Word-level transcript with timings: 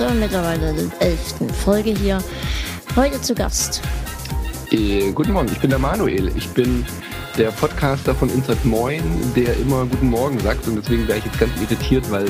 Zur 0.00 0.12
mittlerweile 0.12 0.74
elften 1.00 1.50
Folge 1.50 1.90
hier. 1.90 2.24
Heute 2.96 3.20
zu 3.20 3.34
Gast. 3.34 3.82
Äh, 4.70 5.12
guten 5.12 5.32
Morgen, 5.32 5.50
ich 5.52 5.60
bin 5.60 5.68
der 5.68 5.78
Manuel. 5.78 6.34
Ich 6.38 6.48
bin 6.48 6.86
der 7.36 7.50
Podcaster 7.50 8.14
von 8.14 8.30
Inside 8.30 8.60
Moin, 8.64 9.02
der 9.36 9.54
immer 9.58 9.84
Guten 9.84 10.08
Morgen 10.08 10.40
sagt 10.40 10.66
und 10.68 10.76
deswegen 10.76 11.06
wäre 11.06 11.18
ich 11.18 11.26
jetzt 11.26 11.38
ganz 11.38 11.52
irritiert, 11.60 12.10
weil 12.10 12.24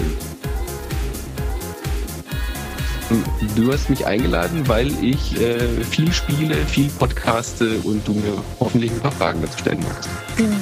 du 3.54 3.72
hast 3.72 3.88
mich 3.88 4.04
eingeladen, 4.04 4.66
weil 4.66 4.88
ich 5.00 5.40
äh, 5.40 5.68
viel 5.84 6.12
spiele, 6.12 6.56
viel 6.66 6.88
podcaste 6.88 7.78
und 7.84 8.04
du 8.08 8.14
mir 8.14 8.42
hoffentlich 8.58 8.90
ein 8.90 8.98
paar 8.98 9.12
Fragen 9.12 9.42
dazu 9.42 9.58
stellen 9.58 9.84
magst. 9.88 10.08
Genau. 10.36 10.56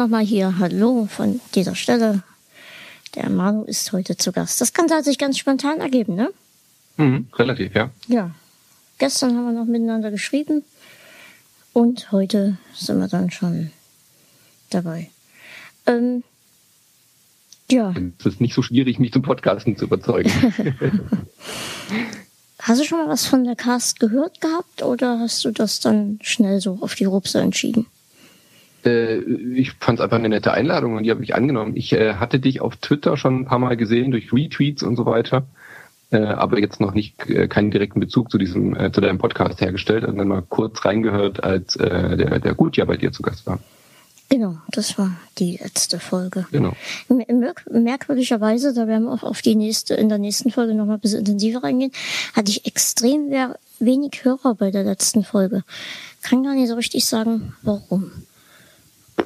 Nochmal 0.00 0.24
hier 0.24 0.58
Hallo 0.58 1.06
von 1.10 1.42
dieser 1.54 1.74
Stelle. 1.74 2.22
Der 3.14 3.28
Manu 3.28 3.64
ist 3.64 3.92
heute 3.92 4.16
zu 4.16 4.32
Gast. 4.32 4.58
Das 4.58 4.72
Ganze 4.72 4.94
hat 4.94 5.04
sich 5.04 5.18
ganz 5.18 5.36
spontan 5.36 5.78
ergeben, 5.78 6.14
ne? 6.14 6.30
Mhm, 6.96 7.28
relativ, 7.34 7.74
ja. 7.74 7.90
Ja. 8.08 8.30
Gestern 8.96 9.36
haben 9.36 9.44
wir 9.44 9.52
noch 9.52 9.66
miteinander 9.66 10.10
geschrieben 10.10 10.64
und 11.74 12.12
heute 12.12 12.56
sind 12.74 12.98
wir 12.98 13.08
dann 13.08 13.30
schon 13.30 13.72
dabei. 14.70 15.10
Ähm, 15.86 16.24
ja. 17.70 17.94
Es 18.20 18.24
ist 18.24 18.40
nicht 18.40 18.54
so 18.54 18.62
schwierig, 18.62 18.98
mich 18.98 19.12
zum 19.12 19.20
Podcasten 19.20 19.76
zu 19.76 19.84
überzeugen. 19.84 20.30
hast 22.58 22.80
du 22.80 22.84
schon 22.86 23.00
mal 23.00 23.08
was 23.08 23.26
von 23.26 23.44
der 23.44 23.56
Cast 23.56 24.00
gehört 24.00 24.40
gehabt 24.40 24.82
oder 24.82 25.18
hast 25.18 25.44
du 25.44 25.50
das 25.50 25.80
dann 25.80 26.18
schnell 26.22 26.62
so 26.62 26.78
auf 26.80 26.94
die 26.94 27.04
Rupse 27.04 27.38
entschieden? 27.40 27.86
Äh, 28.84 29.18
ich 29.18 29.72
fand 29.72 29.98
es 29.98 30.04
einfach 30.04 30.18
eine 30.18 30.28
nette 30.28 30.52
Einladung 30.52 30.96
und 30.96 31.04
die 31.04 31.10
habe 31.10 31.22
ich 31.22 31.34
angenommen. 31.34 31.76
Ich 31.76 31.92
äh, 31.92 32.14
hatte 32.14 32.38
dich 32.38 32.60
auf 32.60 32.76
Twitter 32.76 33.16
schon 33.16 33.40
ein 33.40 33.44
paar 33.46 33.58
Mal 33.58 33.76
gesehen 33.76 34.10
durch 34.10 34.32
Retweets 34.32 34.82
und 34.82 34.96
so 34.96 35.06
weiter, 35.06 35.46
äh, 36.10 36.18
aber 36.18 36.58
jetzt 36.58 36.80
noch 36.80 36.94
nicht 36.94 37.28
äh, 37.28 37.48
keinen 37.48 37.70
direkten 37.70 38.00
Bezug 38.00 38.30
zu 38.30 38.38
diesem 38.38 38.74
äh, 38.76 38.92
zu 38.92 39.00
deinem 39.00 39.18
Podcast 39.18 39.60
hergestellt 39.60 40.04
und 40.04 40.18
dann 40.18 40.28
mal 40.28 40.42
kurz 40.42 40.84
reingehört, 40.84 41.42
als 41.42 41.76
äh, 41.76 42.16
der 42.16 42.38
der 42.40 42.54
Gutjahr 42.54 42.86
bei 42.86 42.96
dir 42.96 43.12
zu 43.12 43.22
Gast 43.22 43.46
war. 43.46 43.58
Genau, 44.30 44.58
das 44.68 44.96
war 44.96 45.16
die 45.38 45.56
letzte 45.56 45.98
Folge. 45.98 46.46
Genau. 46.52 46.72
Merk 47.08 47.64
merkwürdigerweise, 47.68 48.72
da 48.72 48.86
werden 48.86 49.06
wir 49.06 49.12
auch 49.12 49.24
auf 49.24 49.42
die 49.42 49.56
nächste, 49.56 49.94
in 49.94 50.08
der 50.08 50.18
nächsten 50.18 50.52
Folge 50.52 50.72
nochmal 50.72 50.98
ein 50.98 51.00
bisschen 51.00 51.18
intensiver 51.18 51.64
reingehen, 51.64 51.90
hatte 52.34 52.52
ich 52.52 52.64
extrem 52.64 53.32
wenig 53.80 54.20
Hörer 54.22 54.54
bei 54.54 54.70
der 54.70 54.84
letzten 54.84 55.24
Folge. 55.24 55.64
Kann 56.22 56.44
gar 56.44 56.54
nicht 56.54 56.68
so 56.68 56.76
richtig 56.76 57.06
sagen, 57.06 57.54
warum 57.62 58.12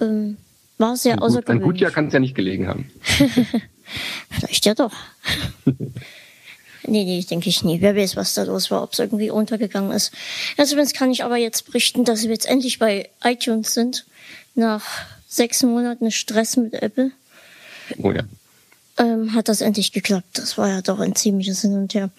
ähm, 0.00 0.37
war 0.78 0.97
sehr 0.97 1.15
ein 1.15 1.19
außergewöhnlich. 1.21 1.62
Ein 1.62 1.66
Gutjahr 1.66 1.91
kann 1.91 2.09
es 2.09 2.12
ja 2.12 2.21
nicht 2.21 2.34
gelegen 2.34 2.69
haben. 2.69 2.91
Vielleicht 4.31 4.66
ja 4.66 4.75
doch. 4.75 4.93
nee, 5.66 7.05
nee, 7.05 7.25
denke 7.28 7.49
ich 7.49 7.62
nie. 7.65 7.81
Wer 7.81 7.97
weiß, 7.97 8.16
was 8.16 8.34
da 8.34 8.43
los 8.44 8.71
war, 8.71 8.83
ob 8.83 8.93
es 8.93 8.99
irgendwie 8.99 9.31
untergegangen 9.31 9.93
ist. 9.93 10.12
Ja, 10.56 10.65
zumindest 10.65 10.97
kann 10.97 11.10
ich 11.10 11.25
aber 11.25 11.37
jetzt 11.37 11.66
berichten, 11.66 12.04
dass 12.04 12.25
wir 12.25 12.31
jetzt 12.31 12.47
endlich 12.47 12.78
bei 12.78 13.09
iTunes 13.22 13.75
sind. 13.75 14.06
Nach 14.54 14.84
sechs 15.28 15.62
Monaten 15.62 16.10
Stress 16.10 16.56
mit 16.56 16.75
Apple. 16.75 17.10
Oh 17.99 18.12
ja. 18.12 18.22
Ähm, 18.97 19.34
hat 19.34 19.49
das 19.49 19.60
endlich 19.60 19.93
geklappt. 19.93 20.38
Das 20.38 20.56
war 20.56 20.69
ja 20.69 20.83
doch 20.83 21.00
ein 21.00 21.15
ziemliches 21.15 21.62
Hin 21.62 21.75
und 21.75 21.94
Her. 21.94 22.10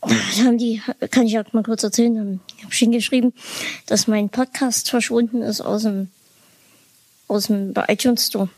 Da 0.00 0.44
haben 0.44 0.58
die, 0.58 0.80
kann 1.10 1.26
ich 1.26 1.38
auch 1.38 1.52
mal 1.52 1.62
kurz 1.62 1.82
erzählen, 1.82 2.40
habe 2.62 2.72
ich 2.72 2.78
hingeschrieben, 2.78 3.32
dass 3.86 4.06
mein 4.06 4.28
Podcast 4.28 4.90
verschwunden 4.90 5.42
ist 5.42 5.60
aus 5.60 5.82
dem 5.82 6.08
aus 7.28 7.46
dem 7.46 7.74
iTunes 7.86 8.26
Store. 8.26 8.48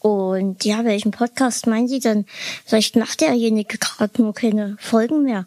Und 0.00 0.64
ja, 0.64 0.84
welchen 0.84 1.12
Podcast 1.12 1.66
meinen 1.66 1.88
Sie 1.88 2.00
denn? 2.00 2.26
Vielleicht 2.66 2.96
macht 2.96 3.22
derjenige 3.22 3.78
gerade 3.78 4.20
nur 4.20 4.34
keine 4.34 4.76
Folgen 4.78 5.22
mehr. 5.22 5.46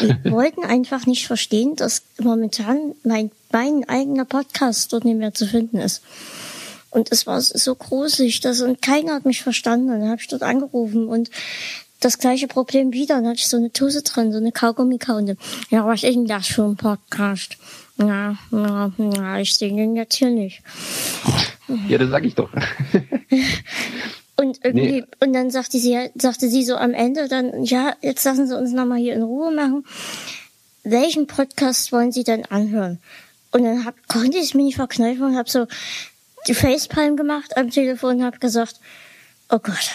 Und 0.00 0.24
wollten 0.30 0.64
einfach 0.64 1.06
nicht 1.06 1.26
verstehen, 1.26 1.74
dass 1.74 2.02
momentan 2.20 2.94
mein, 3.02 3.32
mein 3.50 3.88
eigener 3.88 4.24
Podcast 4.24 4.92
dort 4.92 5.04
nicht 5.04 5.18
mehr 5.18 5.34
zu 5.34 5.46
finden 5.46 5.78
ist. 5.78 6.02
Und 6.90 7.10
es 7.10 7.26
war 7.26 7.40
so 7.40 7.74
gruselig, 7.74 8.40
dass 8.40 8.60
und 8.60 8.82
keiner 8.82 9.14
hat 9.14 9.24
mich 9.24 9.42
verstanden. 9.42 9.90
Und 9.90 10.00
dann 10.00 10.08
habe 10.10 10.20
ich 10.20 10.28
dort 10.28 10.42
angerufen 10.42 11.08
und 11.08 11.30
das 12.00 12.18
gleiche 12.18 12.48
Problem 12.48 12.92
wieder. 12.92 13.16
Dann 13.16 13.26
hatte 13.26 13.38
ich 13.38 13.48
so 13.48 13.56
eine 13.56 13.72
Tuse 13.72 14.02
drin, 14.02 14.32
so 14.32 14.38
eine 14.38 14.52
Kaugummi-Kaunde. 14.52 15.36
Ja, 15.70 15.86
was 15.86 16.02
ist 16.02 16.14
denn 16.14 16.26
das 16.26 16.46
für 16.46 16.64
ein 16.64 16.76
Podcast? 16.76 17.56
Na, 18.02 18.38
na, 18.50 18.90
na, 18.96 19.40
ich 19.40 19.54
sehe 19.54 19.74
den 19.74 19.94
jetzt 19.94 20.16
hier 20.16 20.30
nicht. 20.30 20.62
Ja, 21.86 21.98
das 21.98 22.08
sag 22.08 22.24
ich 22.24 22.34
doch. 22.34 22.50
Und 24.36 24.64
irgendwie, 24.64 25.02
nee. 25.02 25.04
und 25.20 25.34
dann 25.34 25.50
sagte 25.50 25.78
sie, 25.78 26.08
sagte 26.14 26.48
sie 26.48 26.64
so 26.64 26.76
am 26.76 26.94
Ende 26.94 27.28
dann, 27.28 27.62
ja, 27.62 27.94
jetzt 28.00 28.24
lassen 28.24 28.46
Sie 28.46 28.56
uns 28.56 28.72
nochmal 28.72 28.96
hier 28.96 29.12
in 29.12 29.20
Ruhe 29.20 29.52
machen. 29.54 29.84
Welchen 30.82 31.26
Podcast 31.26 31.92
wollen 31.92 32.10
Sie 32.10 32.24
denn 32.24 32.46
anhören? 32.46 33.00
Und 33.50 33.64
dann 33.64 33.84
hab, 33.84 34.08
konnte 34.08 34.38
ich 34.38 34.44
es 34.44 34.54
mir 34.54 34.62
nicht 34.62 34.76
verkneifen 34.76 35.24
und 35.24 35.36
habe 35.36 35.50
so 35.50 35.66
die 36.48 36.54
Facepalm 36.54 37.18
gemacht 37.18 37.58
am 37.58 37.68
Telefon 37.68 38.16
und 38.16 38.24
habe 38.24 38.38
gesagt, 38.38 38.80
oh 39.50 39.58
Gott, 39.58 39.90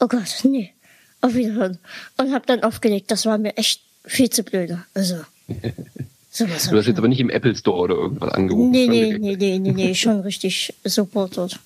oh 0.00 0.08
Gott, 0.08 0.40
nee, 0.42 0.72
auf 1.20 1.34
Wiederhören. 1.34 1.78
Und 2.16 2.34
habe 2.34 2.46
dann 2.46 2.64
aufgelegt. 2.64 3.12
Das 3.12 3.24
war 3.24 3.38
mir 3.38 3.56
echt 3.56 3.82
viel 4.04 4.30
zu 4.30 4.42
blöde. 4.42 4.84
Also. 4.94 5.20
So 6.34 6.48
was 6.48 6.70
du 6.70 6.78
hast 6.78 6.86
jetzt 6.86 6.96
aber 6.96 7.08
nicht 7.08 7.20
im 7.20 7.28
Apple 7.28 7.54
Store 7.54 7.78
oder 7.78 7.94
irgendwas 7.94 8.32
angerufen. 8.32 8.70
Nee, 8.70 8.86
nee, 8.86 9.18
nee, 9.18 9.36
nee, 9.36 9.58
nee, 9.58 9.72
nee, 9.72 9.94
schon 9.94 10.20
richtig 10.20 10.72
supportet. 10.82 11.60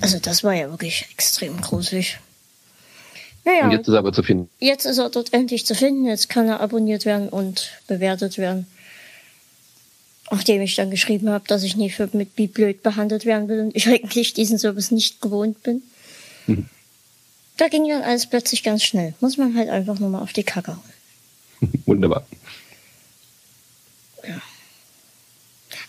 Also 0.00 0.18
das 0.18 0.42
war 0.42 0.54
ja 0.54 0.68
wirklich 0.70 1.06
extrem 1.12 1.60
gruselig. 1.60 2.18
Naja, 3.44 3.66
und 3.66 3.70
jetzt 3.70 3.86
ist 3.86 3.94
er 3.94 4.00
aber 4.00 4.12
zu 4.12 4.24
finden. 4.24 4.50
Jetzt 4.58 4.86
ist 4.86 4.98
er 4.98 5.08
dort 5.08 5.32
endlich 5.32 5.64
zu 5.66 5.76
finden. 5.76 6.04
Jetzt 6.06 6.28
kann 6.28 6.48
er 6.48 6.60
abonniert 6.60 7.04
werden 7.04 7.28
und 7.28 7.70
bewertet 7.86 8.38
werden. 8.38 8.66
Nachdem 10.32 10.60
ich 10.60 10.74
dann 10.74 10.90
geschrieben 10.90 11.30
habe, 11.30 11.44
dass 11.46 11.62
ich 11.62 11.76
nie 11.76 11.90
für 11.90 12.08
mit 12.12 12.30
wie 12.34 12.48
blöd 12.48 12.82
behandelt 12.82 13.24
werden 13.24 13.48
will 13.48 13.60
und 13.60 13.76
ich 13.76 13.86
eigentlich 13.86 14.32
diesen 14.32 14.58
Service 14.58 14.90
nicht 14.90 15.20
gewohnt 15.20 15.62
bin. 15.62 15.82
Mhm. 16.48 16.66
Da 17.56 17.68
ging 17.68 17.88
dann 17.88 18.02
alles 18.02 18.26
plötzlich 18.26 18.64
ganz 18.64 18.82
schnell. 18.82 19.14
Muss 19.20 19.36
man 19.36 19.56
halt 19.56 19.68
einfach 19.68 20.00
nur 20.00 20.10
mal 20.10 20.22
auf 20.22 20.32
die 20.32 20.42
Kacke 20.42 20.72
hauen. 20.72 21.70
Wunderbar. 21.86 22.26
Ja. 24.26 24.40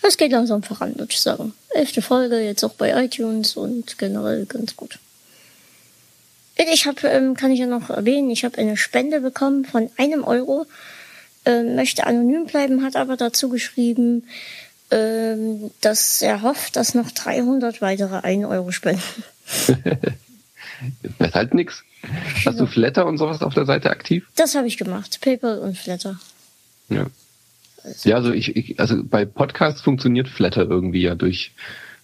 Es 0.02 0.18
geht 0.18 0.32
langsam 0.32 0.64
voran, 0.64 0.98
würde 0.98 1.12
ich 1.12 1.20
sagen. 1.20 1.54
Elfte 1.70 2.02
Folge, 2.02 2.40
jetzt 2.40 2.64
auch 2.64 2.74
bei 2.74 3.04
iTunes 3.04 3.56
und 3.56 3.98
generell 3.98 4.46
ganz 4.46 4.76
gut. 4.76 5.00
Ich 6.56 6.86
habe, 6.86 7.08
ähm, 7.08 7.36
kann 7.36 7.52
ich 7.52 7.60
ja 7.60 7.66
noch 7.66 7.90
erwähnen, 7.90 8.30
ich 8.30 8.46
habe 8.46 8.58
eine 8.58 8.78
Spende 8.78 9.20
bekommen 9.20 9.66
von 9.66 9.90
einem 9.98 10.24
Euro. 10.24 10.66
Ähm, 11.46 11.76
möchte 11.76 12.08
anonym 12.08 12.46
bleiben, 12.46 12.84
hat 12.84 12.96
aber 12.96 13.18
dazu 13.18 13.50
geschrieben, 13.50 14.28
ähm, 14.90 15.72
dass 15.82 16.22
er 16.22 16.42
hofft, 16.42 16.76
dass 16.76 16.96
noch 16.96 17.12
300 17.12 17.82
weitere 17.82 18.20
1 18.20 18.46
Euro 18.46 18.72
spenden. 18.72 19.02
Das 21.18 21.30
ist 21.30 21.36
halt 21.36 21.54
nix. 21.54 21.84
Hast 22.46 22.60
du 22.60 22.66
Flatter 22.66 23.06
und 23.06 23.18
sowas 23.18 23.42
auf 23.42 23.54
der 23.54 23.66
Seite 23.66 23.90
aktiv? 23.90 24.28
Das 24.36 24.56
habe 24.56 24.68
ich 24.68 24.78
gemacht. 24.78 25.20
PayPal 25.22 25.60
und 25.60 25.78
Flatter. 25.78 26.20
Ja. 26.90 27.06
Ja, 28.04 28.16
also 28.16 28.32
ich, 28.32 28.56
ich, 28.56 28.80
also 28.80 29.04
bei 29.04 29.26
Podcasts 29.26 29.82
funktioniert 29.82 30.28
Flatter 30.28 30.70
irgendwie 30.70 31.02
ja 31.02 31.16
durch 31.16 31.54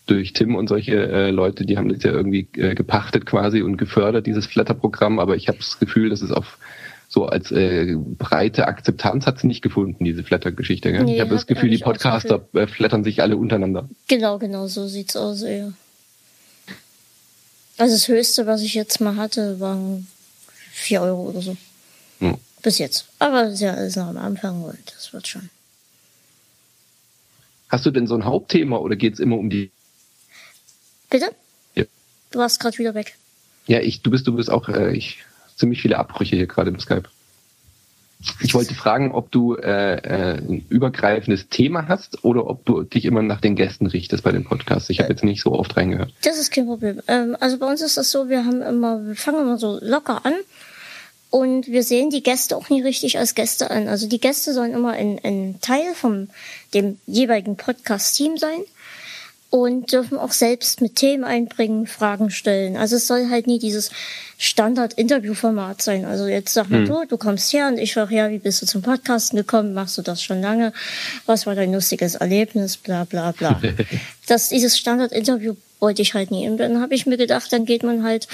durch 0.08 0.34
Tim 0.34 0.56
und 0.56 0.68
solche 0.68 0.96
äh, 0.96 1.32
Leute, 1.32 1.66
die 1.66 1.78
haben 1.78 1.90
das 1.90 2.04
ja 2.04 2.12
irgendwie 2.12 2.48
äh, 2.56 2.76
gepachtet 2.76 3.26
quasi 3.26 3.62
und 3.62 3.78
gefördert, 3.78 4.26
dieses 4.26 4.46
Flatter-Programm, 4.48 5.20
aber 5.20 5.36
ich 5.36 5.48
habe 5.48 5.60
das 5.60 5.80
Gefühl, 5.80 6.10
dass 6.10 6.22
es 6.22 6.32
auf 6.32 6.58
so 7.08 7.26
als 7.26 7.52
äh, 7.52 7.96
breite 8.18 8.68
Akzeptanz 8.68 9.28
hat 9.28 9.40
sie 9.40 9.48
nicht 9.48 9.62
gefunden, 9.62 10.04
diese 10.04 10.24
Flatter-Geschichte. 10.24 10.92
Nee, 10.92 11.16
ich 11.16 11.22
habe 11.22 11.32
das 11.32 11.46
Gefühl, 11.46 11.70
die 11.70 11.78
Podcaster 11.78 12.48
äh, 12.54 12.68
flattern 12.68 13.04
sich 13.04 13.22
alle 13.22 13.36
untereinander. 13.36 13.90
Genau, 14.08 14.40
genau, 14.40 14.68
so 14.68 14.88
sieht's 14.88 15.16
aus, 15.18 15.44
ja. 15.44 15.74
Also 17.78 17.96
das 17.96 18.08
Höchste, 18.08 18.48
was 18.48 18.62
ich 18.62 18.76
jetzt 18.76 19.02
mal 19.02 19.18
hatte, 19.18 19.60
waren 19.60 20.08
vier 20.72 21.02
Euro 21.02 21.30
oder 21.30 21.42
so. 21.42 21.58
Hm. 22.20 22.38
Bis 22.62 22.78
jetzt. 22.78 23.08
Aber 23.20 23.48
es 23.48 23.56
ist 23.56 23.62
ja 23.62 23.74
alles 23.74 23.96
noch 23.96 24.08
am 24.08 24.18
Anfang 24.18 24.64
und 24.64 24.78
das 24.96 25.12
wird 25.12 25.28
schon. 25.28 25.50
Hast 27.72 27.86
du 27.86 27.92
denn 27.92 28.06
so 28.06 28.16
ein 28.16 28.26
Hauptthema 28.26 28.76
oder 28.78 28.98
geht 28.98 29.14
es 29.14 29.20
immer 29.22 29.38
um 29.38 29.50
die? 29.50 29.72
Bitte? 31.10 31.34
Ja. 31.74 31.86
Du 32.32 32.40
warst 32.40 32.60
gerade 32.60 32.78
wieder 32.78 32.94
weg. 32.94 33.16
Ja, 33.66 33.80
ich, 33.80 34.02
du 34.02 34.12
bist, 34.12 34.28
du 34.28 34.36
bist 34.36 34.52
auch, 34.52 34.68
äh, 34.68 34.94
ich, 34.94 35.20
ziemlich 35.56 35.82
viele 35.82 35.98
Abbrüche 35.98 36.36
hier 36.36 36.48
gerade 36.48 36.70
im 36.70 36.80
Skype. 36.80 37.04
Ich 38.42 38.54
wollte 38.54 38.76
fragen, 38.76 39.14
ob 39.14 39.32
du 39.32 39.56
äh, 39.56 39.96
äh, 39.96 40.38
ein 40.38 40.66
übergreifendes 40.70 41.48
Thema 41.48 41.88
hast 41.88 42.24
oder 42.24 42.46
ob 42.46 42.66
du 42.66 42.84
dich 42.84 43.06
immer 43.06 43.24
nach 43.24 43.42
den 43.42 43.56
Gästen 43.56 43.88
richtest 43.88 44.24
bei 44.24 44.32
den 44.32 44.44
Podcasts. 44.44 44.90
Ich 44.90 45.00
habe 45.00 45.10
jetzt 45.10 45.24
nicht 45.24 45.42
so 45.42 45.54
oft 45.54 45.76
reingehört. 45.76 46.14
Das 46.24 46.38
ist 46.38 46.52
kein 46.52 46.66
Problem. 46.66 47.02
Ähm, 47.08 47.38
also 47.40 47.58
bei 47.58 47.66
uns 47.66 47.82
ist 47.82 47.98
das 47.98 48.12
so, 48.12 48.30
wir 48.30 48.46
haben 48.46 48.62
immer, 48.62 49.08
wir 49.08 49.16
fangen 49.16 49.42
immer 49.42 49.58
so 49.58 49.80
locker 49.82 50.26
an 50.26 50.34
und 51.32 51.68
wir 51.68 51.84
sehen 51.84 52.10
die 52.10 52.24
Gäste 52.24 52.58
auch 52.58 52.70
nie 52.70 52.82
richtig 52.82 53.18
als 53.18 53.36
Gäste 53.36 53.72
an. 53.72 53.88
Also 53.88 54.06
die 54.08 54.20
Gäste 54.20 54.54
sollen 54.54 54.74
immer 54.74 54.92
ein, 54.92 55.56
Teil 55.62 55.96
vom 55.96 56.28
dem 56.74 57.00
jeweiligen 57.08 57.56
Podcast-Team 57.56 58.38
sein 58.38 58.60
und 59.50 59.94
dürfen 59.94 60.18
auch 60.18 60.34
selbst 60.34 60.82
mit 60.82 60.98
Themen 60.98 61.24
einbringen, 61.24 61.88
Fragen 61.88 62.32
stellen. 62.32 62.76
Also 62.76 62.98
es 62.98 63.08
soll 63.08 63.30
halt 63.30 63.48
nie 63.48 63.60
dieses 63.60 63.92
Standard-Interview-Format 64.40 65.82
sein. 65.82 66.04
Also 66.04 66.28
jetzt 66.28 66.54
sag 66.54 66.70
mal 66.70 66.82
hm. 66.82 66.88
du, 66.88 67.06
du 67.08 67.18
kommst 67.18 67.54
her 67.54 67.70
und 67.70 67.78
ich 67.78 67.94
frage, 67.94 68.14
ja, 68.14 68.30
wie 68.30 68.40
bist 68.40 68.62
du 68.62 68.66
zum 68.66 68.82
Podcasten 68.82 69.38
gekommen? 69.38 69.74
Machst 69.74 69.98
du 69.98 70.02
das 70.02 70.22
schon 70.22 70.42
lange? 70.42 70.74
Was 71.28 71.46
war 71.46 71.56
dein 71.56 71.72
lustiges 71.72 72.16
Erlebnis? 72.16 72.76
Bla 72.76 73.06
bla 73.06 73.32
bla. 73.32 73.62
das, 74.28 74.50
dieses 74.50 74.78
Standard-Interview 74.78 75.56
wollte 75.82 76.02
ich 76.02 76.14
halt 76.14 76.32
nie. 76.32 76.48
Und 76.48 76.58
dann 76.58 76.80
habe 76.80 76.96
ich 76.96 77.06
mir 77.06 77.18
gedacht, 77.18 77.52
dann 77.52 77.66
geht 77.66 77.84
man 77.84 78.04
halt, 78.04 78.30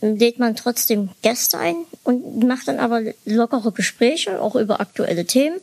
lädt 0.00 0.40
man 0.40 0.56
trotzdem 0.56 1.10
Gäste 1.22 1.58
ein 1.58 1.76
und 2.02 2.42
macht 2.42 2.66
dann 2.66 2.80
aber 2.80 3.02
lockere 3.24 3.70
Gespräche, 3.70 4.40
auch 4.40 4.56
über 4.56 4.80
aktuelle 4.80 5.24
Themen 5.24 5.60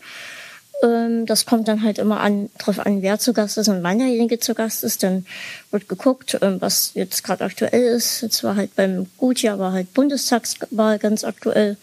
ähm, 0.83 1.25
das 1.25 1.45
kommt 1.45 1.67
dann 1.67 1.83
halt 1.83 1.99
immer 1.99 2.19
an, 2.19 2.49
drauf 2.57 2.79
an, 2.79 3.01
wer 3.01 3.19
zu 3.19 3.33
Gast 3.33 3.57
ist 3.57 3.69
und 3.69 3.83
wann 3.83 3.99
derjenige 3.99 4.39
zu 4.39 4.53
Gast 4.53 4.83
ist. 4.83 5.03
Dann 5.03 5.25
wird 5.71 5.87
geguckt, 5.87 6.37
ähm, 6.41 6.57
was 6.59 6.91
jetzt 6.95 7.23
gerade 7.23 7.43
aktuell 7.43 7.83
ist. 7.95 8.21
Jetzt 8.21 8.43
war 8.43 8.55
halt 8.55 8.75
beim 8.75 9.07
Gutjahr 9.17 9.59
war 9.59 9.71
halt 9.71 9.93
Bundestagswahl 9.93 10.99
ganz 10.99 11.23
aktuell. 11.23 11.77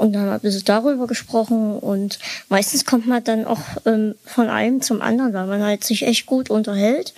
Und 0.00 0.14
dann 0.14 0.22
haben 0.22 0.28
wir 0.28 0.34
ein 0.36 0.40
bisschen 0.40 0.64
darüber 0.64 1.06
gesprochen 1.06 1.78
und 1.78 2.18
meistens 2.48 2.86
kommt 2.86 3.06
man 3.06 3.22
dann 3.22 3.44
auch 3.44 3.60
ähm, 3.84 4.14
von 4.24 4.48
einem 4.48 4.80
zum 4.80 5.02
anderen, 5.02 5.34
weil 5.34 5.44
man 5.46 5.62
halt 5.62 5.84
sich 5.84 6.06
echt 6.06 6.24
gut 6.24 6.48
unterhält. 6.48 7.12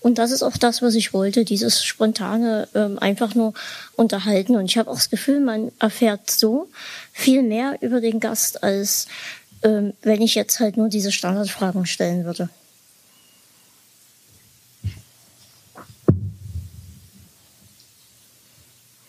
Und 0.00 0.18
das 0.18 0.30
ist 0.30 0.42
auch 0.42 0.58
das, 0.58 0.82
was 0.82 0.94
ich 0.94 1.14
wollte, 1.14 1.46
dieses 1.46 1.82
spontane 1.82 2.68
ähm, 2.74 2.98
einfach 2.98 3.34
nur 3.34 3.54
unterhalten. 3.96 4.56
Und 4.56 4.66
ich 4.66 4.76
habe 4.76 4.90
auch 4.90 4.96
das 4.96 5.08
Gefühl, 5.08 5.40
man 5.40 5.72
erfährt 5.78 6.30
so 6.30 6.68
viel 7.14 7.42
mehr 7.42 7.78
über 7.80 8.02
den 8.02 8.20
Gast, 8.20 8.62
als 8.62 9.06
ähm, 9.62 9.94
wenn 10.02 10.20
ich 10.20 10.34
jetzt 10.34 10.60
halt 10.60 10.76
nur 10.76 10.90
diese 10.90 11.12
Standardfragen 11.12 11.86
stellen 11.86 12.26
würde. 12.26 12.50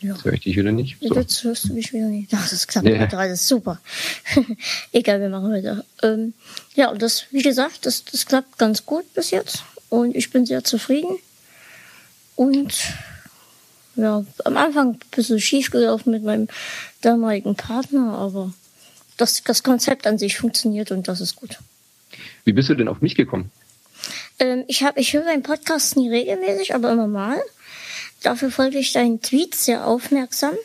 Ja. 0.01 0.13
Jetzt 0.13 0.24
höre 0.24 0.34
ich 0.34 0.42
dich 0.42 0.56
wieder 0.56 0.72
nicht. 0.72 0.98
So. 1.01 1.13
Jetzt 1.13 1.44
hörst 1.44 1.66
du 1.66 1.74
mich 1.74 1.92
wieder 1.92 2.07
nicht. 2.07 2.30
Ach, 2.34 2.50
das 2.50 2.68
klappt 2.68 2.88
gerade, 2.88 3.30
das 3.30 3.42
ist 3.42 3.48
super. 3.48 3.80
Egal, 4.94 5.19
wir 5.19 5.30
machen 5.30 5.51
weiter. 5.51 5.84
Ähm, 6.01 6.34
ja, 6.75 6.90
und 6.90 7.01
das, 7.01 7.25
wie 7.31 7.42
gesagt, 7.42 7.86
das, 7.86 8.06
das 8.06 8.25
klappt 8.25 8.57
ganz 8.57 8.86
gut 8.86 9.13
bis 9.13 9.31
jetzt. 9.31 9.63
Und 9.90 10.16
ich 10.16 10.30
bin 10.30 10.46
sehr 10.46 10.63
zufrieden. 10.63 11.18
Und 12.36 12.74
ja, 13.96 14.24
am 14.46 14.57
Anfang 14.57 14.92
ein 14.92 15.00
bisschen 15.12 15.42
schief 15.42 15.72
gelaufen 15.72 16.12
mit 16.12 16.24
meinem 16.24 16.48
damaligen 17.02 17.56
Partner, 17.56 18.13
aber 18.13 18.54
das, 19.18 19.44
das 19.44 19.63
Konzept 19.63 20.07
an 20.07 20.18
sich 20.18 20.38
funktioniert 20.38 20.92
und 20.92 21.10
das 21.10 21.19
ist 21.19 21.36
gut. 21.36 21.57
Wie 22.45 22.54
bist 22.54 22.69
du 22.69 22.75
denn 22.75 22.88
auf 22.88 23.02
mich 23.02 23.16
gekommen? 23.16 23.52
Ähm, 24.40 24.63
ich, 24.68 24.84
hab, 24.84 24.98
ich 24.98 25.13
höre 25.13 25.25
deinen 25.25 25.44
Podcast 25.44 25.98
nie 25.98 26.10
regelmäßig, 26.10 26.74
aber 26.74 26.92
immer 26.92 27.07
mal. 27.07 27.42
Dafür 28.24 28.51
folge 28.51 28.80
ich 28.80 28.94
deinen 28.94 29.21
Tweets 29.21 29.66
sehr 29.66 29.88
aufmerksam. 29.88 30.56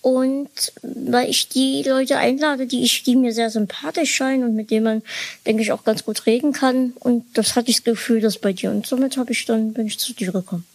Und 0.00 0.72
weil 0.82 1.30
ich 1.30 1.48
die 1.48 1.84
Leute 1.84 2.18
einlade, 2.18 2.66
die 2.66 2.82
ich, 2.82 3.04
die 3.04 3.14
mir 3.14 3.32
sehr 3.32 3.50
sympathisch 3.50 4.12
scheinen 4.12 4.42
und 4.42 4.56
mit 4.56 4.72
denen 4.72 4.84
man, 4.84 5.02
denke 5.46 5.62
ich, 5.62 5.70
auch 5.70 5.84
ganz 5.84 6.04
gut 6.04 6.26
reden 6.26 6.52
kann. 6.52 6.92
Und 6.98 7.24
das 7.34 7.54
hatte 7.54 7.70
ich 7.70 7.76
das 7.76 7.84
Gefühl, 7.84 8.20
dass 8.20 8.38
bei 8.38 8.52
dir. 8.52 8.72
Und 8.72 8.84
somit 8.84 9.16
habe 9.16 9.30
ich 9.30 9.44
dann, 9.44 9.72
bin 9.72 9.86
ich 9.86 10.00
zu 10.00 10.12
dir 10.12 10.32
gekommen. 10.32 10.66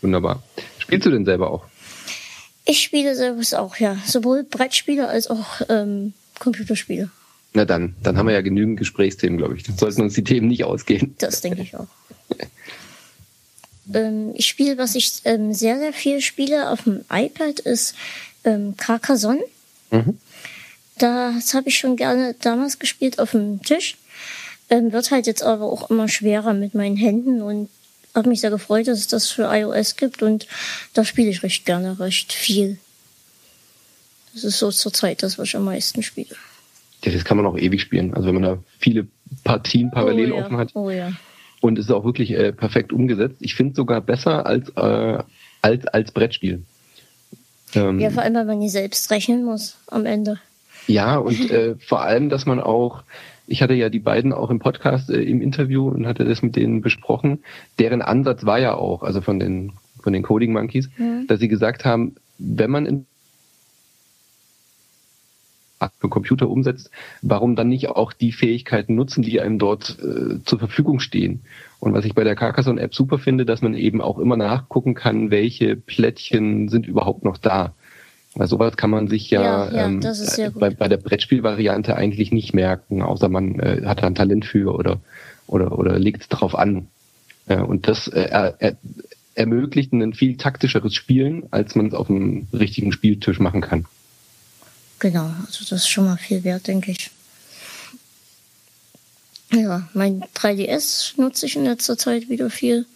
Wunderbar. 0.00 0.42
Spielst 0.78 1.04
du 1.04 1.10
denn 1.10 1.26
selber 1.26 1.50
auch? 1.50 1.66
Ich 2.64 2.80
spiele 2.80 3.14
selbst 3.14 3.54
auch, 3.54 3.76
ja. 3.76 3.98
Sowohl 4.06 4.42
Brettspiele 4.42 5.06
als 5.06 5.28
auch 5.28 5.60
ähm, 5.68 6.14
Computerspiele. 6.38 7.10
Na 7.52 7.64
dann, 7.64 7.94
dann 8.02 8.16
haben 8.16 8.26
wir 8.26 8.34
ja 8.34 8.40
genügend 8.40 8.78
Gesprächsthemen, 8.78 9.36
glaube 9.36 9.56
ich. 9.56 9.64
Dann 9.64 9.76
sollten 9.76 10.00
uns 10.02 10.14
die 10.14 10.24
Themen 10.24 10.48
nicht 10.48 10.64
ausgehen. 10.64 11.14
Das 11.18 11.42
denke 11.42 11.62
ich 11.62 11.76
auch. 11.76 11.88
ähm, 13.92 14.32
ich 14.34 14.46
spiele, 14.46 14.78
was 14.78 14.94
ich 14.94 15.20
ähm, 15.24 15.52
sehr, 15.52 15.78
sehr 15.78 15.92
viel 15.92 16.20
spiele 16.20 16.70
auf 16.70 16.84
dem 16.84 17.04
iPad, 17.10 17.60
ist 17.60 17.94
ähm, 18.44 18.76
Carcassonne. 18.76 19.42
Mhm. 19.90 20.18
Das 20.98 21.54
habe 21.54 21.68
ich 21.68 21.78
schon 21.78 21.96
gerne 21.96 22.34
damals 22.40 22.78
gespielt 22.78 23.18
auf 23.18 23.32
dem 23.32 23.62
Tisch. 23.62 23.96
Ähm, 24.70 24.92
wird 24.92 25.10
halt 25.10 25.26
jetzt 25.26 25.42
aber 25.42 25.64
auch 25.64 25.90
immer 25.90 26.08
schwerer 26.08 26.52
mit 26.52 26.74
meinen 26.74 26.96
Händen 26.96 27.42
und 27.42 27.68
habe 28.14 28.28
mich 28.30 28.40
sehr 28.40 28.50
gefreut, 28.50 28.88
dass 28.88 28.98
es 28.98 29.06
das 29.06 29.28
für 29.28 29.44
iOS 29.44 29.96
gibt 29.96 30.22
und 30.22 30.46
da 30.94 31.04
spiele 31.04 31.28
ich 31.28 31.42
recht 31.42 31.66
gerne, 31.66 32.00
recht 32.00 32.32
viel. 32.32 32.78
Das 34.34 34.42
ist 34.42 34.58
so 34.58 34.70
zur 34.70 34.92
Zeit 34.92 35.22
das, 35.22 35.38
was 35.38 35.48
ich 35.48 35.56
am 35.56 35.64
meisten 35.64 36.02
spiele. 36.02 36.34
Ja, 37.04 37.12
das 37.12 37.24
kann 37.24 37.36
man 37.36 37.46
auch 37.46 37.56
ewig 37.56 37.80
spielen. 37.80 38.14
Also 38.14 38.28
wenn 38.28 38.34
man 38.34 38.42
da 38.42 38.58
viele 38.78 39.06
Partien 39.44 39.90
parallel 39.90 40.32
oh, 40.32 40.36
ja. 40.36 40.44
offen 40.44 40.56
hat. 40.56 40.70
Oh 40.74 40.90
ja. 40.90 41.12
Und 41.60 41.78
es 41.78 41.86
ist 41.86 41.90
auch 41.90 42.04
wirklich 42.04 42.32
äh, 42.32 42.52
perfekt 42.52 42.92
umgesetzt. 42.92 43.36
Ich 43.40 43.54
finde 43.54 43.72
es 43.72 43.76
sogar 43.76 44.00
besser 44.00 44.46
als, 44.46 44.68
äh, 44.76 45.22
als, 45.62 45.86
als 45.86 46.12
Brettspiel. 46.12 46.62
Ähm, 47.74 47.98
ja, 47.98 48.10
vor 48.10 48.22
allem, 48.22 48.34
weil 48.34 48.44
man 48.44 48.58
nie 48.58 48.68
selbst 48.68 49.10
rechnen 49.10 49.44
muss 49.44 49.76
am 49.88 50.06
Ende. 50.06 50.38
Ja, 50.86 51.16
und 51.16 51.50
äh, 51.50 51.74
vor 51.76 52.02
allem, 52.02 52.28
dass 52.28 52.46
man 52.46 52.60
auch 52.60 53.02
ich 53.46 53.62
hatte 53.62 53.74
ja 53.74 53.88
die 53.88 53.98
beiden 53.98 54.32
auch 54.32 54.50
im 54.50 54.58
Podcast 54.58 55.10
äh, 55.10 55.22
im 55.22 55.40
Interview 55.40 55.88
und 55.88 56.06
hatte 56.06 56.24
das 56.24 56.42
mit 56.42 56.56
denen 56.56 56.80
besprochen. 56.80 57.40
Deren 57.78 58.02
Ansatz 58.02 58.44
war 58.44 58.58
ja 58.58 58.74
auch, 58.74 59.02
also 59.02 59.20
von 59.20 59.38
den 59.38 59.72
von 60.02 60.12
den 60.12 60.22
Coding 60.22 60.52
Monkeys, 60.52 60.88
mhm. 60.98 61.26
dass 61.26 61.40
sie 61.40 61.48
gesagt 61.48 61.84
haben, 61.84 62.14
wenn 62.38 62.70
man 62.70 62.86
in 62.86 63.06
für 65.98 66.08
Computer 66.08 66.48
umsetzt, 66.48 66.90
warum 67.22 67.56
dann 67.56 67.68
nicht 67.68 67.88
auch 67.88 68.12
die 68.12 68.32
Fähigkeiten 68.32 68.94
nutzen, 68.94 69.22
die 69.22 69.40
einem 69.40 69.58
dort 69.58 69.98
äh, 70.00 70.42
zur 70.44 70.58
Verfügung 70.58 71.00
stehen? 71.00 71.40
Und 71.80 71.92
was 71.92 72.04
ich 72.04 72.14
bei 72.14 72.24
der 72.24 72.34
Carcassonne-App 72.34 72.94
super 72.94 73.18
finde, 73.18 73.44
dass 73.44 73.62
man 73.62 73.74
eben 73.74 74.00
auch 74.00 74.18
immer 74.18 74.36
nachgucken 74.36 74.94
kann, 74.94 75.30
welche 75.30 75.76
Plättchen 75.76 76.68
sind 76.68 76.86
überhaupt 76.86 77.24
noch 77.24 77.36
da. 77.36 77.74
Weil 78.34 78.48
sowas 78.48 78.76
kann 78.76 78.90
man 78.90 79.08
sich 79.08 79.30
ja, 79.30 79.42
ja, 79.42 79.72
ja 79.72 79.86
ähm, 79.86 80.00
bei, 80.58 80.70
bei 80.70 80.88
der 80.88 80.98
Brettspielvariante 80.98 81.96
eigentlich 81.96 82.32
nicht 82.32 82.54
merken, 82.54 83.02
außer 83.02 83.28
man 83.28 83.58
äh, 83.60 83.82
hat 83.86 84.02
da 84.02 84.06
ein 84.06 84.14
Talent 84.14 84.44
für 84.44 84.74
oder 84.74 85.00
oder 85.46 85.78
oder 85.78 85.98
legt 85.98 86.22
es 86.22 86.28
drauf 86.28 86.54
an. 86.54 86.88
Äh, 87.46 87.60
und 87.60 87.88
das 87.88 88.08
äh, 88.08 88.54
er, 88.58 88.76
ermöglicht 89.34 89.92
ein 89.92 90.12
viel 90.12 90.36
taktischeres 90.36 90.94
Spielen, 90.94 91.44
als 91.50 91.74
man 91.76 91.86
es 91.86 91.94
auf 91.94 92.10
einem 92.10 92.48
richtigen 92.52 92.92
Spieltisch 92.92 93.38
machen 93.38 93.60
kann. 93.60 93.86
Genau, 94.98 95.30
also 95.46 95.64
das 95.68 95.82
ist 95.82 95.88
schon 95.88 96.06
mal 96.06 96.16
viel 96.16 96.42
wert, 96.44 96.66
denke 96.66 96.92
ich. 96.92 97.10
Ja, 99.52 99.88
mein 99.94 100.24
3DS 100.34 101.20
nutze 101.20 101.46
ich 101.46 101.56
in 101.56 101.64
letzter 101.64 101.96
Zeit 101.96 102.28
wieder 102.28 102.50
viel. 102.50 102.86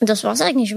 Und 0.00 0.08
das 0.08 0.24
war's 0.24 0.40
eigentlich. 0.40 0.74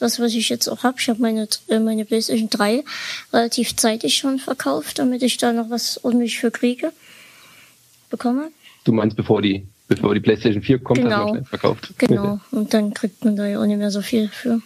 Was, 0.00 0.20
was 0.20 0.34
ich 0.34 0.48
jetzt 0.48 0.68
auch 0.68 0.82
habe. 0.82 0.96
Ich 0.98 1.08
habe 1.08 1.20
meine, 1.20 1.48
äh, 1.68 1.78
meine 1.78 2.04
PlayStation 2.04 2.50
3 2.50 2.84
relativ 3.32 3.76
zeitig 3.76 4.16
schon 4.16 4.38
verkauft, 4.38 4.98
damit 4.98 5.22
ich 5.22 5.36
da 5.36 5.52
noch 5.52 5.70
was 5.70 6.02
ordentlich 6.04 6.38
für 6.38 6.50
kriege. 6.50 6.92
Bekomme. 8.10 8.50
Du 8.84 8.92
meinst, 8.92 9.16
bevor 9.16 9.42
die, 9.42 9.66
bevor 9.88 10.14
die 10.14 10.20
PlayStation 10.20 10.62
4 10.62 10.78
kommt, 10.80 11.00
genau. 11.00 11.16
hast 11.16 11.24
du 11.24 11.28
schnell 11.30 11.44
verkauft? 11.44 11.94
Genau. 11.98 12.40
Und 12.50 12.74
dann 12.74 12.94
kriegt 12.94 13.24
man 13.24 13.36
da 13.36 13.46
ja 13.46 13.60
auch 13.60 13.66
nicht 13.66 13.78
mehr 13.78 13.90
so 13.90 14.02
viel 14.02 14.28
für. 14.28 14.60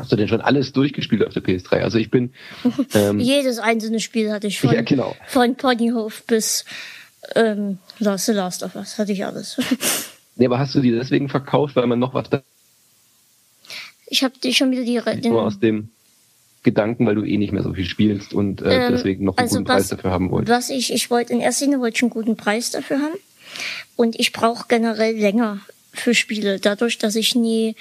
Hast 0.00 0.10
du 0.10 0.16
denn 0.16 0.28
schon 0.28 0.40
alles 0.40 0.72
durchgespielt 0.72 1.26
auf 1.26 1.34
der 1.34 1.42
PS3? 1.42 1.80
Also 1.82 1.98
ich 1.98 2.10
bin. 2.10 2.32
Ähm, 2.94 3.20
Jedes 3.20 3.58
einzelne 3.58 4.00
Spiel 4.00 4.32
hatte 4.32 4.46
ich 4.46 4.58
von, 4.58 4.72
ja, 4.72 4.82
genau. 4.82 5.14
von 5.28 5.54
Ponyhof 5.54 6.24
bis 6.26 6.64
ähm, 7.36 7.78
Last, 7.98 8.26
The 8.26 8.32
Last 8.32 8.62
of 8.62 8.74
Us 8.74 8.98
hatte 8.98 9.12
ich 9.12 9.24
alles. 9.24 9.60
Nee, 10.36 10.46
aber 10.46 10.58
hast 10.58 10.74
du 10.74 10.80
die 10.80 10.90
deswegen 10.90 11.28
verkauft, 11.28 11.76
weil 11.76 11.86
man 11.86 11.98
noch 11.98 12.14
was 12.14 12.30
da. 12.30 12.42
Ich 14.06 14.24
habe 14.24 14.34
schon 14.52 14.70
wieder 14.70 14.84
die. 14.84 15.20
Den, 15.20 15.32
nur 15.32 15.42
aus 15.42 15.60
dem 15.60 15.90
Gedanken, 16.62 17.04
weil 17.04 17.14
du 17.14 17.24
eh 17.24 17.36
nicht 17.36 17.52
mehr 17.52 17.62
so 17.62 17.74
viel 17.74 17.84
spielst 17.84 18.32
und 18.32 18.62
äh, 18.62 18.86
ähm, 18.86 18.92
deswegen 18.92 19.24
noch 19.24 19.36
einen 19.36 19.48
also 19.48 19.58
guten 19.58 19.68
was, 19.68 19.76
Preis 19.76 19.88
dafür 19.88 20.10
haben 20.10 20.30
wolltest. 20.30 20.50
Was 20.50 20.70
ich, 20.70 20.94
ich 20.94 21.10
wollte 21.10 21.34
in 21.34 21.40
erster 21.40 21.66
Linie 21.66 21.80
wollte 21.80 21.96
ich 21.96 22.02
einen 22.02 22.10
guten 22.10 22.36
Preis 22.36 22.70
dafür 22.70 23.00
haben. 23.00 23.18
Und 23.96 24.18
ich 24.18 24.32
brauche 24.32 24.64
generell 24.66 25.14
länger 25.14 25.60
für 25.92 26.14
Spiele. 26.14 26.58
Dadurch, 26.58 26.96
dass 26.96 27.16
ich 27.16 27.34
nie 27.34 27.76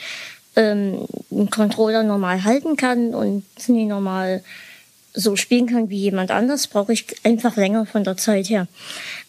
ähm, 0.56 1.06
Controller 1.50 2.04
normal 2.04 2.44
halten 2.44 2.76
kann 2.76 3.14
und 3.14 3.44
nie 3.68 3.86
normal 3.86 4.44
so 5.14 5.36
spielen 5.36 5.68
kann 5.68 5.90
wie 5.90 5.98
jemand 5.98 6.32
anders, 6.32 6.68
brauche 6.68 6.94
ich 6.94 7.06
einfach 7.24 7.56
länger 7.56 7.86
von 7.86 8.04
der 8.04 8.18
Zeit 8.18 8.50
her. 8.50 8.68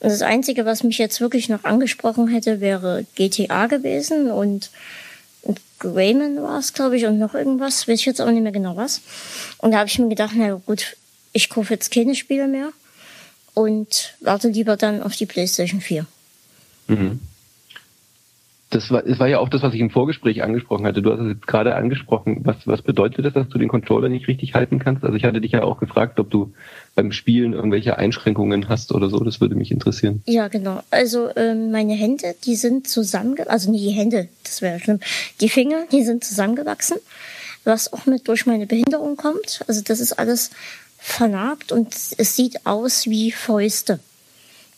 Und 0.00 0.10
das 0.10 0.22
Einzige, 0.22 0.66
was 0.66 0.82
mich 0.82 0.98
jetzt 0.98 1.20
wirklich 1.20 1.48
noch 1.48 1.64
angesprochen 1.64 2.28
hätte, 2.28 2.60
wäre 2.60 3.06
GTA 3.14 3.66
gewesen 3.66 4.30
und 4.30 4.70
Rayman 5.82 6.42
war 6.42 6.58
es, 6.58 6.74
glaube 6.74 6.96
ich, 6.96 7.06
und 7.06 7.18
noch 7.18 7.34
irgendwas, 7.34 7.88
weiß 7.88 7.98
ich 8.00 8.06
jetzt 8.06 8.20
auch 8.20 8.30
nicht 8.30 8.42
mehr 8.42 8.52
genau 8.52 8.76
was. 8.76 9.00
Und 9.58 9.72
da 9.72 9.78
habe 9.78 9.88
ich 9.88 9.98
mir 9.98 10.08
gedacht, 10.08 10.32
na 10.36 10.60
gut, 10.66 10.96
ich 11.32 11.48
kaufe 11.48 11.72
jetzt 11.72 11.90
keine 11.90 12.14
Spiele 12.14 12.46
mehr. 12.46 12.72
und 13.54 14.14
warte 14.20 14.48
lieber 14.48 14.76
dann 14.76 15.02
auf 15.02 15.16
die 15.16 15.26
PlayStation 15.26 15.80
4. 15.80 16.06
Mhm. 16.88 17.20
Das 18.70 18.92
war, 18.92 19.02
das 19.02 19.18
war 19.18 19.26
ja 19.26 19.40
auch 19.40 19.48
das, 19.48 19.62
was 19.62 19.74
ich 19.74 19.80
im 19.80 19.90
Vorgespräch 19.90 20.44
angesprochen 20.44 20.86
hatte. 20.86 21.02
Du 21.02 21.12
hast 21.12 21.18
es 21.18 21.40
gerade 21.44 21.74
angesprochen. 21.74 22.42
Was, 22.44 22.56
was 22.66 22.82
bedeutet 22.82 23.24
das, 23.24 23.32
dass 23.32 23.48
du 23.48 23.58
den 23.58 23.68
Controller 23.68 24.08
nicht 24.08 24.28
richtig 24.28 24.54
halten 24.54 24.78
kannst? 24.78 25.02
Also 25.02 25.16
ich 25.16 25.24
hatte 25.24 25.40
dich 25.40 25.52
ja 25.52 25.64
auch 25.64 25.80
gefragt, 25.80 26.20
ob 26.20 26.30
du 26.30 26.52
beim 26.94 27.10
Spielen 27.10 27.52
irgendwelche 27.52 27.98
Einschränkungen 27.98 28.68
hast 28.68 28.92
oder 28.92 29.08
so. 29.10 29.18
Das 29.24 29.40
würde 29.40 29.56
mich 29.56 29.72
interessieren. 29.72 30.22
Ja, 30.26 30.46
genau. 30.46 30.82
Also 30.90 31.30
ähm, 31.34 31.72
meine 31.72 31.94
Hände, 31.94 32.36
die 32.44 32.54
sind 32.54 32.86
zusammengewachsen. 32.86 33.50
Also 33.50 33.70
nicht 33.72 33.84
die 33.84 33.90
Hände, 33.90 34.28
das 34.44 34.62
wäre 34.62 34.78
schlimm. 34.78 35.00
Die 35.40 35.48
Finger, 35.48 35.86
die 35.90 36.04
sind 36.04 36.22
zusammengewachsen, 36.22 36.98
was 37.64 37.92
auch 37.92 38.06
mit 38.06 38.28
durch 38.28 38.46
meine 38.46 38.66
Behinderung 38.66 39.16
kommt. 39.16 39.64
Also 39.66 39.82
das 39.82 39.98
ist 39.98 40.12
alles 40.12 40.50
vernarbt 40.96 41.72
und 41.72 41.92
es 41.94 42.36
sieht 42.36 42.66
aus 42.66 43.06
wie 43.06 43.32
Fäuste. 43.32 43.98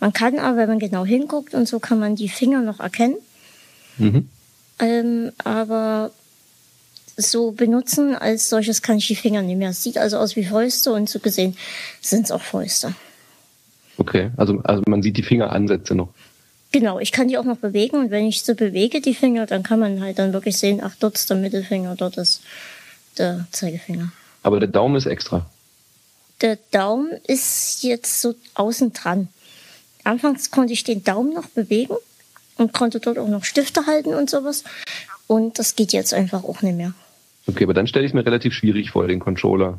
Man 0.00 0.12
kann 0.14 0.38
aber, 0.38 0.56
wenn 0.56 0.68
man 0.68 0.78
genau 0.78 1.04
hinguckt 1.04 1.54
und 1.54 1.68
so, 1.68 1.78
kann 1.78 2.00
man 2.00 2.16
die 2.16 2.28
Finger 2.28 2.62
noch 2.62 2.80
erkennen. 2.80 3.16
Mhm. 3.98 4.28
Ähm, 4.78 5.32
aber 5.44 6.10
so 7.16 7.52
benutzen 7.52 8.14
als 8.14 8.48
solches 8.48 8.82
kann 8.82 8.98
ich 8.98 9.06
die 9.06 9.16
Finger 9.16 9.42
nicht 9.42 9.58
mehr. 9.58 9.70
Es 9.70 9.82
sieht 9.82 9.98
also 9.98 10.18
aus 10.18 10.36
wie 10.36 10.44
Fäuste 10.44 10.92
und 10.92 11.08
so 11.08 11.18
gesehen 11.18 11.56
sind 12.00 12.24
es 12.24 12.30
auch 12.30 12.42
Fäuste. 12.42 12.94
Okay, 13.98 14.30
also, 14.36 14.58
also 14.64 14.82
man 14.86 15.02
sieht 15.02 15.16
die 15.16 15.22
Fingeransätze 15.22 15.94
noch. 15.94 16.08
Genau, 16.72 16.98
ich 16.98 17.12
kann 17.12 17.28
die 17.28 17.36
auch 17.36 17.44
noch 17.44 17.58
bewegen 17.58 17.98
und 17.98 18.10
wenn 18.10 18.26
ich 18.26 18.42
so 18.42 18.54
bewege, 18.54 19.02
die 19.02 19.14
Finger, 19.14 19.44
dann 19.44 19.62
kann 19.62 19.78
man 19.78 20.00
halt 20.00 20.18
dann 20.18 20.32
wirklich 20.32 20.56
sehen, 20.56 20.80
ach, 20.82 20.94
dort 20.98 21.16
ist 21.16 21.28
der 21.28 21.36
Mittelfinger, 21.36 21.94
dort 21.96 22.16
ist 22.16 22.40
der 23.18 23.46
Zeigefinger. 23.52 24.10
Aber 24.42 24.58
der 24.58 24.70
Daumen 24.70 24.96
ist 24.96 25.06
extra. 25.06 25.46
Der 26.40 26.58
Daumen 26.70 27.10
ist 27.26 27.82
jetzt 27.82 28.22
so 28.22 28.34
außen 28.54 28.94
dran. 28.94 29.28
Anfangs 30.02 30.50
konnte 30.50 30.72
ich 30.72 30.82
den 30.82 31.04
Daumen 31.04 31.34
noch 31.34 31.46
bewegen 31.48 31.94
und 32.62 32.72
konnte 32.72 33.00
dort 33.00 33.18
auch 33.18 33.28
noch 33.28 33.44
Stifte 33.44 33.86
halten 33.86 34.14
und 34.14 34.30
sowas. 34.30 34.64
Und 35.26 35.58
das 35.58 35.76
geht 35.76 35.92
jetzt 35.92 36.14
einfach 36.14 36.44
auch 36.44 36.62
nicht 36.62 36.76
mehr. 36.76 36.94
Okay, 37.46 37.64
aber 37.64 37.74
dann 37.74 37.86
stelle 37.86 38.06
ich 38.06 38.14
mir 38.14 38.24
relativ 38.24 38.54
schwierig 38.54 38.92
vor, 38.92 39.08
den 39.08 39.18
Controller 39.18 39.78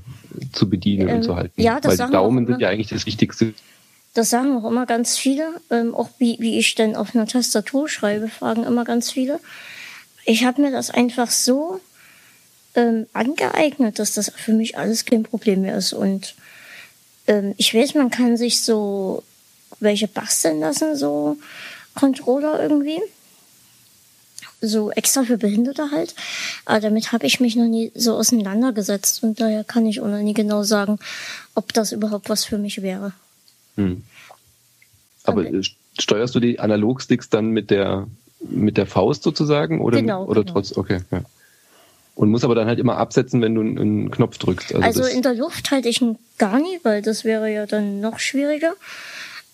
zu 0.51 0.69
bedienen 0.69 1.07
ähm, 1.07 1.15
und 1.17 1.23
zu 1.23 1.35
halten. 1.35 1.61
Ja, 1.61 1.79
das 1.79 1.97
Weil 1.97 2.07
die 2.07 2.13
Daumen 2.13 2.45
sind 2.45 2.59
ja 2.59 2.69
eigentlich 2.69 2.89
das 2.89 3.05
Wichtigste. 3.05 3.53
Das 4.13 4.29
sagen 4.29 4.57
auch 4.57 4.69
immer 4.69 4.85
ganz 4.85 5.17
viele. 5.17 5.47
Ähm, 5.71 5.95
auch 5.95 6.09
wie, 6.17 6.37
wie 6.39 6.59
ich 6.59 6.75
denn 6.75 6.95
auf 6.95 7.15
einer 7.15 7.25
Tastatur 7.25 7.87
schreibe, 7.87 8.27
fragen 8.27 8.63
immer 8.63 8.83
ganz 8.83 9.11
viele. 9.11 9.39
Ich 10.25 10.45
habe 10.45 10.61
mir 10.61 10.71
das 10.71 10.89
einfach 10.89 11.31
so 11.31 11.79
ähm, 12.75 13.07
angeeignet, 13.13 13.97
dass 13.99 14.13
das 14.13 14.31
für 14.35 14.53
mich 14.53 14.77
alles 14.77 15.05
kein 15.05 15.23
Problem 15.23 15.61
mehr 15.61 15.77
ist. 15.77 15.93
Und 15.93 16.35
ähm, 17.27 17.53
ich 17.57 17.73
weiß, 17.73 17.95
man 17.95 18.09
kann 18.09 18.35
sich 18.35 18.61
so 18.61 19.23
welche 19.79 20.07
basteln 20.07 20.59
lassen, 20.59 20.95
so 20.95 21.37
Controller 21.95 22.61
irgendwie. 22.61 22.99
So 24.61 24.91
extra 24.91 25.23
für 25.23 25.37
Behinderte 25.37 25.91
halt. 25.91 26.15
Aber 26.65 26.79
damit 26.79 27.11
habe 27.11 27.25
ich 27.25 27.39
mich 27.39 27.55
noch 27.55 27.67
nie 27.67 27.91
so 27.95 28.15
auseinandergesetzt 28.15 29.23
und 29.23 29.39
daher 29.39 29.63
kann 29.63 29.85
ich 29.85 29.99
auch 29.99 30.07
noch 30.07 30.21
nie 30.21 30.33
genau 30.33 30.63
sagen, 30.63 30.99
ob 31.53 31.73
das 31.73 31.91
überhaupt 31.91 32.29
was 32.29 32.45
für 32.45 32.57
mich 32.57 32.81
wäre. 32.81 33.11
Hm. 33.75 34.03
Aber 35.25 35.41
okay. 35.41 35.61
steuerst 35.99 36.35
du 36.35 36.39
die 36.39 36.59
Analogsticks 36.59 37.29
dann 37.29 37.47
mit 37.47 37.71
der 37.71 38.07
mit 38.39 38.77
der 38.77 38.85
Faust 38.85 39.23
sozusagen 39.23 39.79
oder 39.79 40.01
genau, 40.01 40.25
oder 40.25 40.41
genau. 40.41 40.53
trotz 40.53 40.75
okay 40.75 40.99
ja. 41.11 41.23
Und 42.15 42.29
muss 42.29 42.43
aber 42.43 42.53
dann 42.53 42.67
halt 42.67 42.77
immer 42.77 42.97
absetzen, 42.97 43.41
wenn 43.41 43.55
du 43.55 43.61
einen 43.61 44.11
Knopf 44.11 44.37
drückst. 44.37 44.75
Also, 44.75 45.01
also 45.01 45.05
in 45.05 45.23
der 45.23 45.33
Luft 45.33 45.71
halte 45.71 45.89
ich 45.89 45.99
ihn 45.99 46.19
gar 46.37 46.59
nie, 46.59 46.79
weil 46.83 47.01
das 47.01 47.23
wäre 47.23 47.51
ja 47.51 47.65
dann 47.65 48.01
noch 48.01 48.19
schwieriger. 48.19 48.73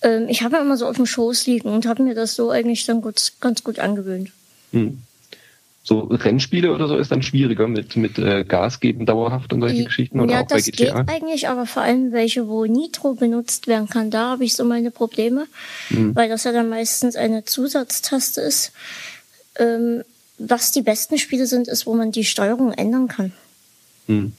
Ähm, 0.02 0.28
ich 0.30 0.44
habe 0.44 0.56
ja 0.56 0.62
immer 0.62 0.78
so 0.78 0.88
auf 0.88 0.96
dem 0.96 1.06
Schoß 1.06 1.48
liegen 1.48 1.70
und 1.70 1.86
habe 1.86 2.04
mir 2.04 2.16
das 2.16 2.36
so 2.36 2.50
eigentlich 2.50 2.86
dann 2.86 3.02
gut, 3.02 3.34
ganz 3.40 3.64
gut 3.64 3.80
angewöhnt. 3.80 4.32
Hm. 4.72 5.02
So 5.82 6.02
Rennspiele 6.02 6.74
oder 6.74 6.88
so 6.88 6.98
ist 6.98 7.12
dann 7.12 7.24
schwieriger 7.24 7.68
mit, 7.68 7.96
mit 7.96 8.20
äh, 8.20 8.44
Gas 8.44 8.80
geben 8.80 9.06
dauerhaft 9.06 9.52
und 9.54 9.62
solche 9.62 9.78
Die, 9.78 9.84
Geschichten 9.86 10.20
oder 10.20 10.34
ja, 10.34 10.42
auch 10.42 10.48
bei 10.48 10.62
GTA? 10.62 10.84
Ja, 10.84 10.94
das 10.94 11.06
geht 11.06 11.16
eigentlich, 11.16 11.48
aber 11.48 11.66
vor 11.66 11.82
allem 11.82 12.12
welche, 12.12 12.48
wo 12.48 12.66
Nitro 12.66 13.16
benutzt 13.16 13.68
werden 13.68 13.90
kann, 13.90 14.12
da 14.12 14.32
habe 14.32 14.44
ich 14.44 14.54
so 14.54 14.64
meine 14.66 14.92
Probleme, 14.92 15.48
hm. 15.88 16.16
weil 16.16 16.30
das 16.30 16.44
ja 16.44 16.52
dann 16.52 16.70
meistens 16.70 17.16
eine 17.16 17.46
Zusatztaste 17.46 18.42
ist. 18.42 18.72
Ähm, 19.58 20.04
was 20.38 20.72
die 20.72 20.82
besten 20.82 21.18
Spiele 21.18 21.48
sind, 21.48 21.68
ist, 21.68 21.86
wo 21.86 21.96
man 21.96 22.12
die 22.12 22.24
Steuerung 22.24 22.72
ändern 22.72 23.08
kann. 23.08 23.34
Hm. 24.08 24.34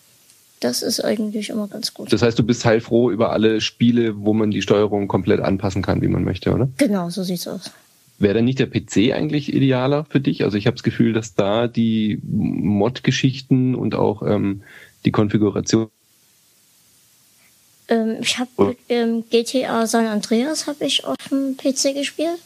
Das 0.61 0.83
ist 0.83 1.03
eigentlich 1.03 1.49
immer 1.49 1.69
ganz 1.69 1.95
gut. 1.95 2.13
Das 2.13 2.21
heißt, 2.21 2.39
du 2.39 2.43
bist 2.43 2.67
heilfroh 2.67 3.11
über 3.11 3.33
alle 3.33 3.63
Spiele, 3.63 4.23
wo 4.23 4.35
man 4.35 4.51
die 4.51 4.61
Steuerung 4.61 5.09
komplett 5.09 5.41
anpassen 5.41 5.83
kann, 5.83 6.03
wie 6.03 6.09
man 6.09 6.23
möchte, 6.23 6.53
oder? 6.53 6.69
Genau, 6.77 7.09
so 7.09 7.23
sieht's 7.23 7.49
aus. 7.49 7.71
Wäre 8.19 8.35
denn 8.35 8.45
nicht 8.45 8.59
der 8.59 8.67
PC 8.67 9.15
eigentlich 9.15 9.55
idealer 9.55 10.05
für 10.05 10.21
dich? 10.21 10.45
Also 10.45 10.59
ich 10.59 10.67
habe 10.67 10.77
das 10.77 10.83
Gefühl, 10.83 11.15
dass 11.15 11.35
da 11.35 11.67
die 11.67 12.21
Mod-Geschichten 12.23 13.75
und 13.75 13.95
auch 13.95 14.23
ähm, 14.23 14.63
die 15.07 15.11
Konfiguration. 15.11 15.89
Ähm, 17.89 18.19
ich 18.21 18.39
habe 18.39 18.51
oh. 18.59 18.73
ähm, 18.91 19.25
GTA 19.31 19.87
San 19.87 20.07
Andreas 20.07 20.67
habe 20.67 20.85
ich 20.85 21.07
auf 21.07 21.17
dem 21.31 21.57
PC 21.57 21.95
gespielt. 21.95 22.39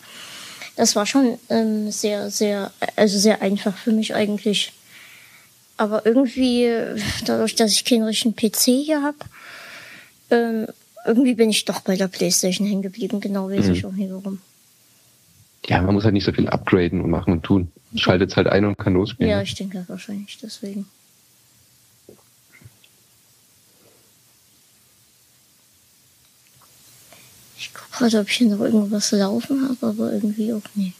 Das 0.76 0.94
war 0.94 1.06
schon 1.06 1.38
ähm, 1.49 1.90
sehr, 1.90 2.30
sehr, 2.30 2.71
also 2.94 3.18
sehr 3.18 3.42
einfach 3.42 3.76
für 3.76 3.90
mich 3.90 4.14
eigentlich. 4.14 4.73
Aber 5.76 6.06
irgendwie, 6.06 6.70
dadurch, 7.24 7.54
dass 7.56 7.72
ich 7.72 7.84
keinen 7.84 8.04
richtigen 8.04 8.36
PC 8.36 8.84
hier 8.84 9.02
habe, 9.02 9.16
ähm, 10.30 10.66
irgendwie 11.04 11.34
bin 11.34 11.50
ich 11.50 11.64
doch 11.64 11.80
bei 11.80 11.96
der 11.96 12.08
Playstation 12.08 12.66
hängen 12.66 12.82
geblieben. 12.82 13.20
Genau 13.20 13.50
weiß 13.50 13.66
mhm. 13.66 13.72
ich 13.72 13.84
auch 13.84 13.92
nicht 13.92 14.10
warum. 14.10 14.40
Ja, 15.66 15.80
man 15.80 15.94
muss 15.94 16.04
halt 16.04 16.14
nicht 16.14 16.24
so 16.24 16.32
viel 16.32 16.48
upgraden 16.48 17.00
und 17.00 17.10
machen 17.10 17.32
und 17.32 17.42
tun. 17.42 17.72
Schaltet 17.96 18.30
es 18.30 18.36
halt 18.36 18.48
ein 18.48 18.64
und 18.64 18.76
kann 18.76 18.94
losspielen. 18.94 19.30
Ja, 19.30 19.40
ich 19.40 19.54
denke 19.54 19.84
wahrscheinlich 19.88 20.38
deswegen. 20.42 20.86
Ich 27.56 27.72
gucke 27.72 27.90
gerade, 27.98 28.20
ob 28.20 28.28
ich 28.28 28.36
hier 28.36 28.48
noch 28.48 28.60
irgendwas 28.60 29.12
laufen 29.12 29.68
habe, 29.68 29.86
aber 29.86 30.12
irgendwie 30.12 30.52
auch 30.52 30.62
nicht. 30.74 30.94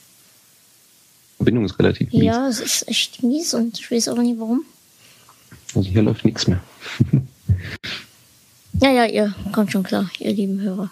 Verbindung 1.44 1.66
ist 1.66 1.78
relativ 1.78 2.10
mies. 2.10 2.22
Ja, 2.22 2.48
es 2.48 2.60
ist 2.60 2.88
echt 2.88 3.22
mies 3.22 3.52
und 3.52 3.78
ich 3.78 3.90
weiß 3.90 4.08
auch 4.08 4.16
nicht 4.16 4.40
warum. 4.40 4.64
Also 5.74 5.90
hier 5.90 6.00
läuft 6.00 6.24
nichts 6.24 6.46
mehr. 6.46 6.60
ja, 8.80 8.90
ja, 8.90 9.04
ihr 9.04 9.34
kommt 9.52 9.70
schon 9.70 9.82
klar, 9.82 10.10
ihr 10.18 10.32
lieben 10.32 10.60
Hörer. 10.62 10.90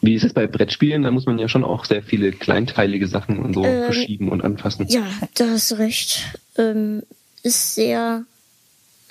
Wie 0.00 0.14
ist 0.14 0.24
es 0.24 0.32
bei 0.32 0.46
Brettspielen? 0.46 1.02
Da 1.02 1.10
muss 1.10 1.26
man 1.26 1.38
ja 1.38 1.48
schon 1.48 1.64
auch 1.64 1.84
sehr 1.84 2.02
viele 2.02 2.32
kleinteilige 2.32 3.06
Sachen 3.06 3.38
und 3.38 3.52
so 3.52 3.62
ähm, 3.62 3.84
verschieben 3.84 4.30
und 4.30 4.42
anfassen. 4.42 4.86
Ja, 4.88 5.06
da 5.34 5.50
hast 5.50 5.70
du 5.70 5.74
recht. 5.74 6.24
Ähm, 6.56 7.02
ist 7.42 7.74
sehr, 7.74 8.24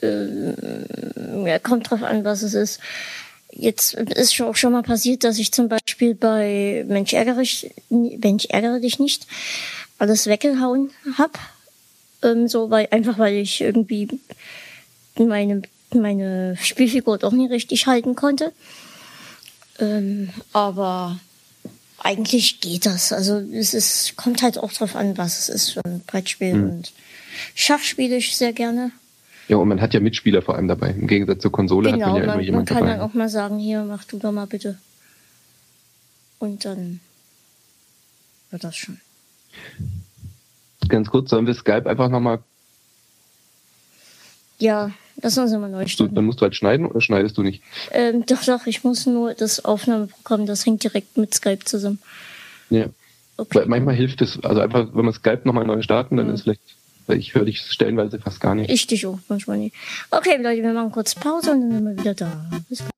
ähm, 0.01 0.55
ja, 1.45 1.59
kommt 1.59 1.91
drauf 1.91 2.01
an, 2.01 2.23
was 2.23 2.41
es 2.41 2.55
ist. 2.55 2.79
Jetzt 3.57 3.93
ist 3.93 4.39
auch 4.41 4.55
schon 4.55 4.73
mal 4.73 4.83
passiert, 4.83 5.23
dass 5.23 5.39
ich 5.39 5.51
zum 5.51 5.69
Beispiel 5.69 6.13
bei 6.13 6.83
Mensch 6.87 7.13
ärgere, 7.13 7.39
dich, 7.39 7.71
Mensch 7.89 8.45
ärgere 8.45 8.79
dich 8.79 8.99
nicht 8.99 9.27
alles 9.97 10.27
weggehauen 10.27 10.91
hab. 11.17 11.39
Ähm, 12.21 12.47
so, 12.49 12.69
weil, 12.69 12.87
einfach 12.91 13.17
weil 13.17 13.35
ich 13.35 13.61
irgendwie 13.61 14.09
meine, 15.17 15.61
meine 15.93 16.57
Spielfigur 16.61 17.17
doch 17.17 17.31
nicht 17.31 17.51
richtig 17.51 17.87
halten 17.87 18.15
konnte. 18.15 18.51
Ähm, 19.79 20.29
aber 20.51 21.19
eigentlich 21.99 22.59
geht 22.59 22.85
das. 22.85 23.13
Also 23.13 23.37
es 23.37 23.73
ist, 23.73 24.15
kommt 24.17 24.41
halt 24.41 24.57
auch 24.57 24.73
drauf 24.73 24.95
an, 24.95 25.17
was 25.17 25.39
es 25.39 25.49
ist 25.49 25.69
für 25.71 25.85
ein 25.85 26.01
Brettspiel. 26.05 26.53
Mhm. 26.53 26.69
Und 26.69 26.91
Schach 27.55 27.81
spiele 27.81 28.17
ich 28.17 28.35
sehr 28.35 28.53
gerne. 28.53 28.91
Ja, 29.47 29.57
und 29.57 29.67
man 29.67 29.81
hat 29.81 29.93
ja 29.93 29.99
Mitspieler 29.99 30.41
vor 30.41 30.55
allem 30.55 30.67
dabei. 30.67 30.89
Im 30.89 31.07
Gegensatz 31.07 31.41
zur 31.41 31.51
Konsole 31.51 31.91
genau, 31.91 32.07
hat 32.07 32.13
man 32.13 32.21
ja 32.21 32.27
man, 32.27 32.35
immer 32.35 32.43
jemand 32.43 32.69
dabei. 32.69 32.79
Man 32.79 32.89
kann 32.89 32.99
dann 32.99 33.09
auch 33.09 33.13
mal 33.13 33.29
sagen, 33.29 33.59
hier, 33.59 33.83
mach 33.83 34.03
du 34.05 34.17
doch 34.17 34.31
mal 34.31 34.47
bitte. 34.47 34.77
Und 36.39 36.65
dann 36.65 36.99
wird 38.49 38.63
das 38.63 38.75
schon. 38.75 38.99
Ganz 40.87 41.09
kurz, 41.09 41.29
sollen 41.29 41.47
wir 41.47 41.53
Skype 41.53 41.89
einfach 41.89 42.09
nochmal... 42.09 42.39
Ja, 44.57 44.91
lass 45.21 45.37
uns 45.37 45.51
mal 45.51 45.69
neu 45.69 45.85
starten. 45.85 46.15
Dann 46.15 46.25
musst 46.25 46.39
du 46.39 46.43
halt 46.43 46.55
schneiden 46.55 46.85
oder 46.85 47.01
schneidest 47.01 47.37
du 47.37 47.43
nicht? 47.43 47.61
Ähm, 47.91 48.25
doch, 48.25 48.43
doch, 48.43 48.65
ich 48.67 48.83
muss 48.83 49.05
nur 49.05 49.33
das 49.33 49.63
Aufnahmeprogramm, 49.65 50.45
das 50.45 50.65
hängt 50.65 50.83
direkt 50.83 51.17
mit 51.17 51.33
Skype 51.33 51.65
zusammen. 51.65 51.99
Ja. 52.69 52.85
Okay. 53.37 53.59
Weil 53.59 53.65
manchmal 53.65 53.95
hilft 53.95 54.21
es, 54.21 54.41
also 54.43 54.61
einfach, 54.61 54.87
wenn 54.93 55.05
man 55.05 55.13
Skype 55.13 55.41
nochmal 55.43 55.65
neu 55.65 55.81
starten, 55.81 56.15
dann 56.15 56.27
ja. 56.27 56.33
ist 56.33 56.43
vielleicht 56.43 56.61
ich 57.09 57.35
höre 57.35 57.45
dich 57.45 57.61
stellenweise 57.61 58.19
fast 58.19 58.39
gar 58.39 58.55
nicht. 58.55 58.69
Ich 58.69 58.87
dich 58.87 59.05
auch 59.05 59.19
manchmal 59.27 59.57
nicht. 59.57 59.75
Okay, 60.11 60.37
Leute, 60.41 60.63
wir 60.63 60.73
machen 60.73 60.91
kurz 60.91 61.15
Pause 61.15 61.51
und 61.51 61.61
dann 61.61 61.71
sind 61.71 61.85
wir 61.85 61.97
wieder 61.97 62.13
da. 62.13 62.49
Bis 62.69 62.79
gleich. 62.79 62.94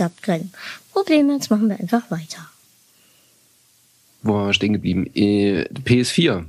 Gab 0.00 0.22
keine 0.22 0.48
Probleme. 0.92 1.34
Jetzt 1.34 1.50
machen 1.50 1.68
wir 1.68 1.78
einfach 1.78 2.10
weiter. 2.10 2.48
Wo 4.22 4.34
waren 4.34 4.48
wir 4.48 4.54
stehen 4.54 4.72
geblieben? 4.72 5.06
Äh, 5.14 5.66
PS4. 5.84 6.44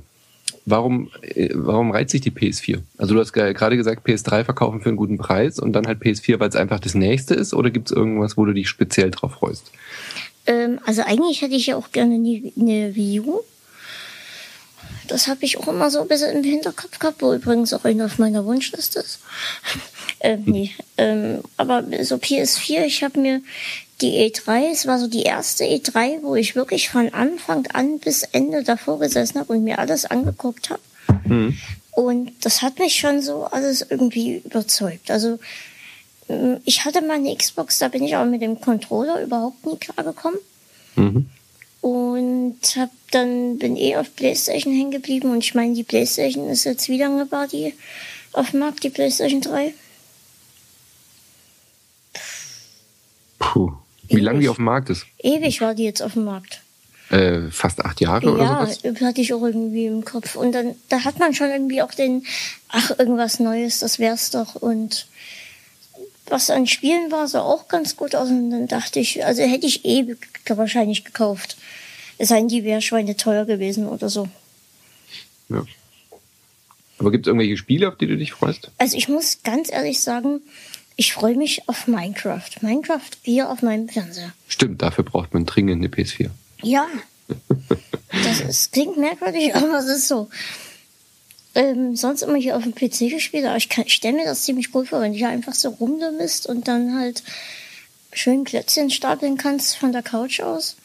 Warum, 0.64 1.10
äh, 1.22 1.50
warum 1.52 1.90
reizt 1.90 2.12
sich 2.12 2.20
die 2.20 2.30
PS4? 2.30 2.80
Also 2.96 3.14
du 3.14 3.20
hast 3.20 3.32
gerade 3.32 3.76
gesagt, 3.76 4.06
PS3 4.06 4.44
verkaufen 4.44 4.80
für 4.80 4.88
einen 4.88 4.96
guten 4.96 5.18
Preis 5.18 5.58
und 5.58 5.72
dann 5.72 5.86
halt 5.86 6.00
PS4, 6.00 6.40
weil 6.40 6.48
es 6.48 6.56
einfach 6.56 6.80
das 6.80 6.94
nächste 6.94 7.34
ist 7.34 7.52
oder 7.52 7.70
gibt 7.70 7.90
es 7.90 7.96
irgendwas, 7.96 8.36
wo 8.36 8.44
du 8.44 8.52
dich 8.52 8.68
speziell 8.68 9.10
drauf 9.10 9.32
freust? 9.32 9.70
Ähm, 10.46 10.78
also 10.86 11.02
eigentlich 11.02 11.42
hätte 11.42 11.54
ich 11.54 11.66
ja 11.66 11.76
auch 11.76 11.92
gerne 11.92 12.14
eine, 12.14 12.52
eine 12.58 12.94
Wii 12.94 13.20
U. 13.20 13.40
Das 15.12 15.28
habe 15.28 15.44
ich 15.44 15.58
auch 15.58 15.68
immer 15.68 15.90
so 15.90 16.00
ein 16.00 16.08
bisschen 16.08 16.34
im 16.38 16.42
Hinterkopf 16.42 16.98
gehabt, 16.98 17.20
wo 17.20 17.34
übrigens 17.34 17.74
auch 17.74 17.84
eine 17.84 18.06
auf 18.06 18.18
meiner 18.18 18.46
Wunschliste 18.46 19.00
ist. 19.00 19.18
ähm, 20.20 20.44
nee, 20.46 20.70
ähm, 20.96 21.42
aber 21.58 21.84
so 22.02 22.14
PS4, 22.14 22.84
ich 22.84 23.04
habe 23.04 23.20
mir 23.20 23.42
die 24.00 24.32
E3, 24.32 24.72
es 24.72 24.86
war 24.86 24.98
so 24.98 25.08
die 25.08 25.24
erste 25.24 25.64
E3, 25.64 26.22
wo 26.22 26.34
ich 26.34 26.56
wirklich 26.56 26.88
von 26.88 27.12
Anfang 27.12 27.66
an 27.74 27.98
bis 27.98 28.22
Ende 28.22 28.62
davor 28.62 29.00
gesessen 29.00 29.38
habe 29.38 29.52
und 29.52 29.64
mir 29.64 29.78
alles 29.78 30.06
angeguckt 30.06 30.70
habe. 30.70 30.80
Mhm. 31.26 31.58
Und 31.90 32.32
das 32.40 32.62
hat 32.62 32.78
mich 32.78 32.96
schon 32.96 33.20
so 33.20 33.44
alles 33.44 33.84
irgendwie 33.86 34.38
überzeugt. 34.38 35.10
Also 35.10 35.38
mm, 36.28 36.54
ich 36.64 36.86
hatte 36.86 37.02
mal 37.02 37.16
eine 37.16 37.36
Xbox, 37.36 37.78
da 37.78 37.88
bin 37.88 38.02
ich 38.02 38.16
aber 38.16 38.24
mit 38.24 38.40
dem 38.40 38.62
Controller 38.62 39.20
überhaupt 39.20 39.66
nie 39.66 39.76
klargekommen. 39.76 40.38
Mhm. 40.96 41.28
Und 41.82 42.56
hab 42.76 42.90
dann 43.10 43.58
bin 43.58 43.76
eh 43.76 43.96
auf 43.96 44.14
PlayStation 44.16 44.72
hängen 44.72 44.92
geblieben 44.92 45.30
und 45.30 45.38
ich 45.38 45.54
meine, 45.54 45.74
die 45.74 45.82
PlayStation 45.82 46.48
ist 46.48 46.64
jetzt 46.64 46.88
wie 46.88 46.96
lange 46.96 47.30
war 47.30 47.46
die 47.46 47.74
auf 48.32 48.52
dem 48.52 48.60
Markt, 48.60 48.82
die 48.84 48.90
PlayStation 48.90 49.40
3? 49.40 49.74
Puh. 53.38 53.72
Wie 54.08 54.20
lange 54.20 54.40
die 54.40 54.48
auf 54.48 54.56
dem 54.56 54.64
Markt 54.64 54.90
ist? 54.90 55.06
Ewig 55.18 55.60
war 55.60 55.74
die 55.74 55.84
jetzt 55.84 56.02
auf 56.02 56.14
dem 56.14 56.24
Markt. 56.24 56.62
Äh, 57.10 57.50
fast 57.50 57.84
acht 57.84 58.00
Jahre 58.00 58.26
ja, 58.26 58.32
oder 58.32 58.46
sowas? 58.46 58.78
Ja, 58.82 59.06
hatte 59.06 59.20
ich 59.20 59.34
auch 59.34 59.42
irgendwie 59.42 59.86
im 59.86 60.04
Kopf. 60.04 60.36
Und 60.36 60.52
dann, 60.52 60.74
da 60.88 61.04
hat 61.04 61.18
man 61.18 61.34
schon 61.34 61.50
irgendwie 61.50 61.82
auch 61.82 61.92
den, 61.92 62.24
ach, 62.68 62.90
irgendwas 62.98 63.38
Neues, 63.38 63.80
das 63.80 63.98
wär's 63.98 64.30
doch. 64.30 64.54
Und 64.54 65.06
was 66.32 66.50
an 66.50 66.66
Spielen 66.66 67.12
war, 67.12 67.28
sah 67.28 67.42
auch 67.42 67.68
ganz 67.68 67.96
gut 67.96 68.16
aus. 68.16 68.28
Und 68.28 68.50
dann 68.50 68.66
dachte 68.66 68.98
ich, 68.98 69.24
also 69.24 69.42
hätte 69.42 69.66
ich 69.66 69.84
eh 69.84 70.16
wahrscheinlich 70.48 71.04
gekauft. 71.04 71.56
Es 72.18 72.28
seien 72.28 72.48
die 72.48 72.64
wäre 72.64 72.82
Schweine 72.82 73.16
teuer 73.16 73.44
gewesen 73.44 73.86
oder 73.86 74.08
so. 74.08 74.28
Ja. 75.48 75.64
Aber 76.98 77.10
gibt 77.10 77.26
es 77.26 77.28
irgendwelche 77.28 77.56
Spiele, 77.56 77.88
auf 77.88 77.96
die 77.96 78.06
du 78.06 78.16
dich 78.16 78.32
freust? 78.32 78.70
Also 78.78 78.96
ich 78.96 79.08
muss 79.08 79.42
ganz 79.44 79.70
ehrlich 79.70 80.00
sagen, 80.00 80.40
ich 80.96 81.12
freue 81.12 81.36
mich 81.36 81.68
auf 81.68 81.86
Minecraft. 81.86 82.50
Minecraft 82.60 83.10
hier 83.22 83.50
auf 83.50 83.62
meinem 83.62 83.88
Fernseher. 83.88 84.32
Stimmt, 84.48 84.82
dafür 84.82 85.04
braucht 85.04 85.34
man 85.34 85.46
dringend 85.46 85.78
eine 85.78 85.88
PS4. 85.88 86.30
Ja. 86.62 86.86
Das 88.24 88.40
ist, 88.40 88.72
klingt 88.72 88.98
merkwürdig, 88.98 89.54
aber 89.54 89.78
es 89.78 89.86
ist 89.86 90.06
so. 90.06 90.28
Ähm, 91.54 91.96
sonst 91.96 92.22
immer 92.22 92.38
hier 92.38 92.56
auf 92.56 92.62
dem 92.62 92.74
PC 92.74 93.10
gespielt, 93.10 93.44
aber 93.44 93.56
ich, 93.56 93.68
ich 93.84 93.92
stelle 93.92 94.16
mir 94.16 94.24
das 94.24 94.44
ziemlich 94.44 94.74
cool 94.74 94.86
vor, 94.86 95.02
wenn 95.02 95.12
du 95.12 95.18
hier 95.18 95.28
einfach 95.28 95.54
so 95.54 95.68
rumdummelst 95.68 96.46
und 96.46 96.66
dann 96.66 96.98
halt 96.98 97.22
schön 98.12 98.44
Klötzchen 98.44 98.90
stapeln 98.90 99.36
kannst 99.36 99.76
von 99.76 99.92
der 99.92 100.02
Couch 100.02 100.40
aus. 100.40 100.76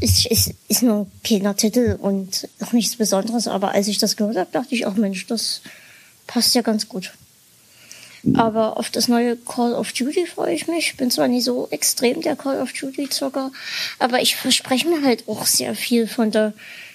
Ist, 0.00 0.26
ist, 0.26 0.52
ist 0.68 0.82
nur 0.82 1.02
ein 1.02 1.12
kleiner 1.24 1.56
Titel 1.56 1.96
und 2.00 2.48
noch 2.60 2.72
nichts 2.72 2.96
Besonderes, 2.96 3.48
aber 3.48 3.72
als 3.72 3.88
ich 3.88 3.98
das 3.98 4.16
gehört 4.16 4.36
habe, 4.36 4.50
dachte 4.52 4.74
ich 4.74 4.86
auch, 4.86 4.94
Mensch, 4.94 5.26
das 5.26 5.60
passt 6.26 6.54
ja 6.54 6.62
ganz 6.62 6.88
gut. 6.88 7.12
Aber 8.34 8.78
auf 8.78 8.90
das 8.90 9.08
neue 9.08 9.36
Call 9.36 9.74
of 9.74 9.92
Duty 9.92 10.26
freue 10.26 10.54
ich 10.54 10.68
mich. 10.68 10.96
Bin 10.96 11.10
zwar 11.10 11.26
nicht 11.26 11.44
so 11.44 11.66
extrem 11.70 12.20
der 12.20 12.36
Call 12.36 12.60
of 12.60 12.72
Duty-Zocker, 12.72 13.50
aber 13.98 14.22
ich 14.22 14.36
verspreche 14.36 14.88
mir 14.88 15.02
halt 15.02 15.24
auch 15.28 15.46
sehr 15.46 15.74
viel 15.74 16.06
von 16.06 16.30
der 16.30 16.52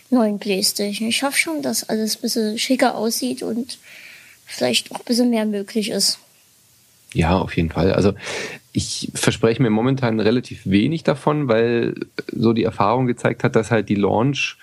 neuen 0.09 0.39
Playstation. 0.39 1.07
Ich 1.07 1.23
hoffe 1.23 1.37
schon, 1.37 1.61
dass 1.61 1.87
alles 1.89 2.17
ein 2.17 2.21
bisschen 2.21 2.57
schicker 2.57 2.95
aussieht 2.95 3.43
und 3.43 3.77
vielleicht 4.45 4.91
auch 4.91 4.99
ein 4.99 5.05
bisschen 5.05 5.29
mehr 5.29 5.45
möglich 5.45 5.89
ist. 5.89 6.19
Ja, 7.13 7.37
auf 7.37 7.55
jeden 7.55 7.69
Fall. 7.69 7.93
Also 7.93 8.13
ich 8.73 9.11
verspreche 9.13 9.61
mir 9.61 9.69
momentan 9.69 10.19
relativ 10.19 10.65
wenig 10.65 11.03
davon, 11.03 11.47
weil 11.47 11.95
so 12.31 12.53
die 12.53 12.63
Erfahrung 12.63 13.07
gezeigt 13.07 13.43
hat, 13.43 13.55
dass 13.55 13.71
halt 13.71 13.89
die 13.89 13.95
Launch 13.95 14.57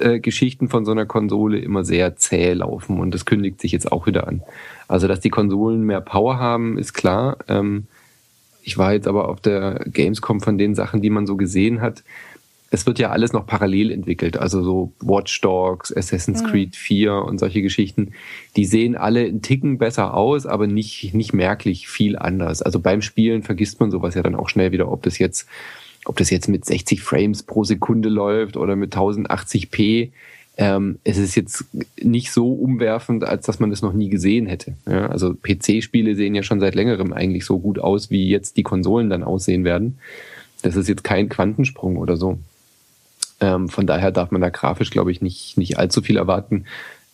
äh, 0.00 0.18
Geschichten 0.18 0.68
von 0.68 0.84
so 0.84 0.92
einer 0.92 1.06
Konsole 1.06 1.58
immer 1.58 1.84
sehr 1.84 2.16
zäh 2.16 2.52
laufen 2.52 3.00
und 3.00 3.14
das 3.14 3.24
kündigt 3.24 3.60
sich 3.60 3.72
jetzt 3.72 3.90
auch 3.92 4.06
wieder 4.06 4.26
an. 4.26 4.42
Also, 4.86 5.08
dass 5.08 5.20
die 5.20 5.30
Konsolen 5.30 5.82
mehr 5.82 6.00
Power 6.00 6.38
haben, 6.38 6.78
ist 6.78 6.94
klar. 6.94 7.38
Ähm, 7.48 7.86
ich 8.62 8.76
war 8.76 8.92
jetzt 8.92 9.08
aber 9.08 9.28
auf 9.28 9.40
der 9.40 9.84
Gamescom 9.86 10.40
von 10.40 10.58
den 10.58 10.74
Sachen, 10.74 11.00
die 11.00 11.10
man 11.10 11.26
so 11.26 11.36
gesehen 11.36 11.80
hat. 11.80 12.02
Es 12.70 12.86
wird 12.86 12.98
ja 12.98 13.10
alles 13.10 13.32
noch 13.32 13.46
parallel 13.46 13.90
entwickelt, 13.90 14.36
also 14.36 14.62
so 14.62 14.92
Watch 15.00 15.40
Dogs, 15.40 15.94
Assassin's 15.96 16.42
mhm. 16.42 16.46
Creed 16.46 16.76
4 16.76 17.14
und 17.14 17.38
solche 17.38 17.62
Geschichten. 17.62 18.12
Die 18.56 18.66
sehen 18.66 18.94
alle 18.94 19.20
einen 19.20 19.40
Ticken 19.40 19.78
besser 19.78 20.14
aus, 20.14 20.44
aber 20.44 20.66
nicht, 20.66 21.14
nicht 21.14 21.32
merklich 21.32 21.88
viel 21.88 22.18
anders. 22.18 22.60
Also 22.60 22.80
beim 22.80 23.00
Spielen 23.00 23.42
vergisst 23.42 23.80
man 23.80 23.90
sowas 23.90 24.14
ja 24.14 24.22
dann 24.22 24.34
auch 24.34 24.48
schnell 24.48 24.72
wieder, 24.72 24.92
ob 24.92 25.02
das 25.02 25.18
jetzt 25.18 25.46
ob 26.04 26.16
das 26.16 26.30
jetzt 26.30 26.48
mit 26.48 26.64
60 26.64 27.02
Frames 27.02 27.42
pro 27.42 27.64
Sekunde 27.64 28.08
läuft 28.08 28.56
oder 28.56 28.76
mit 28.76 28.96
1080p, 28.96 30.10
ähm, 30.56 30.98
es 31.04 31.18
ist 31.18 31.36
jetzt 31.36 31.66
nicht 32.02 32.32
so 32.32 32.52
umwerfend, 32.52 33.22
als 33.22 33.46
dass 33.46 33.60
man 33.60 33.70
das 33.70 33.80
noch 33.80 33.92
nie 33.92 34.08
gesehen 34.08 34.46
hätte. 34.46 34.74
Ja, 34.86 35.06
also 35.06 35.34
PC-Spiele 35.34 36.16
sehen 36.16 36.34
ja 36.34 36.42
schon 36.42 36.58
seit 36.58 36.74
längerem 36.74 37.12
eigentlich 37.12 37.44
so 37.44 37.60
gut 37.60 37.78
aus, 37.78 38.10
wie 38.10 38.28
jetzt 38.28 38.56
die 38.56 38.64
Konsolen 38.64 39.08
dann 39.08 39.22
aussehen 39.22 39.64
werden. 39.64 39.98
Das 40.62 40.74
ist 40.74 40.88
jetzt 40.88 41.04
kein 41.04 41.28
Quantensprung 41.28 41.96
oder 41.96 42.16
so. 42.16 42.38
Ähm, 43.40 43.68
von 43.68 43.86
daher 43.86 44.10
darf 44.10 44.30
man 44.30 44.40
da 44.40 44.50
grafisch, 44.50 44.90
glaube 44.90 45.12
ich, 45.12 45.20
nicht, 45.20 45.56
nicht 45.56 45.78
allzu 45.78 46.02
viel 46.02 46.16
erwarten. 46.16 46.64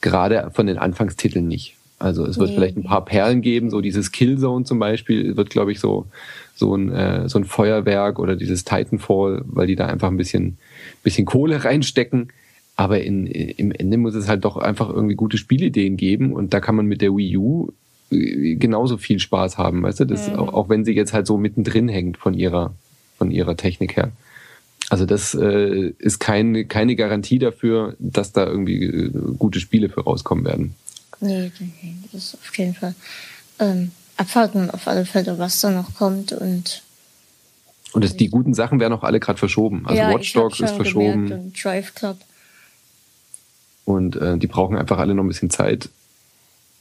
Gerade 0.01 0.51
von 0.53 0.67
den 0.67 0.79
Anfangstiteln 0.79 1.47
nicht. 1.47 1.77
Also 1.99 2.27
es 2.27 2.39
wird 2.39 2.51
nee. 2.51 2.57
vielleicht 2.57 2.77
ein 2.77 2.83
paar 2.83 3.05
Perlen 3.05 3.41
geben, 3.41 3.71
so 3.71 3.81
dieses 3.81 4.13
Killzone 4.13 4.65
zum 4.65 4.79
Beispiel 4.79 5.37
wird, 5.37 5.51
glaube 5.51 5.73
ich, 5.73 5.81
so 5.81 6.07
so 6.55 6.75
ein 6.75 6.93
äh, 6.93 7.29
so 7.29 7.39
ein 7.39 7.45
Feuerwerk 7.45 8.19
oder 8.19 8.37
dieses 8.37 8.65
Titanfall, 8.65 9.43
weil 9.47 9.67
die 9.67 9.77
da 9.77 9.87
einfach 9.87 10.09
ein 10.09 10.17
bisschen 10.17 10.59
bisschen 11.03 11.25
Kohle 11.25 11.65
reinstecken. 11.65 12.29
Aber 12.77 13.01
in, 13.01 13.27
im 13.27 13.71
Ende 13.71 13.97
muss 13.97 14.17
es 14.17 14.29
halt 14.29 14.45
doch 14.45 14.57
einfach 14.57 14.91
irgendwie 14.91 15.15
gute 15.15 15.39
Spielideen 15.39 15.97
geben 15.97 16.33
und 16.33 16.53
da 16.53 16.59
kann 16.59 16.75
man 16.75 16.87
mit 16.87 17.01
der 17.01 17.17
Wii 17.17 17.37
U 17.37 17.73
äh, 18.11 18.57
genauso 18.57 18.97
viel 18.97 19.21
Spaß 19.21 19.59
haben, 19.59 19.85
weißt 19.85 20.01
du? 20.01 20.05
Das, 20.07 20.29
mhm. 20.29 20.37
auch, 20.37 20.53
auch 20.53 20.69
wenn 20.69 20.85
sie 20.85 20.93
jetzt 20.93 21.13
halt 21.13 21.29
so 21.29 21.39
mittendrin 21.39 21.89
hängt 21.89 22.17
von 22.17 22.35
ihrer 22.35 22.75
von 23.17 23.31
ihrer 23.31 23.57
Technik 23.57 23.97
her. 23.97 24.11
Also 24.95 25.07
das 25.07 25.35
äh, 25.35 25.93
ist 25.99 26.21
keine 26.21 26.67
keine 26.67 26.95
Garantie 26.95 27.41
dafür, 27.41 27.97
dass 27.99 28.31
da 28.31 28.47
irgendwie 28.47 28.85
äh, 28.85 29.11
gute 29.37 29.59
Spiele 29.59 29.89
für 29.89 30.05
rauskommen 30.05 30.45
werden. 30.45 30.77
Nee, 31.19 31.51
nee, 31.59 31.97
das 32.13 32.27
ist 32.27 32.35
auf 32.37 32.57
jeden 32.57 32.75
Fall. 32.75 32.95
Ähm, 33.59 33.91
abwarten 34.17 34.71
auf 34.71 34.87
alle 34.87 35.05
Fälle, 35.05 35.37
was 35.41 35.61
da 35.61 35.73
noch 35.73 35.97
kommt 35.97 36.31
und. 36.31 36.85
Und 37.93 38.05
das, 38.05 38.17
die 38.17 38.29
guten 38.29 38.55
Sachen 38.55 38.79
werden 38.79 38.93
auch 38.93 39.03
alle 39.03 39.19
gerade 39.19 39.41
verschoben. 39.41 39.85
Also 39.85 40.01
ja, 40.01 40.15
Watch 40.15 40.33
Dogs 40.33 40.61
ist 40.61 40.77
verschoben. 40.77 41.33
Und 41.33 41.65
Drive 41.65 41.97
Club. 41.97 42.19
Und 43.85 44.15
äh, 44.15 44.39
die 44.39 44.47
brauchen 44.47 44.79
einfach 44.79 44.99
alle 44.99 45.17
noch 45.17 45.25
ein 45.25 45.29
bisschen 45.29 45.51
Zeit. 45.51 45.89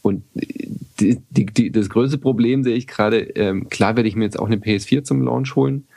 Und 0.03 0.23
die, 0.35 1.19
die, 1.31 1.47
die, 1.47 1.71
das 1.71 1.89
größte 1.89 2.19
Problem 2.19 2.63
sehe 2.63 2.75
ich 2.75 2.85
gerade, 2.85 3.21
ähm, 3.21 3.69
klar 3.69 3.95
werde 3.95 4.07
ich 4.07 4.15
mir 4.15 4.25
jetzt 4.25 4.37
auch 4.37 4.45
eine 4.45 4.57
PS4 4.57 5.03
zum 5.03 5.23
Launch 5.23 5.55
holen 5.55 5.87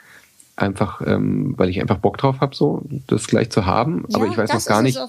einfach, 0.57 1.01
ähm, 1.05 1.53
weil 1.55 1.69
ich 1.69 1.79
einfach 1.79 1.99
Bock 1.99 2.17
drauf 2.17 2.41
habe, 2.41 2.55
so 2.55 2.81
das 3.05 3.27
gleich 3.27 3.51
zu 3.51 3.65
haben. 3.65 4.05
Ja, 4.09 4.17
aber 4.17 4.27
ich 4.27 4.37
weiß 4.37 4.53
noch 4.53 4.65
gar 4.65 4.81
nicht. 4.81 4.99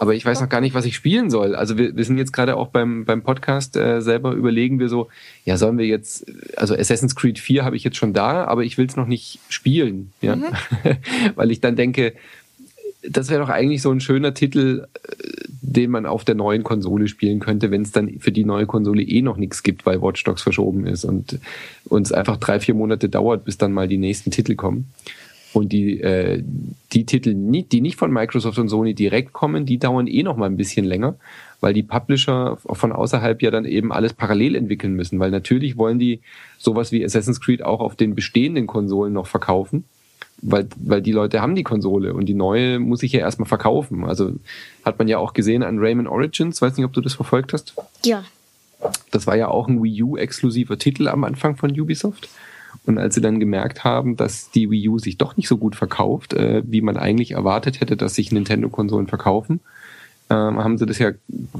aber 0.00 0.14
ich 0.14 0.24
weiß 0.24 0.40
noch 0.40 0.48
gar 0.48 0.60
nicht, 0.60 0.74
was 0.74 0.86
ich 0.86 0.96
spielen 0.96 1.30
soll. 1.30 1.54
Also 1.54 1.76
wir, 1.76 1.94
wir 1.94 2.04
sind 2.04 2.18
jetzt 2.18 2.32
gerade 2.32 2.56
auch 2.56 2.68
beim 2.68 3.04
beim 3.04 3.22
Podcast 3.22 3.76
äh, 3.76 4.00
selber 4.00 4.32
überlegen 4.32 4.78
wir 4.78 4.88
so, 4.88 5.08
ja 5.44 5.58
sollen 5.58 5.76
wir 5.76 5.86
jetzt, 5.86 6.26
also 6.56 6.74
Assassin's 6.74 7.14
Creed 7.14 7.38
4 7.38 7.64
habe 7.64 7.76
ich 7.76 7.84
jetzt 7.84 7.98
schon 7.98 8.14
da, 8.14 8.44
aber 8.44 8.64
ich 8.64 8.78
will 8.78 8.86
es 8.86 8.96
noch 8.96 9.06
nicht 9.06 9.38
spielen, 9.48 10.12
ja, 10.22 10.36
mhm. 10.36 10.46
weil 11.34 11.50
ich 11.50 11.60
dann 11.60 11.76
denke, 11.76 12.14
das 13.08 13.30
wäre 13.30 13.40
doch 13.40 13.48
eigentlich 13.48 13.82
so 13.82 13.90
ein 13.90 14.00
schöner 14.00 14.32
Titel, 14.32 14.86
äh, 14.94 15.42
den 15.60 15.90
man 15.90 16.06
auf 16.06 16.24
der 16.24 16.34
neuen 16.34 16.64
Konsole 16.64 17.08
spielen 17.08 17.40
könnte, 17.40 17.70
wenn 17.70 17.82
es 17.82 17.92
dann 17.92 18.18
für 18.20 18.32
die 18.32 18.44
neue 18.44 18.66
Konsole 18.66 19.02
eh 19.02 19.22
noch 19.22 19.36
nichts 19.36 19.62
gibt, 19.62 19.86
weil 19.86 20.02
Watch 20.02 20.22
Dogs 20.24 20.42
verschoben 20.42 20.86
ist 20.86 21.04
und 21.04 21.38
uns 21.92 22.12
einfach 22.12 22.36
drei, 22.36 22.60
vier 22.60 22.74
Monate 22.74 23.08
dauert, 23.08 23.44
bis 23.44 23.58
dann 23.58 23.72
mal 23.72 23.88
die 23.88 23.98
nächsten 23.98 24.30
Titel 24.30 24.54
kommen. 24.54 24.92
Und 25.52 25.72
die, 25.72 26.00
äh, 26.00 26.42
die 26.92 27.04
Titel, 27.04 27.34
die 27.34 27.80
nicht 27.82 27.96
von 27.96 28.10
Microsoft 28.10 28.58
und 28.58 28.70
Sony 28.70 28.94
direkt 28.94 29.34
kommen, 29.34 29.66
die 29.66 29.78
dauern 29.78 30.06
eh 30.06 30.22
noch 30.22 30.36
mal 30.36 30.46
ein 30.46 30.56
bisschen 30.56 30.86
länger, 30.86 31.16
weil 31.60 31.74
die 31.74 31.82
Publisher 31.82 32.56
von 32.64 32.90
außerhalb 32.90 33.42
ja 33.42 33.50
dann 33.50 33.66
eben 33.66 33.92
alles 33.92 34.14
parallel 34.14 34.56
entwickeln 34.56 34.94
müssen, 34.94 35.18
weil 35.18 35.30
natürlich 35.30 35.76
wollen 35.76 35.98
die 35.98 36.20
sowas 36.58 36.90
wie 36.90 37.04
Assassin's 37.04 37.40
Creed 37.40 37.62
auch 37.62 37.80
auf 37.80 37.96
den 37.96 38.14
bestehenden 38.14 38.66
Konsolen 38.66 39.12
noch 39.12 39.26
verkaufen 39.26 39.84
weil, 40.42 40.68
weil 40.76 41.00
die 41.00 41.12
Leute 41.12 41.40
haben 41.40 41.54
die 41.54 41.62
Konsole 41.62 42.12
und 42.12 42.26
die 42.26 42.34
neue 42.34 42.78
muss 42.78 43.02
ich 43.02 43.12
ja 43.12 43.20
erstmal 43.20 43.48
verkaufen. 43.48 44.04
Also 44.04 44.32
hat 44.84 44.98
man 44.98 45.08
ja 45.08 45.18
auch 45.18 45.32
gesehen 45.32 45.62
an 45.62 45.78
Rayman 45.78 46.08
Origins, 46.08 46.60
weiß 46.60 46.76
nicht, 46.76 46.84
ob 46.84 46.92
du 46.92 47.00
das 47.00 47.14
verfolgt 47.14 47.52
hast. 47.52 47.74
Ja. 48.04 48.24
Das 49.10 49.26
war 49.26 49.36
ja 49.36 49.48
auch 49.48 49.68
ein 49.68 49.82
Wii 49.82 50.02
U-exklusiver 50.02 50.78
Titel 50.78 51.08
am 51.08 51.24
Anfang 51.24 51.56
von 51.56 51.70
Ubisoft. 51.78 52.28
Und 52.84 52.98
als 52.98 53.14
sie 53.14 53.20
dann 53.20 53.38
gemerkt 53.38 53.84
haben, 53.84 54.16
dass 54.16 54.50
die 54.50 54.70
Wii 54.70 54.88
U 54.88 54.98
sich 54.98 55.18
doch 55.18 55.36
nicht 55.36 55.48
so 55.48 55.56
gut 55.56 55.76
verkauft, 55.76 56.32
äh, 56.34 56.62
wie 56.66 56.80
man 56.80 56.96
eigentlich 56.96 57.32
erwartet 57.32 57.80
hätte, 57.80 57.96
dass 57.96 58.14
sich 58.14 58.32
Nintendo-Konsolen 58.32 59.06
verkaufen, 59.06 59.60
äh, 60.28 60.34
haben 60.34 60.78
sie 60.78 60.86
das 60.86 60.98
ja 60.98 61.12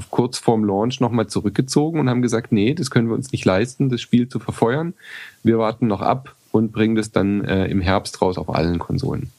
kurz 0.09 0.37
vorm 0.37 0.65
Launch 0.65 0.99
nochmal 0.99 1.27
zurückgezogen 1.27 1.99
und 1.99 2.09
haben 2.09 2.21
gesagt, 2.21 2.51
nee, 2.51 2.73
das 2.73 2.89
können 2.89 3.07
wir 3.07 3.15
uns 3.15 3.31
nicht 3.31 3.45
leisten, 3.45 3.89
das 3.89 4.01
Spiel 4.01 4.27
zu 4.27 4.39
verfeuern. 4.39 4.93
Wir 5.43 5.59
warten 5.59 5.87
noch 5.87 6.01
ab 6.01 6.35
und 6.51 6.71
bringen 6.71 6.95
das 6.95 7.11
dann 7.11 7.45
äh, 7.45 7.67
im 7.67 7.81
Herbst 7.81 8.21
raus 8.21 8.37
auf 8.37 8.53
allen 8.53 8.79
Konsolen. 8.79 9.31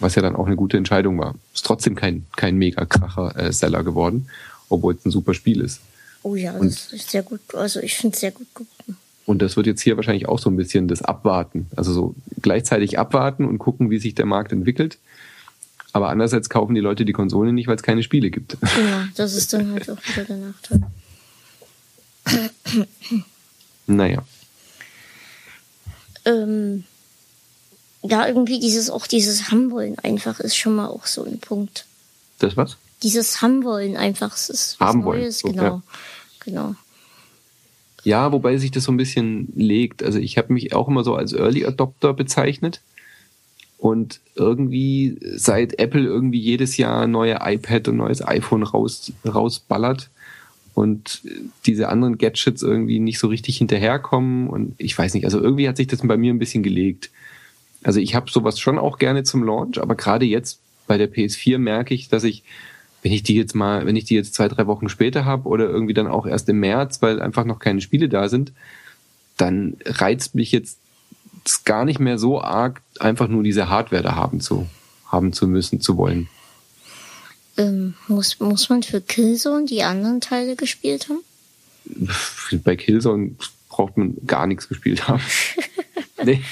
Was 0.00 0.14
ja 0.16 0.22
dann 0.22 0.36
auch 0.36 0.46
eine 0.46 0.56
gute 0.56 0.76
Entscheidung 0.76 1.18
war. 1.18 1.34
Ist 1.52 1.64
trotzdem 1.64 1.94
kein, 1.94 2.26
kein 2.36 2.56
Mega-Kracher-Seller 2.56 3.80
äh, 3.80 3.84
geworden, 3.84 4.28
obwohl 4.68 4.94
es 4.94 5.04
ein 5.06 5.10
super 5.10 5.34
Spiel 5.34 5.60
ist. 5.60 5.80
Oh 6.24 6.34
ja, 6.36 6.54
und, 6.54 6.72
das 6.72 6.92
ist 6.92 7.10
sehr 7.10 7.22
gut. 7.22 7.40
Also 7.54 7.80
ich 7.80 7.94
finde 7.94 8.14
es 8.14 8.20
sehr 8.20 8.32
gut 8.32 8.52
geworden. 8.54 8.96
Und 9.26 9.40
das 9.40 9.56
wird 9.56 9.66
jetzt 9.66 9.82
hier 9.82 9.96
wahrscheinlich 9.96 10.26
auch 10.26 10.38
so 10.38 10.50
ein 10.50 10.56
bisschen 10.56 10.88
das 10.88 11.02
Abwarten. 11.02 11.66
Also 11.76 11.92
so 11.92 12.14
gleichzeitig 12.42 12.98
abwarten 12.98 13.44
und 13.44 13.58
gucken, 13.58 13.90
wie 13.90 13.98
sich 13.98 14.14
der 14.14 14.26
Markt 14.26 14.50
entwickelt. 14.50 14.98
Aber 15.92 16.08
andererseits 16.08 16.48
kaufen 16.48 16.74
die 16.74 16.80
Leute 16.80 17.04
die 17.04 17.12
Konsole 17.12 17.52
nicht, 17.52 17.68
weil 17.68 17.76
es 17.76 17.82
keine 17.82 18.02
Spiele 18.02 18.30
gibt. 18.30 18.56
Ja, 18.62 19.08
das 19.14 19.34
ist 19.34 19.52
dann 19.52 19.70
halt 19.72 19.88
auch 19.88 19.98
wieder 20.08 20.24
der 20.24 20.36
Nachteil. 20.38 20.82
naja. 23.86 24.24
Ähm, 26.24 26.84
ja, 28.02 28.26
irgendwie 28.26 28.60
dieses, 28.60 28.90
auch 28.90 29.06
dieses 29.06 29.50
Haben 29.50 29.72
einfach 30.02 30.40
ist 30.40 30.56
schon 30.56 30.74
mal 30.74 30.88
auch 30.88 31.06
so 31.06 31.24
ein 31.24 31.38
Punkt. 31.38 31.86
Das 32.38 32.56
was? 32.56 32.76
Dieses 33.02 33.40
Haben 33.40 33.66
einfach, 33.96 34.34
es 34.34 34.48
ist 34.48 34.80
was 34.80 34.88
Haben 34.88 35.00
Neues, 35.00 35.44
wollen. 35.44 35.54
genau. 35.54 35.64
Ja. 35.64 35.82
Genau. 36.44 36.74
Ja, 38.04 38.32
wobei 38.32 38.58
sich 38.58 38.70
das 38.70 38.84
so 38.84 38.92
ein 38.92 38.98
bisschen 38.98 39.52
legt. 39.56 40.02
Also 40.02 40.18
ich 40.18 40.36
habe 40.36 40.52
mich 40.52 40.74
auch 40.74 40.88
immer 40.88 41.04
so 41.04 41.14
als 41.14 41.32
Early 41.32 41.64
Adopter 41.64 42.12
bezeichnet. 42.12 42.80
Und 43.78 44.20
irgendwie, 44.34 45.18
seit 45.36 45.78
Apple 45.78 46.04
irgendwie 46.04 46.40
jedes 46.40 46.76
Jahr 46.78 47.06
neue 47.06 47.38
iPad 47.42 47.88
und 47.88 47.98
neues 47.98 48.26
iPhone 48.26 48.62
raus, 48.62 49.12
rausballert 49.26 50.10
und 50.74 51.22
diese 51.66 51.88
anderen 51.88 52.18
Gadgets 52.18 52.62
irgendwie 52.62 52.98
nicht 52.98 53.18
so 53.18 53.28
richtig 53.28 53.58
hinterherkommen 53.58 54.48
und 54.48 54.74
ich 54.78 54.96
weiß 54.96 55.14
nicht, 55.14 55.24
also 55.24 55.40
irgendwie 55.40 55.68
hat 55.68 55.76
sich 55.76 55.86
das 55.86 56.00
bei 56.00 56.16
mir 56.16 56.32
ein 56.32 56.38
bisschen 56.38 56.62
gelegt. 56.62 57.10
Also 57.82 58.00
ich 58.00 58.14
habe 58.14 58.30
sowas 58.30 58.58
schon 58.58 58.78
auch 58.78 58.98
gerne 58.98 59.22
zum 59.22 59.44
Launch, 59.44 59.78
aber 59.78 59.94
gerade 59.94 60.24
jetzt 60.24 60.60
bei 60.86 60.98
der 60.98 61.12
PS4 61.12 61.58
merke 61.58 61.94
ich, 61.94 62.08
dass 62.08 62.24
ich 62.24 62.42
wenn 63.04 63.12
ich 63.12 63.22
die 63.22 63.34
jetzt 63.34 63.54
mal, 63.54 63.84
wenn 63.84 63.96
ich 63.96 64.06
die 64.06 64.14
jetzt 64.14 64.34
zwei, 64.34 64.48
drei 64.48 64.66
Wochen 64.66 64.88
später 64.88 65.26
habe 65.26 65.46
oder 65.46 65.68
irgendwie 65.68 65.92
dann 65.92 66.06
auch 66.06 66.26
erst 66.26 66.48
im 66.48 66.58
März, 66.58 67.02
weil 67.02 67.20
einfach 67.20 67.44
noch 67.44 67.58
keine 67.58 67.82
Spiele 67.82 68.08
da 68.08 68.30
sind, 68.30 68.52
dann 69.36 69.76
reizt 69.84 70.34
mich 70.34 70.50
jetzt 70.52 70.78
gar 71.66 71.84
nicht 71.84 72.00
mehr 72.00 72.18
so 72.18 72.40
arg, 72.40 72.80
einfach 72.98 73.28
nur 73.28 73.42
diese 73.42 73.68
Hardware 73.68 74.02
da 74.02 74.14
haben 74.14 74.40
zu, 74.40 74.66
haben 75.06 75.34
zu 75.34 75.46
müssen, 75.46 75.82
zu 75.82 75.98
wollen. 75.98 76.28
Ähm, 77.58 77.92
muss, 78.08 78.40
muss 78.40 78.70
man 78.70 78.82
für 78.82 79.02
Killzone 79.02 79.66
die 79.66 79.82
anderen 79.82 80.22
Teile 80.22 80.56
gespielt 80.56 81.10
haben? 81.10 81.20
Bei 82.64 82.74
Killzone 82.74 83.32
braucht 83.68 83.98
man 83.98 84.16
gar 84.26 84.46
nichts 84.46 84.66
gespielt 84.66 85.08
haben. 85.08 85.22
nee, 86.24 86.42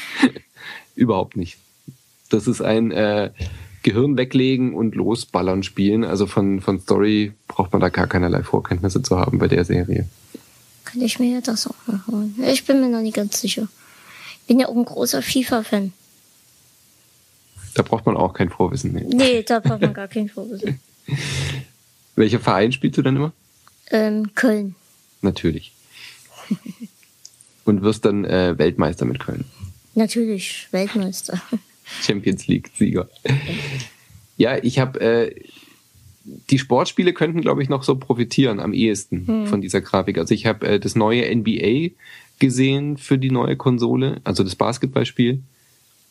überhaupt 0.97 1.35
nicht. 1.35 1.57
Das 2.29 2.47
ist 2.47 2.61
ein, 2.61 2.91
äh, 2.91 3.31
Gehirn 3.83 4.17
weglegen 4.17 4.75
und 4.75 4.95
losballern 4.95 5.63
spielen. 5.63 6.05
Also 6.05 6.27
von, 6.27 6.61
von 6.61 6.81
Story 6.81 7.33
braucht 7.49 7.73
man 7.73 7.81
da 7.81 7.89
gar 7.89 8.07
keinerlei 8.07 8.43
Vorkenntnisse 8.43 9.03
zu 9.03 9.19
haben 9.19 9.39
bei 9.39 9.49
der 9.49 9.65
Serie. 9.65 10.09
Könnte 10.85 11.07
ich 11.07 11.19
mir 11.19 11.41
das 11.41 11.67
auch 11.67 11.75
mal 11.87 12.01
holen. 12.07 12.35
Ich 12.47 12.65
bin 12.65 12.81
mir 12.81 12.89
noch 12.89 13.01
nicht 13.01 13.17
ganz 13.17 13.41
sicher. 13.41 13.69
Ich 14.41 14.47
bin 14.47 14.61
ja 14.61 14.69
auch 14.69 14.77
ein 14.77 14.85
großer 14.85 15.23
FIFA-Fan. 15.23 15.93
Da 17.75 17.83
braucht 17.83 18.05
man 18.07 18.17
auch 18.17 18.35
kein 18.35 18.51
Vorwissen. 18.51 18.93
Nee, 18.93 19.07
nee 19.09 19.43
da 19.43 19.61
braucht 19.61 19.81
man 19.81 19.95
gar 19.95 20.09
kein 20.09 20.29
Vorwissen. 20.29 20.79
Welcher 22.17 22.41
Verein 22.41 22.73
spielst 22.73 22.99
du 22.99 23.03
dann 23.03 23.17
immer? 23.17 23.33
Ähm, 23.91 24.35
Köln. 24.35 24.75
Natürlich. 25.23 25.73
Und 27.65 27.83
wirst 27.83 28.05
dann 28.05 28.25
äh, 28.25 28.59
Weltmeister 28.59 29.05
mit 29.05 29.21
Köln. 29.21 29.45
Natürlich, 29.95 30.69
Weltmeister. 30.73 31.41
Champions 32.01 32.47
League-Sieger. 32.47 33.09
Ja, 34.37 34.57
ich 34.63 34.79
habe 34.79 35.01
äh, 35.01 35.35
die 36.25 36.59
Sportspiele 36.59 37.13
könnten, 37.13 37.41
glaube 37.41 37.63
ich, 37.63 37.69
noch 37.69 37.83
so 37.83 37.97
profitieren 37.97 38.61
am 38.61 38.73
ehesten 38.73 39.27
hm. 39.27 39.47
von 39.47 39.61
dieser 39.61 39.81
Grafik. 39.81 40.19
Also 40.19 40.35
ich 40.35 40.47
habe 40.47 40.67
äh, 40.67 40.81
das 40.81 40.95
neue 40.95 41.35
NBA 41.35 41.95
gesehen 42.39 42.97
für 42.97 43.19
die 43.19 43.31
neue 43.31 43.57
Konsole, 43.57 44.21
also 44.25 44.43
das 44.43 44.57
Basketballspiel. 44.57 45.43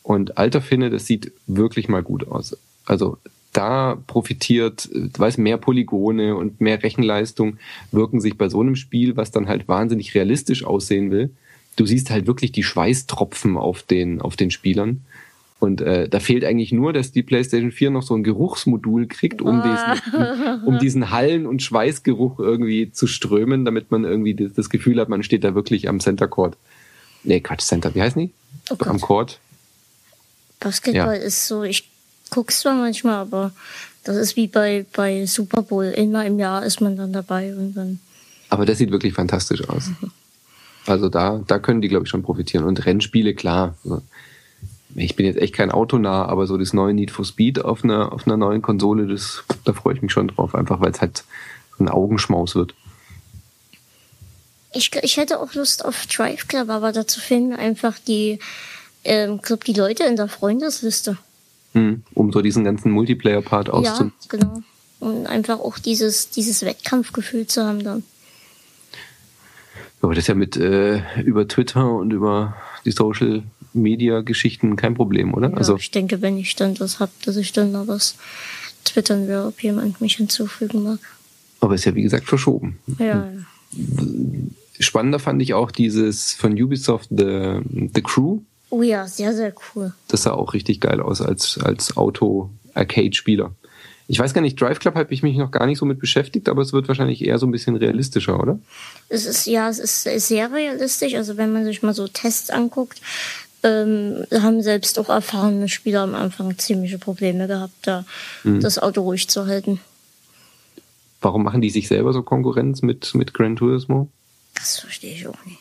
Und 0.02 0.38
alter 0.38 0.60
finde, 0.60 0.90
das 0.90 1.06
sieht 1.06 1.32
wirklich 1.46 1.88
mal 1.88 2.02
gut 2.02 2.26
aus. 2.26 2.56
Also 2.86 3.18
da 3.52 4.02
profitiert, 4.06 4.88
weiß 4.92 5.38
mehr 5.38 5.58
Polygone 5.58 6.34
und 6.36 6.60
mehr 6.60 6.82
Rechenleistung 6.82 7.58
wirken 7.92 8.20
sich 8.20 8.36
bei 8.36 8.48
so 8.48 8.60
einem 8.60 8.76
Spiel, 8.76 9.16
was 9.16 9.30
dann 9.30 9.46
halt 9.46 9.68
wahnsinnig 9.68 10.14
realistisch 10.14 10.64
aussehen 10.64 11.10
will. 11.10 11.30
Du 11.76 11.86
siehst 11.86 12.10
halt 12.10 12.26
wirklich 12.26 12.52
die 12.52 12.62
Schweißtropfen 12.62 13.56
auf 13.56 13.82
den 13.82 14.20
auf 14.20 14.36
den 14.36 14.50
Spielern 14.50 15.02
und 15.62 15.80
äh, 15.80 16.08
da 16.08 16.18
fehlt 16.18 16.44
eigentlich 16.44 16.72
nur, 16.72 16.92
dass 16.92 17.12
die 17.12 17.22
PlayStation 17.22 17.70
4 17.70 17.90
noch 17.90 18.02
so 18.02 18.16
ein 18.16 18.24
Geruchsmodul 18.24 19.06
kriegt, 19.06 19.40
um 19.40 19.62
diesen, 19.62 20.62
um 20.66 20.80
diesen 20.80 21.12
Hallen- 21.12 21.46
und 21.46 21.62
Schweißgeruch 21.62 22.40
irgendwie 22.40 22.90
zu 22.90 23.06
strömen, 23.06 23.64
damit 23.64 23.92
man 23.92 24.02
irgendwie 24.02 24.34
das, 24.34 24.70
Gefühl 24.70 25.00
hat, 25.00 25.08
man 25.08 25.22
steht 25.22 25.44
da 25.44 25.54
wirklich 25.54 25.88
am 25.88 26.00
Center 26.00 26.26
Court. 26.26 26.56
Nee, 27.22 27.38
Quatsch, 27.38 27.60
Center, 27.60 27.94
wie 27.94 28.02
heißt 28.02 28.16
die? 28.16 28.30
Oh 28.70 28.76
am 28.80 29.00
Court. 29.00 29.38
Basketball 30.58 31.14
ja. 31.14 31.22
ist 31.22 31.46
so, 31.46 31.62
ich 31.62 31.88
guck's 32.30 32.58
zwar 32.58 32.74
manchmal, 32.74 33.14
aber 33.14 33.52
das 34.02 34.16
ist 34.16 34.34
wie 34.34 34.48
bei, 34.48 34.84
bei 34.92 35.26
Super 35.26 35.62
Bowl. 35.62 35.84
Immer 35.84 36.26
im 36.26 36.40
Jahr 36.40 36.64
ist 36.64 36.80
man 36.80 36.96
dann 36.96 37.12
dabei 37.12 37.54
und 37.54 37.74
dann. 37.74 38.00
Aber 38.48 38.66
das 38.66 38.78
sieht 38.78 38.90
wirklich 38.90 39.14
fantastisch 39.14 39.68
aus. 39.68 39.90
Mhm. 39.90 40.10
Also 40.86 41.08
da, 41.08 41.40
da 41.46 41.60
können 41.60 41.82
die, 41.82 41.88
glaube 41.88 42.06
ich, 42.06 42.10
schon 42.10 42.24
profitieren. 42.24 42.64
Und 42.64 42.84
Rennspiele, 42.84 43.34
klar 43.34 43.76
ich 44.94 45.16
bin 45.16 45.26
jetzt 45.26 45.38
echt 45.38 45.54
kein 45.54 45.70
Autonah, 45.70 46.26
aber 46.26 46.46
so 46.46 46.56
das 46.56 46.72
neue 46.72 46.94
Need 46.94 47.10
for 47.10 47.24
Speed 47.24 47.64
auf 47.64 47.84
einer, 47.84 48.12
auf 48.12 48.26
einer 48.26 48.36
neuen 48.36 48.62
Konsole, 48.62 49.06
das, 49.06 49.44
da 49.64 49.72
freue 49.72 49.94
ich 49.94 50.02
mich 50.02 50.12
schon 50.12 50.28
drauf, 50.28 50.54
einfach 50.54 50.80
weil 50.80 50.90
es 50.90 51.00
halt 51.00 51.24
ein 51.78 51.88
Augenschmaus 51.88 52.54
wird. 52.54 52.74
Ich, 54.72 54.90
ich 55.02 55.16
hätte 55.16 55.40
auch 55.40 55.52
Lust 55.54 55.84
auf 55.84 56.06
Drive 56.06 56.48
Club, 56.48 56.70
aber 56.70 56.92
dazu 56.92 57.20
fehlen 57.20 57.48
mir 57.48 57.58
einfach 57.58 57.98
die, 57.98 58.38
ähm, 59.04 59.40
glaub, 59.42 59.64
die 59.64 59.74
Leute 59.74 60.04
in 60.04 60.16
der 60.16 60.28
Freundesliste. 60.28 61.18
Hm, 61.72 62.02
um 62.14 62.32
so 62.32 62.42
diesen 62.42 62.64
ganzen 62.64 62.90
Multiplayer-Part 62.92 63.70
auszunutzen. 63.70 64.12
Ja, 64.32 64.38
genau. 64.38 64.62
Und 65.00 65.26
einfach 65.26 65.58
auch 65.58 65.78
dieses, 65.78 66.30
dieses 66.30 66.64
Wettkampfgefühl 66.64 67.46
zu 67.46 67.64
haben 67.64 67.82
dann. 67.82 68.04
Aber 70.00 70.14
das 70.14 70.24
ist 70.24 70.28
ja 70.28 70.34
mit 70.34 70.56
äh, 70.56 71.00
über 71.22 71.46
Twitter 71.48 71.92
und 71.92 72.12
über 72.12 72.56
die 72.84 72.90
Social 72.90 73.42
Media-Geschichten 73.74 74.76
kein 74.76 74.94
Problem, 74.94 75.34
oder? 75.34 75.50
Ja, 75.50 75.56
also 75.56 75.76
ich 75.76 75.90
denke, 75.90 76.22
wenn 76.22 76.38
ich 76.38 76.56
dann 76.56 76.74
das 76.74 77.00
habe, 77.00 77.12
dass 77.24 77.36
ich 77.36 77.52
dann 77.52 77.72
noch 77.72 77.88
was 77.88 78.16
twittern 78.84 79.28
will, 79.28 79.38
ob 79.38 79.62
jemand 79.62 80.00
mich 80.00 80.16
hinzufügen 80.16 80.82
mag. 80.82 80.98
Aber 81.60 81.74
ist 81.74 81.84
ja 81.84 81.94
wie 81.94 82.02
gesagt 82.02 82.26
verschoben. 82.26 82.78
Ja, 82.98 83.06
ja. 83.06 83.28
Spannender 84.78 85.18
fand 85.18 85.40
ich 85.42 85.54
auch 85.54 85.70
dieses 85.70 86.32
von 86.32 86.60
Ubisoft 86.60 87.08
The, 87.10 87.60
The 87.94 88.02
Crew. 88.02 88.40
Oh 88.70 88.82
ja, 88.82 89.06
sehr, 89.06 89.34
sehr 89.34 89.54
cool. 89.74 89.92
Das 90.08 90.24
sah 90.24 90.32
auch 90.32 90.54
richtig 90.54 90.80
geil 90.80 91.00
aus 91.00 91.20
als, 91.20 91.58
als 91.58 91.96
Auto-Arcade-Spieler. 91.96 93.52
Ich 94.08 94.18
weiß 94.18 94.34
gar 94.34 94.40
nicht, 94.40 94.60
Drive 94.60 94.80
Club 94.80 94.94
habe 94.96 95.14
ich 95.14 95.22
mich 95.22 95.36
noch 95.36 95.50
gar 95.50 95.66
nicht 95.66 95.78
so 95.78 95.86
mit 95.86 95.98
beschäftigt, 95.98 96.48
aber 96.48 96.62
es 96.62 96.72
wird 96.72 96.88
wahrscheinlich 96.88 97.24
eher 97.24 97.38
so 97.38 97.46
ein 97.46 97.52
bisschen 97.52 97.76
realistischer, 97.76 98.40
oder? 98.40 98.58
Es 99.08 99.24
ist 99.26 99.46
ja, 99.46 99.68
es 99.68 99.78
ist 99.78 100.02
sehr 100.26 100.52
realistisch. 100.52 101.14
Also 101.14 101.36
wenn 101.36 101.52
man 101.52 101.64
sich 101.64 101.82
mal 101.82 101.94
so 101.94 102.08
Tests 102.08 102.50
anguckt, 102.50 103.00
ähm, 103.62 104.24
haben 104.32 104.62
selbst 104.62 104.98
auch 104.98 105.08
erfahrene 105.08 105.68
Spieler 105.68 106.02
am 106.02 106.14
Anfang 106.14 106.58
ziemliche 106.58 106.98
Probleme 106.98 107.46
gehabt, 107.46 107.74
da 107.82 108.04
mhm. 108.44 108.60
das 108.60 108.78
Auto 108.78 109.02
ruhig 109.02 109.28
zu 109.28 109.46
halten. 109.46 109.80
Warum 111.20 111.44
machen 111.44 111.60
die 111.60 111.70
sich 111.70 111.88
selber 111.88 112.12
so 112.12 112.22
Konkurrenz 112.22 112.82
mit, 112.82 113.14
mit 113.14 113.32
Gran 113.32 113.56
Turismo? 113.56 114.08
Das 114.54 114.80
verstehe 114.80 115.14
ich 115.14 115.26
auch 115.26 115.44
nicht. 115.46 115.58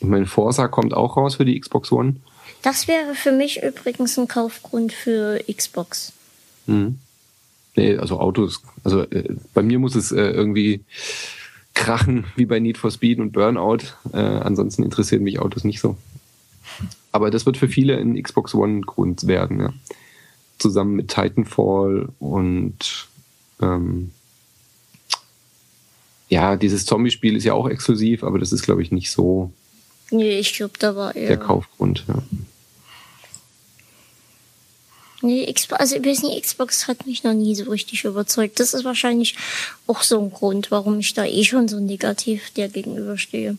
Ich 0.00 0.06
meine, 0.06 0.26
Forza 0.26 0.68
kommt 0.68 0.92
auch 0.92 1.16
raus 1.16 1.36
für 1.36 1.44
die 1.44 1.58
Xbox 1.58 1.90
One. 1.90 2.16
Das 2.62 2.88
wäre 2.88 3.14
für 3.14 3.32
mich 3.32 3.62
übrigens 3.62 4.18
ein 4.18 4.28
Kaufgrund 4.28 4.92
für 4.92 5.42
Xbox. 5.50 6.12
Mhm. 6.66 6.98
Nee, 7.76 7.96
also 7.96 8.20
Autos. 8.20 8.62
Also 8.84 9.02
äh, 9.02 9.36
bei 9.52 9.62
mir 9.62 9.78
muss 9.78 9.94
es 9.94 10.12
äh, 10.12 10.22
irgendwie 10.22 10.84
krachen, 11.74 12.24
wie 12.36 12.46
bei 12.46 12.60
Need 12.60 12.78
for 12.78 12.90
Speed 12.90 13.18
und 13.18 13.32
Burnout. 13.32 13.78
Äh, 14.12 14.18
ansonsten 14.18 14.82
interessieren 14.82 15.24
mich 15.24 15.40
Autos 15.40 15.64
nicht 15.64 15.80
so. 15.80 15.96
Aber 17.14 17.30
das 17.30 17.46
wird 17.46 17.56
für 17.56 17.68
viele 17.68 17.96
ein 17.96 18.20
Xbox 18.20 18.56
One 18.56 18.80
Grund 18.80 19.28
werden, 19.28 19.60
ja. 19.60 19.72
Zusammen 20.58 20.96
mit 20.96 21.06
Titanfall 21.06 22.08
und 22.18 23.06
ähm, 23.62 24.10
ja, 26.28 26.56
dieses 26.56 26.86
Zombie-Spiel 26.86 27.36
ist 27.36 27.44
ja 27.44 27.52
auch 27.52 27.68
exklusiv, 27.68 28.24
aber 28.24 28.40
das 28.40 28.50
ist, 28.50 28.64
glaube 28.64 28.82
ich, 28.82 28.90
nicht 28.90 29.12
so. 29.12 29.52
Nee, 30.10 30.40
ich 30.40 30.54
glaube, 30.54 30.72
da 30.80 30.96
war 30.96 31.14
eher. 31.14 31.28
Der 31.28 31.36
Kaufgrund, 31.36 32.04
ja. 32.08 32.20
Nee, 35.22 35.52
Xbox, 35.52 35.80
also 35.80 35.94
ich 35.94 36.04
weiß 36.04 36.22
nicht, 36.24 36.42
Xbox 36.42 36.88
hat 36.88 37.06
mich 37.06 37.22
noch 37.22 37.32
nie 37.32 37.54
so 37.54 37.70
richtig 37.70 38.02
überzeugt. 38.02 38.58
Das 38.58 38.74
ist 38.74 38.84
wahrscheinlich 38.84 39.36
auch 39.86 40.02
so 40.02 40.20
ein 40.20 40.32
Grund, 40.32 40.72
warum 40.72 40.98
ich 40.98 41.14
da 41.14 41.24
eh 41.24 41.44
schon 41.44 41.68
so 41.68 41.78
negativ 41.78 42.50
der 42.50 42.68
gegenüberstehe. 42.68 43.56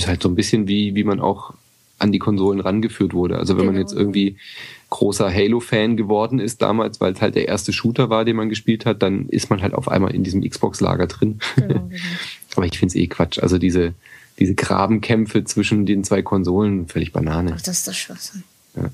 Ist 0.00 0.08
halt 0.08 0.22
so 0.22 0.30
ein 0.30 0.34
bisschen 0.34 0.66
wie, 0.66 0.94
wie 0.94 1.04
man 1.04 1.20
auch 1.20 1.52
an 1.98 2.10
die 2.10 2.18
Konsolen 2.18 2.60
rangeführt 2.60 3.12
wurde. 3.12 3.36
Also 3.36 3.52
wenn 3.54 3.64
genau. 3.64 3.72
man 3.72 3.80
jetzt 3.82 3.92
irgendwie 3.92 4.38
großer 4.88 5.30
Halo-Fan 5.30 5.98
geworden 5.98 6.38
ist 6.38 6.62
damals, 6.62 7.02
weil 7.02 7.12
es 7.12 7.20
halt 7.20 7.34
der 7.34 7.48
erste 7.48 7.74
Shooter 7.74 8.08
war, 8.08 8.24
den 8.24 8.36
man 8.36 8.48
gespielt 8.48 8.86
hat, 8.86 9.02
dann 9.02 9.28
ist 9.28 9.50
man 9.50 9.60
halt 9.60 9.74
auf 9.74 9.88
einmal 9.88 10.14
in 10.14 10.24
diesem 10.24 10.40
Xbox-Lager 10.40 11.06
drin. 11.06 11.38
Genau, 11.56 11.68
genau. 11.74 11.90
Aber 12.56 12.64
ich 12.64 12.78
finde 12.78 12.92
es 12.92 12.96
eh 12.96 13.08
Quatsch. 13.08 13.40
Also 13.40 13.58
diese, 13.58 13.92
diese 14.38 14.54
Grabenkämpfe 14.54 15.44
zwischen 15.44 15.84
den 15.84 16.02
zwei 16.02 16.22
Konsolen, 16.22 16.88
völlig 16.88 17.12
Banane. 17.12 17.52
Ach, 17.54 17.60
das 17.60 17.80
ist 17.80 17.88
das 17.88 17.98
Schwachsinn. 17.98 18.42
Ja. 18.76 18.90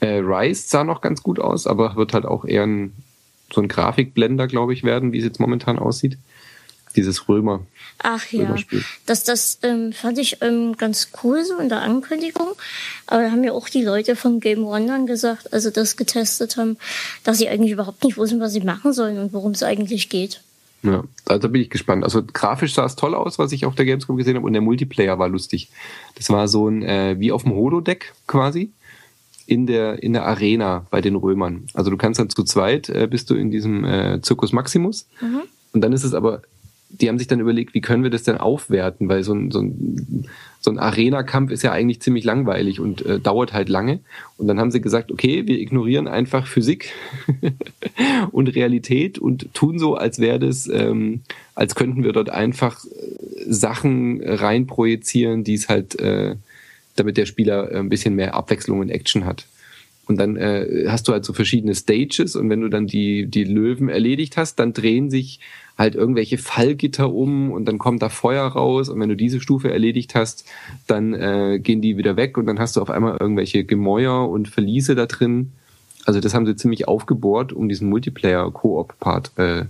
Äh, 0.00 0.20
Rise 0.20 0.62
sah 0.66 0.84
noch 0.84 1.02
ganz 1.02 1.22
gut 1.22 1.38
aus, 1.38 1.66
aber 1.66 1.96
wird 1.96 2.14
halt 2.14 2.24
auch 2.24 2.46
eher 2.46 2.66
ein, 2.66 2.94
so 3.52 3.60
ein 3.60 3.68
Grafikblender, 3.68 4.46
glaube 4.46 4.72
ich, 4.72 4.82
werden, 4.82 5.12
wie 5.12 5.18
es 5.18 5.24
jetzt 5.24 5.40
momentan 5.40 5.78
aussieht. 5.78 6.16
Dieses 6.96 7.28
Römer. 7.28 7.60
Ach 8.02 8.26
ja, 8.32 8.54
das, 9.06 9.24
das 9.24 9.58
ähm, 9.62 9.92
fand 9.92 10.18
ich 10.18 10.38
ähm, 10.40 10.76
ganz 10.76 11.10
cool 11.22 11.44
so 11.44 11.58
in 11.58 11.68
der 11.68 11.82
Ankündigung. 11.82 12.48
Aber 13.06 13.22
da 13.22 13.30
haben 13.30 13.44
ja 13.44 13.52
auch 13.52 13.68
die 13.68 13.84
Leute 13.84 14.16
von 14.16 14.40
Game 14.40 14.64
One 14.64 14.86
dann 14.86 15.06
gesagt, 15.06 15.52
also 15.52 15.70
das 15.70 15.96
getestet 15.96 16.56
haben, 16.56 16.78
dass 17.22 17.38
sie 17.38 17.48
eigentlich 17.48 17.72
überhaupt 17.72 18.02
nicht 18.02 18.16
wussten, 18.16 18.40
was 18.40 18.52
sie 18.52 18.60
machen 18.60 18.92
sollen 18.92 19.18
und 19.18 19.32
worum 19.32 19.52
es 19.52 19.62
eigentlich 19.62 20.08
geht. 20.08 20.40
Ja, 20.82 21.04
also 21.26 21.48
bin 21.48 21.60
ich 21.60 21.70
gespannt. 21.70 22.04
Also 22.04 22.22
grafisch 22.24 22.74
sah 22.74 22.86
es 22.86 22.96
toll 22.96 23.14
aus, 23.14 23.38
was 23.38 23.52
ich 23.52 23.66
auf 23.66 23.74
der 23.74 23.84
Gamescom 23.84 24.16
gesehen 24.16 24.36
habe, 24.36 24.46
und 24.46 24.54
der 24.54 24.62
Multiplayer 24.62 25.18
war 25.18 25.28
lustig. 25.28 25.70
Das 26.14 26.30
war 26.30 26.48
so 26.48 26.68
ein 26.68 26.82
äh, 26.82 27.16
wie 27.18 27.32
auf 27.32 27.42
dem 27.42 27.52
Holodeck 27.52 28.14
quasi 28.26 28.72
in 29.46 29.66
der 29.66 30.02
in 30.02 30.14
der 30.14 30.24
Arena 30.24 30.86
bei 30.90 31.00
den 31.02 31.16
Römern. 31.16 31.66
Also 31.74 31.90
du 31.90 31.98
kannst 31.98 32.18
dann 32.18 32.30
zu 32.30 32.44
zweit 32.44 32.88
äh, 32.88 33.06
bist 33.06 33.28
du 33.28 33.34
in 33.34 33.50
diesem 33.50 33.84
äh, 33.84 34.22
Circus 34.22 34.52
Maximus 34.52 35.06
mhm. 35.20 35.42
und 35.72 35.82
dann 35.82 35.92
ist 35.92 36.04
es 36.04 36.14
aber 36.14 36.42
die 36.92 37.08
haben 37.08 37.18
sich 37.18 37.28
dann 37.28 37.40
überlegt, 37.40 37.74
wie 37.74 37.80
können 37.80 38.02
wir 38.02 38.10
das 38.10 38.24
denn 38.24 38.36
aufwerten, 38.36 39.08
weil 39.08 39.22
so 39.22 39.32
ein, 39.32 39.50
so 39.50 39.60
ein, 39.60 40.28
so 40.60 40.70
ein 40.70 40.78
Arena-Kampf 40.78 41.50
ist 41.50 41.62
ja 41.62 41.72
eigentlich 41.72 42.00
ziemlich 42.00 42.24
langweilig 42.24 42.80
und 42.80 43.04
äh, 43.06 43.20
dauert 43.20 43.52
halt 43.52 43.68
lange. 43.68 44.00
Und 44.36 44.48
dann 44.48 44.58
haben 44.58 44.70
sie 44.70 44.80
gesagt, 44.80 45.12
okay, 45.12 45.46
wir 45.46 45.58
ignorieren 45.58 46.08
einfach 46.08 46.46
Physik 46.46 46.92
und 48.32 48.48
Realität 48.48 49.18
und 49.18 49.54
tun 49.54 49.78
so, 49.78 49.94
als 49.94 50.18
wäre 50.18 50.38
das, 50.38 50.68
ähm, 50.68 51.20
als 51.54 51.74
könnten 51.74 52.02
wir 52.04 52.12
dort 52.12 52.30
einfach 52.30 52.84
äh, 52.84 52.88
Sachen 53.46 54.20
reinprojizieren, 54.22 55.44
die 55.44 55.54
es 55.54 55.68
halt, 55.68 55.98
äh, 56.00 56.36
damit 56.96 57.16
der 57.16 57.26
Spieler 57.26 57.70
ein 57.72 57.88
bisschen 57.88 58.14
mehr 58.14 58.34
Abwechslung 58.34 58.80
und 58.80 58.90
Action 58.90 59.24
hat. 59.24 59.46
Und 60.06 60.16
dann 60.16 60.36
äh, 60.36 60.86
hast 60.88 61.06
du 61.06 61.12
halt 61.12 61.24
so 61.24 61.32
verschiedene 61.32 61.72
Stages 61.72 62.34
und 62.34 62.50
wenn 62.50 62.60
du 62.60 62.68
dann 62.68 62.88
die, 62.88 63.26
die 63.26 63.44
Löwen 63.44 63.88
erledigt 63.88 64.36
hast, 64.36 64.58
dann 64.58 64.72
drehen 64.72 65.08
sich 65.08 65.38
halt 65.80 65.96
irgendwelche 65.96 66.38
Fallgitter 66.38 67.12
um 67.12 67.50
und 67.50 67.64
dann 67.64 67.78
kommt 67.78 68.02
da 68.02 68.08
Feuer 68.08 68.46
raus 68.46 68.88
und 68.88 69.00
wenn 69.00 69.08
du 69.08 69.16
diese 69.16 69.40
Stufe 69.40 69.72
erledigt 69.72 70.14
hast, 70.14 70.44
dann 70.86 71.14
äh, 71.14 71.58
gehen 71.60 71.80
die 71.80 71.96
wieder 71.96 72.16
weg 72.16 72.38
und 72.38 72.46
dann 72.46 72.60
hast 72.60 72.76
du 72.76 72.82
auf 72.82 72.90
einmal 72.90 73.16
irgendwelche 73.18 73.64
Gemäuer 73.64 74.28
und 74.28 74.48
Verliese 74.48 74.94
da 74.94 75.06
drin. 75.06 75.52
Also 76.04 76.20
das 76.20 76.34
haben 76.34 76.46
sie 76.46 76.54
ziemlich 76.54 76.86
aufgebohrt, 76.86 77.52
um 77.52 77.68
diesen 77.68 77.88
Multiplayer-Koop-Part 77.88 79.32
äh, 79.36 79.64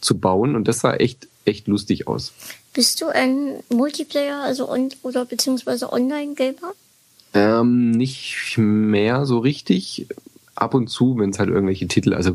zu 0.00 0.18
bauen 0.18 0.54
und 0.54 0.68
das 0.68 0.80
sah 0.80 0.94
echt 0.94 1.28
echt 1.44 1.66
lustig 1.66 2.08
aus. 2.08 2.32
Bist 2.72 3.00
du 3.00 3.06
ein 3.06 3.60
Multiplayer, 3.68 4.42
also 4.42 4.70
on 4.70 4.88
oder 5.02 5.24
beziehungsweise 5.24 5.92
Online-Gamer? 5.92 6.72
Ähm, 7.34 7.90
nicht 7.90 8.56
mehr 8.58 9.26
so 9.26 9.38
richtig. 9.38 10.06
Ab 10.56 10.74
und 10.74 10.88
zu, 10.88 11.18
wenn 11.18 11.30
es 11.30 11.38
halt 11.40 11.48
irgendwelche 11.48 11.88
Titel, 11.88 12.14
also 12.14 12.34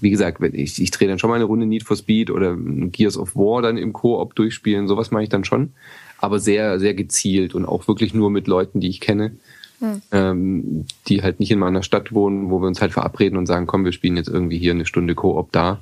wie 0.00 0.10
gesagt, 0.10 0.40
wenn 0.40 0.54
ich, 0.54 0.80
ich 0.80 0.90
drehe 0.90 1.08
dann 1.08 1.18
schon 1.18 1.30
mal 1.30 1.36
eine 1.36 1.44
Runde 1.44 1.66
Need 1.66 1.82
for 1.82 1.96
Speed 1.96 2.30
oder 2.30 2.56
Gears 2.56 3.16
of 3.16 3.34
War 3.36 3.62
dann 3.62 3.76
im 3.76 3.92
Koop 3.92 4.34
durchspielen, 4.34 4.88
sowas 4.88 5.10
mache 5.10 5.24
ich 5.24 5.28
dann 5.28 5.44
schon. 5.44 5.72
Aber 6.18 6.38
sehr, 6.38 6.78
sehr 6.78 6.94
gezielt 6.94 7.54
und 7.54 7.64
auch 7.66 7.88
wirklich 7.88 8.14
nur 8.14 8.30
mit 8.30 8.46
Leuten, 8.46 8.80
die 8.80 8.88
ich 8.88 9.00
kenne, 9.00 9.32
hm. 9.80 10.02
ähm, 10.12 10.84
die 11.08 11.22
halt 11.22 11.40
nicht 11.40 11.50
in 11.50 11.58
meiner 11.58 11.82
Stadt 11.82 12.12
wohnen, 12.12 12.50
wo 12.50 12.60
wir 12.60 12.68
uns 12.68 12.80
halt 12.80 12.92
verabreden 12.92 13.36
und 13.36 13.46
sagen, 13.46 13.66
komm, 13.66 13.84
wir 13.84 13.92
spielen 13.92 14.16
jetzt 14.16 14.28
irgendwie 14.28 14.58
hier 14.58 14.72
eine 14.72 14.86
Stunde 14.86 15.14
Koop 15.14 15.50
da. 15.52 15.80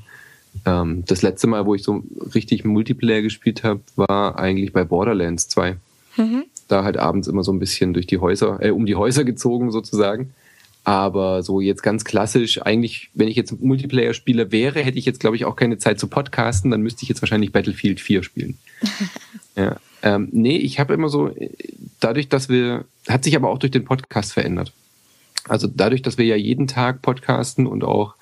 Ähm, 0.64 1.04
das 1.06 1.22
letzte 1.22 1.46
Mal, 1.46 1.66
wo 1.66 1.74
ich 1.74 1.82
so 1.82 2.02
richtig 2.34 2.64
Multiplayer 2.64 3.22
gespielt 3.22 3.64
habe, 3.64 3.80
war 3.96 4.38
eigentlich 4.38 4.72
bei 4.72 4.84
Borderlands 4.84 5.48
2. 5.48 5.76
Mhm 6.16 6.44
da 6.70 6.84
halt 6.84 6.96
abends 6.96 7.28
immer 7.28 7.42
so 7.42 7.52
ein 7.52 7.58
bisschen 7.58 7.92
durch 7.92 8.06
die 8.06 8.18
Häuser, 8.18 8.58
äh, 8.60 8.70
um 8.70 8.86
die 8.86 8.96
Häuser 8.96 9.24
gezogen 9.24 9.70
sozusagen. 9.70 10.32
Aber 10.83 11.43
so 11.43 11.61
jetzt 11.61 11.83
ganz 11.83 12.05
klassisch, 12.05 12.62
eigentlich, 12.62 13.11
wenn 13.14 13.29
ich 13.29 13.37
jetzt 13.37 13.61
Multiplayer-Spieler 13.61 14.51
wäre, 14.51 14.81
hätte 14.81 14.99
ich 14.99 15.05
jetzt, 15.05 15.21
glaube 15.21 15.37
ich, 15.37 15.45
auch 15.45 15.57
keine 15.57 15.79
Zeit 15.79 16.01
zu 16.01 16.09
podcasten, 16.09 16.71
dann 16.71 16.81
müsste 16.81 17.03
ich 17.03 17.09
jetzt 17.09 17.21
wahrscheinlich 17.21 17.53
Battlefield 17.53 18.01
4 18.01 18.23
spielen. 18.23 18.59
ja. 19.57 19.77
Ähm, 20.03 20.29
nee, 20.33 20.57
ich 20.57 20.81
habe 20.81 20.95
immer 20.95 21.11
so, 21.11 21.31
dadurch, 22.01 22.29
dass 22.31 22.49
wir, 22.49 22.87
hat 23.09 23.25
sich 23.25 23.37
aber 23.37 23.51
auch 23.51 23.59
durch 23.59 23.73
den 23.73 23.85
Podcast 23.85 24.33
verändert. 24.33 24.73
Also 25.49 25.66
dadurch, 25.66 26.01
dass 26.03 26.16
wir 26.16 26.25
ja 26.25 26.37
jeden 26.37 26.66
Tag 26.66 27.03
podcasten 27.03 27.66
und 27.66 27.85
auch 27.85 28.14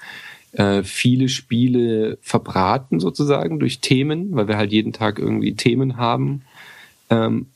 äh, 0.53 0.83
viele 0.83 1.29
Spiele 1.29 2.19
verbraten 2.23 3.01
sozusagen 3.01 3.61
durch 3.61 3.81
Themen, 3.81 4.35
weil 4.35 4.49
wir 4.49 4.57
halt 4.57 4.73
jeden 4.73 4.93
Tag 4.93 5.19
irgendwie 5.19 5.55
Themen 5.55 5.97
haben, 5.97 6.43
ähm, 7.11 7.47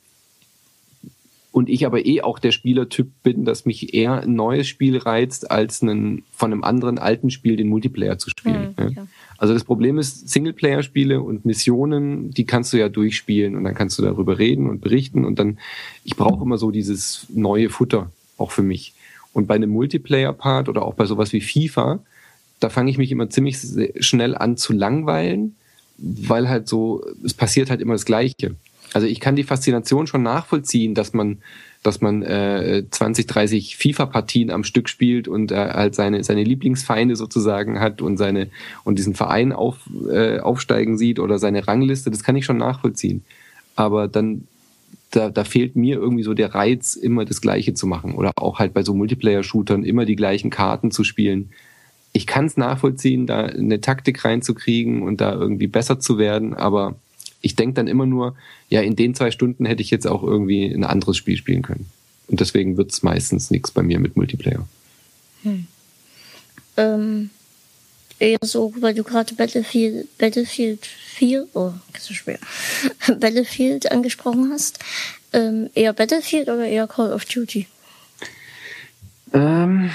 und 1.53 1.69
ich 1.69 1.85
aber 1.85 2.03
eh 2.03 2.21
auch 2.21 2.39
der 2.39 2.51
Spielertyp 2.51 3.11
bin, 3.21 3.45
dass 3.45 3.65
mich 3.65 3.93
eher 3.93 4.23
ein 4.23 4.33
neues 4.33 4.67
Spiel 4.67 4.97
reizt, 4.97 5.51
als 5.51 5.83
einen, 5.83 6.23
von 6.31 6.51
einem 6.51 6.63
anderen 6.63 6.97
alten 6.97 7.29
Spiel 7.29 7.55
den 7.55 7.69
Multiplayer 7.69 8.17
zu 8.17 8.31
spielen. 8.31 8.73
Mhm, 8.75 8.91
ja. 8.95 9.07
Also 9.37 9.53
das 9.53 9.63
Problem 9.63 9.99
ist, 9.99 10.29
Singleplayer-Spiele 10.29 11.21
und 11.21 11.45
Missionen, 11.45 12.31
die 12.31 12.45
kannst 12.45 12.73
du 12.73 12.77
ja 12.77 12.89
durchspielen 12.89 13.55
und 13.55 13.65
dann 13.65 13.75
kannst 13.75 13.99
du 13.99 14.01
darüber 14.01 14.39
reden 14.39 14.67
und 14.67 14.81
berichten 14.81 15.25
und 15.25 15.37
dann, 15.37 15.59
ich 16.03 16.15
brauche 16.15 16.43
immer 16.43 16.57
so 16.57 16.71
dieses 16.71 17.27
neue 17.29 17.69
Futter, 17.69 18.11
auch 18.37 18.49
für 18.49 18.63
mich. 18.63 18.95
Und 19.31 19.45
bei 19.45 19.53
einem 19.53 19.69
Multiplayer-Part 19.69 20.69
oder 20.69 20.83
auch 20.83 20.95
bei 20.95 21.05
sowas 21.05 21.33
wie 21.33 21.41
FIFA, 21.41 21.99
da 22.61 22.69
fange 22.69 22.89
ich 22.89 22.97
mich 22.97 23.11
immer 23.11 23.29
ziemlich 23.29 23.59
schnell 23.99 24.35
an 24.35 24.57
zu 24.57 24.73
langweilen, 24.73 25.55
weil 25.99 26.49
halt 26.49 26.67
so, 26.67 27.05
es 27.23 27.35
passiert 27.35 27.69
halt 27.69 27.79
immer 27.79 27.93
das 27.93 28.05
Gleiche. 28.05 28.55
Also 28.93 29.07
ich 29.07 29.19
kann 29.19 29.35
die 29.35 29.43
Faszination 29.43 30.07
schon 30.07 30.23
nachvollziehen, 30.23 30.93
dass 30.93 31.13
man, 31.13 31.39
dass 31.81 32.01
man 32.01 32.21
äh, 32.21 32.83
20, 32.89 33.27
30 33.27 33.77
FIFA-Partien 33.77 34.51
am 34.51 34.63
Stück 34.63 34.87
spielt 34.87 35.27
und 35.27 35.51
äh, 35.51 35.55
halt 35.55 35.95
seine, 35.95 36.23
seine 36.23 36.43
Lieblingsfeinde 36.43 37.15
sozusagen 37.15 37.79
hat 37.79 38.01
und 38.01 38.17
seine 38.17 38.49
und 38.83 38.99
diesen 38.99 39.15
Verein 39.15 39.51
auf, 39.51 39.77
äh, 40.09 40.39
aufsteigen 40.39 40.97
sieht 40.97 41.19
oder 41.19 41.39
seine 41.39 41.67
Rangliste, 41.67 42.11
das 42.11 42.23
kann 42.23 42.35
ich 42.35 42.45
schon 42.45 42.57
nachvollziehen. 42.57 43.23
Aber 43.75 44.07
dann 44.07 44.47
da, 45.15 45.29
da 45.29 45.43
fehlt 45.43 45.75
mir 45.75 45.97
irgendwie 45.97 46.23
so 46.23 46.33
der 46.33 46.55
Reiz, 46.55 46.95
immer 46.95 47.25
das 47.25 47.41
Gleiche 47.41 47.73
zu 47.73 47.87
machen 47.87 48.15
oder 48.15 48.31
auch 48.35 48.59
halt 48.59 48.73
bei 48.73 48.83
so 48.83 48.93
Multiplayer-Shootern 48.93 49.83
immer 49.83 50.05
die 50.05 50.15
gleichen 50.15 50.49
Karten 50.49 50.91
zu 50.91 51.03
spielen. 51.03 51.51
Ich 52.13 52.27
kann 52.27 52.45
es 52.45 52.57
nachvollziehen, 52.57 53.25
da 53.25 53.45
eine 53.45 53.81
Taktik 53.81 54.23
reinzukriegen 54.25 55.01
und 55.01 55.21
da 55.21 55.33
irgendwie 55.33 55.67
besser 55.67 55.99
zu 55.99 56.17
werden, 56.17 56.53
aber 56.53 56.95
ich 57.43 57.55
denke 57.55 57.75
dann 57.75 57.87
immer 57.87 58.05
nur, 58.05 58.35
ja, 58.69 58.81
in 58.81 58.95
den 58.95 59.13
zwei 59.13 59.29
Stunden 59.29 59.65
hätte 59.65 59.81
ich 59.81 59.91
jetzt 59.91 60.07
auch 60.07 60.23
irgendwie 60.23 60.65
ein 60.65 60.85
anderes 60.85 61.17
Spiel 61.17 61.37
spielen 61.37 61.61
können. 61.61 61.87
Und 62.29 62.39
deswegen 62.39 62.77
wird 62.77 62.91
es 62.91 63.03
meistens 63.03 63.51
nichts 63.51 63.69
bei 63.69 63.83
mir 63.83 63.99
mit 63.99 64.15
Multiplayer. 64.15 64.65
Hm. 65.43 65.67
Ähm, 66.77 67.29
eher 68.17 68.39
so, 68.41 68.73
weil 68.79 68.93
du 68.93 69.03
gerade 69.03 69.35
Battlefield, 69.35 70.17
Battlefield 70.17 70.85
4, 70.85 71.49
oh, 71.53 71.73
das 71.91 72.09
ist 72.09 72.15
schwer, 72.15 72.39
Battlefield 73.19 73.91
angesprochen 73.91 74.49
hast. 74.51 74.79
Ähm, 75.33 75.69
eher 75.75 75.91
Battlefield 75.91 76.47
oder 76.47 76.65
eher 76.65 76.87
Call 76.87 77.11
of 77.11 77.25
Duty? 77.25 77.67
Ähm, 79.33 79.89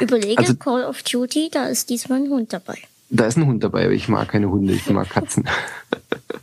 Überlege, 0.00 0.38
also, 0.38 0.54
Call 0.54 0.84
of 0.84 1.02
Duty, 1.02 1.48
da 1.50 1.66
ist 1.66 1.90
diesmal 1.90 2.20
ein 2.22 2.30
Hund 2.30 2.52
dabei. 2.52 2.78
Da 3.10 3.26
ist 3.26 3.36
ein 3.36 3.46
Hund 3.46 3.64
dabei, 3.64 3.84
aber 3.86 3.92
ich 3.92 4.08
mag 4.08 4.28
keine 4.28 4.50
Hunde, 4.50 4.72
ich 4.74 4.88
mag 4.88 5.10
Katzen. 5.10 5.48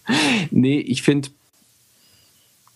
nee, 0.52 0.80
ich 0.80 1.02
finde 1.02 1.30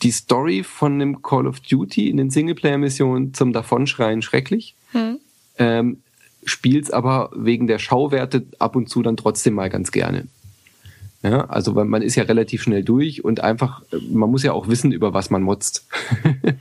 die 0.02 0.12
Story 0.12 0.64
von 0.64 1.00
dem 1.00 1.22
Call 1.22 1.48
of 1.48 1.60
Duty 1.62 2.10
in 2.10 2.18
den 2.18 2.30
Singleplayer-Missionen 2.30 3.34
zum 3.34 3.54
Davonschreien 3.54 4.22
schrecklich. 4.22 4.76
Hm. 4.92 5.20
Ähm, 5.58 6.02
spiel's 6.46 6.92
aber 6.92 7.32
wegen 7.34 7.68
der 7.68 7.80
Schauwerte 7.80 8.46
ab 8.60 8.76
und 8.76 8.90
zu 8.90 9.02
dann 9.02 9.18
trotzdem 9.18 9.54
mal 9.54 9.70
ganz 9.70 9.92
gerne. 9.92 10.28
Ja, 11.24 11.46
also 11.46 11.72
man 11.72 12.02
ist 12.02 12.16
ja 12.16 12.24
relativ 12.24 12.64
schnell 12.64 12.84
durch 12.84 13.24
und 13.24 13.40
einfach, 13.40 13.82
man 14.12 14.30
muss 14.30 14.44
ja 14.44 14.52
auch 14.52 14.68
wissen, 14.68 14.92
über 14.92 15.14
was 15.14 15.30
man 15.30 15.42
motzt. 15.42 15.88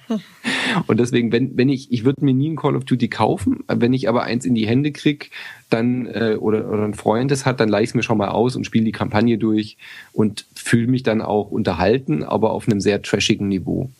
und 0.86 1.00
deswegen, 1.00 1.32
wenn, 1.32 1.56
wenn 1.56 1.68
ich, 1.68 1.90
ich 1.90 2.04
würde 2.04 2.24
mir 2.24 2.32
nie 2.32 2.50
ein 2.50 2.56
Call 2.56 2.76
of 2.76 2.84
Duty 2.84 3.08
kaufen, 3.08 3.64
wenn 3.66 3.92
ich 3.92 4.08
aber 4.08 4.22
eins 4.22 4.44
in 4.44 4.54
die 4.54 4.68
Hände 4.68 4.92
krieg, 4.92 5.32
dann, 5.68 6.06
äh, 6.06 6.36
oder, 6.38 6.70
oder 6.70 6.84
ein 6.84 6.94
Freund 6.94 7.32
es 7.32 7.44
hat, 7.44 7.58
dann 7.58 7.68
leih 7.68 7.82
ich 7.82 7.94
mir 7.94 8.04
schon 8.04 8.18
mal 8.18 8.28
aus 8.28 8.54
und 8.54 8.64
spiele 8.64 8.84
die 8.84 8.92
Kampagne 8.92 9.36
durch 9.36 9.78
und 10.12 10.46
fühle 10.54 10.86
mich 10.86 11.02
dann 11.02 11.22
auch 11.22 11.50
unterhalten, 11.50 12.22
aber 12.22 12.52
auf 12.52 12.68
einem 12.68 12.80
sehr 12.80 13.02
trashigen 13.02 13.48
Niveau. 13.48 13.90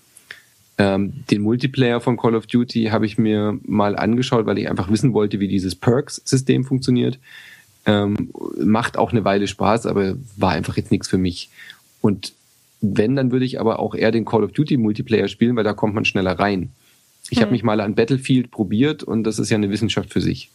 Ähm, 0.79 1.25
den 1.29 1.43
Multiplayer 1.43 2.01
von 2.01 2.17
Call 2.17 2.37
of 2.37 2.47
Duty 2.47 2.85
habe 2.85 3.05
ich 3.05 3.19
mir 3.19 3.59
mal 3.65 3.97
angeschaut, 3.97 4.47
weil 4.47 4.59
ich 4.59 4.71
einfach 4.71 4.91
wissen 4.93 5.13
wollte, 5.13 5.41
wie 5.41 5.49
dieses 5.49 5.75
Perks-System 5.75 6.65
funktioniert. 6.65 7.19
Ähm, 7.85 8.31
macht 8.59 8.97
auch 8.97 9.11
eine 9.11 9.25
Weile 9.25 9.49
Spaß, 9.49 9.87
aber 9.87 10.15
war 10.37 10.53
einfach 10.53 10.77
jetzt 10.77 10.93
nichts 10.93 11.09
für 11.09 11.19
mich. 11.19 11.51
Und 12.01 12.33
wenn, 12.81 13.17
dann 13.17 13.33
würde 13.33 13.45
ich 13.45 13.61
aber 13.61 13.79
auch 13.79 13.95
eher 13.95 14.11
den 14.11 14.25
Call 14.25 14.45
of 14.45 14.53
Duty 14.53 14.77
Multiplayer 14.77 15.29
spielen, 15.29 15.57
weil 15.57 15.65
da 15.65 15.73
kommt 15.73 15.95
man 15.95 16.05
schneller 16.05 16.39
rein. 16.39 16.71
Ich 17.31 17.39
hm. 17.39 17.43
habe 17.43 17.53
mich 17.53 17.63
mal 17.63 17.81
an 17.81 17.95
Battlefield 17.95 18.51
probiert 18.51 19.03
und 19.03 19.25
das 19.25 19.39
ist 19.39 19.51
ja 19.51 19.57
eine 19.57 19.71
Wissenschaft 19.71 20.13
für 20.13 20.21
sich. 20.21 20.51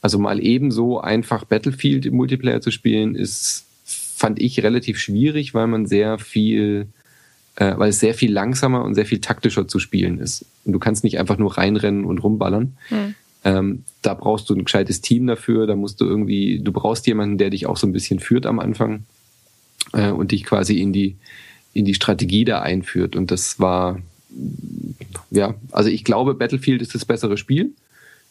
Also 0.00 0.18
mal 0.18 0.40
ebenso 0.40 1.00
einfach 1.00 1.44
Battlefield 1.44 2.06
im 2.06 2.16
Multiplayer 2.16 2.60
zu 2.60 2.70
spielen, 2.70 3.14
ist, 3.14 3.66
fand 3.84 4.40
ich 4.40 4.62
relativ 4.62 4.98
schwierig, 4.98 5.54
weil 5.54 5.66
man 5.66 5.86
sehr 5.86 6.18
viel, 6.18 6.86
äh, 7.56 7.74
weil 7.76 7.90
es 7.90 8.00
sehr 8.00 8.14
viel 8.14 8.32
langsamer 8.32 8.84
und 8.84 8.94
sehr 8.94 9.06
viel 9.06 9.20
taktischer 9.20 9.68
zu 9.68 9.78
spielen 9.78 10.18
ist. 10.18 10.44
Und 10.64 10.72
du 10.72 10.78
kannst 10.78 11.04
nicht 11.04 11.18
einfach 11.18 11.38
nur 11.38 11.58
reinrennen 11.58 12.04
und 12.04 12.18
rumballern. 12.18 12.76
Hm. 12.88 13.14
Ähm, 13.48 13.84
da 14.02 14.12
brauchst 14.12 14.50
du 14.50 14.54
ein 14.54 14.64
gescheites 14.64 15.00
Team 15.00 15.26
dafür, 15.26 15.66
da 15.66 15.74
musst 15.74 16.02
du 16.02 16.04
irgendwie, 16.04 16.58
du 16.58 16.70
brauchst 16.70 17.06
jemanden, 17.06 17.38
der 17.38 17.48
dich 17.48 17.66
auch 17.66 17.78
so 17.78 17.86
ein 17.86 17.92
bisschen 17.92 18.20
führt 18.20 18.44
am 18.44 18.58
Anfang 18.58 19.04
äh, 19.94 20.10
und 20.10 20.32
dich 20.32 20.44
quasi 20.44 20.78
in 20.82 20.92
die, 20.92 21.16
in 21.72 21.86
die 21.86 21.94
Strategie 21.94 22.44
da 22.44 22.60
einführt. 22.60 23.16
Und 23.16 23.30
das 23.30 23.58
war, 23.58 24.02
ja, 25.30 25.54
also 25.72 25.88
ich 25.88 26.04
glaube, 26.04 26.34
Battlefield 26.34 26.82
ist 26.82 26.94
das 26.94 27.06
bessere 27.06 27.38
Spiel, 27.38 27.72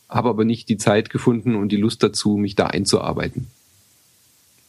habe 0.08 0.30
aber 0.30 0.46
nicht 0.46 0.70
die 0.70 0.78
Zeit 0.78 1.10
gefunden 1.10 1.56
und 1.56 1.72
die 1.72 1.78
Lust 1.78 2.04
dazu, 2.04 2.38
mich 2.38 2.54
da 2.54 2.68
einzuarbeiten. 2.68 3.48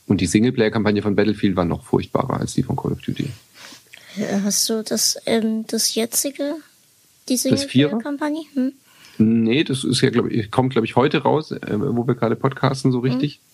Und 0.06 0.22
die 0.22 0.26
Singleplayer-Kampagne 0.26 1.02
von 1.02 1.14
Battlefield 1.14 1.56
war 1.56 1.66
noch 1.66 1.84
furchtbarer 1.84 2.40
als 2.40 2.54
die 2.54 2.62
von 2.62 2.76
Call 2.76 2.92
of 2.92 3.02
Duty. 3.02 3.28
Hast 4.44 4.70
du 4.70 4.82
das, 4.82 5.18
ähm, 5.26 5.66
das 5.66 5.94
jetzige, 5.94 6.54
die 7.28 7.36
Singleplayer-Kampagne? 7.36 8.44
Hm? 8.54 8.72
Nee, 9.18 9.64
das 9.64 9.84
ist 9.84 10.00
ja, 10.00 10.10
glaube 10.10 10.30
ich, 10.30 10.50
kommt, 10.50 10.72
glaube 10.72 10.86
ich, 10.86 10.96
heute 10.96 11.22
raus, 11.22 11.50
äh, 11.50 11.78
wo 11.78 12.06
wir 12.06 12.14
gerade 12.14 12.36
podcasten, 12.36 12.92
so 12.92 13.00
richtig. 13.00 13.40
Mhm. 13.40 13.48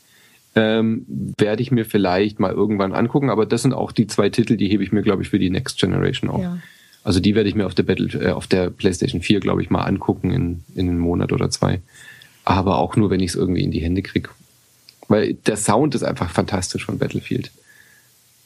Ähm, 0.57 1.07
werde 1.39 1.63
ich 1.63 1.73
mir 1.73 1.85
vielleicht 1.85 2.39
mal 2.39 2.53
irgendwann 2.53 2.93
angucken, 2.93 3.31
aber 3.31 3.45
das 3.45 3.63
sind 3.63 3.73
auch 3.73 3.91
die 3.91 4.07
zwei 4.07 4.29
Titel, 4.29 4.57
die 4.57 4.69
hebe 4.69 4.85
ich 4.85 4.93
mir, 4.93 5.03
glaube 5.03 5.23
ich, 5.23 5.31
für 5.31 5.41
die 5.41 5.51
Next 5.51 5.79
Generation 5.81 6.31
auf. 6.31 6.43
Ja. 6.43 6.59
Also 7.03 7.21
die 7.21 7.35
werde 7.35 7.49
ich 7.49 7.55
mir 7.55 7.67
auf 7.67 7.75
der 7.75 7.83
Battle, 7.83 8.09
äh, 8.21 8.31
auf 8.31 8.47
der 8.47 8.71
PlayStation 8.71 9.21
4, 9.21 9.41
glaube 9.41 9.63
ich, 9.63 9.71
mal 9.71 9.83
angucken 9.83 10.31
in, 10.31 10.65
in 10.75 10.89
einem 10.89 10.99
Monat 10.99 11.33
oder 11.33 11.51
zwei. 11.51 11.81
Aber 12.45 12.79
auch 12.79 12.95
nur, 12.97 13.11
wenn 13.11 13.21
ich 13.21 13.31
es 13.31 13.37
irgendwie 13.37 13.65
in 13.65 13.71
die 13.71 13.81
Hände 13.81 14.03
kriege. 14.03 14.31
Weil 15.09 15.35
der 15.35 15.57
Sound 15.57 15.95
ist 15.95 16.03
einfach 16.03 16.31
fantastisch 16.31 16.85
von 16.85 16.99
Battlefield. 16.99 17.51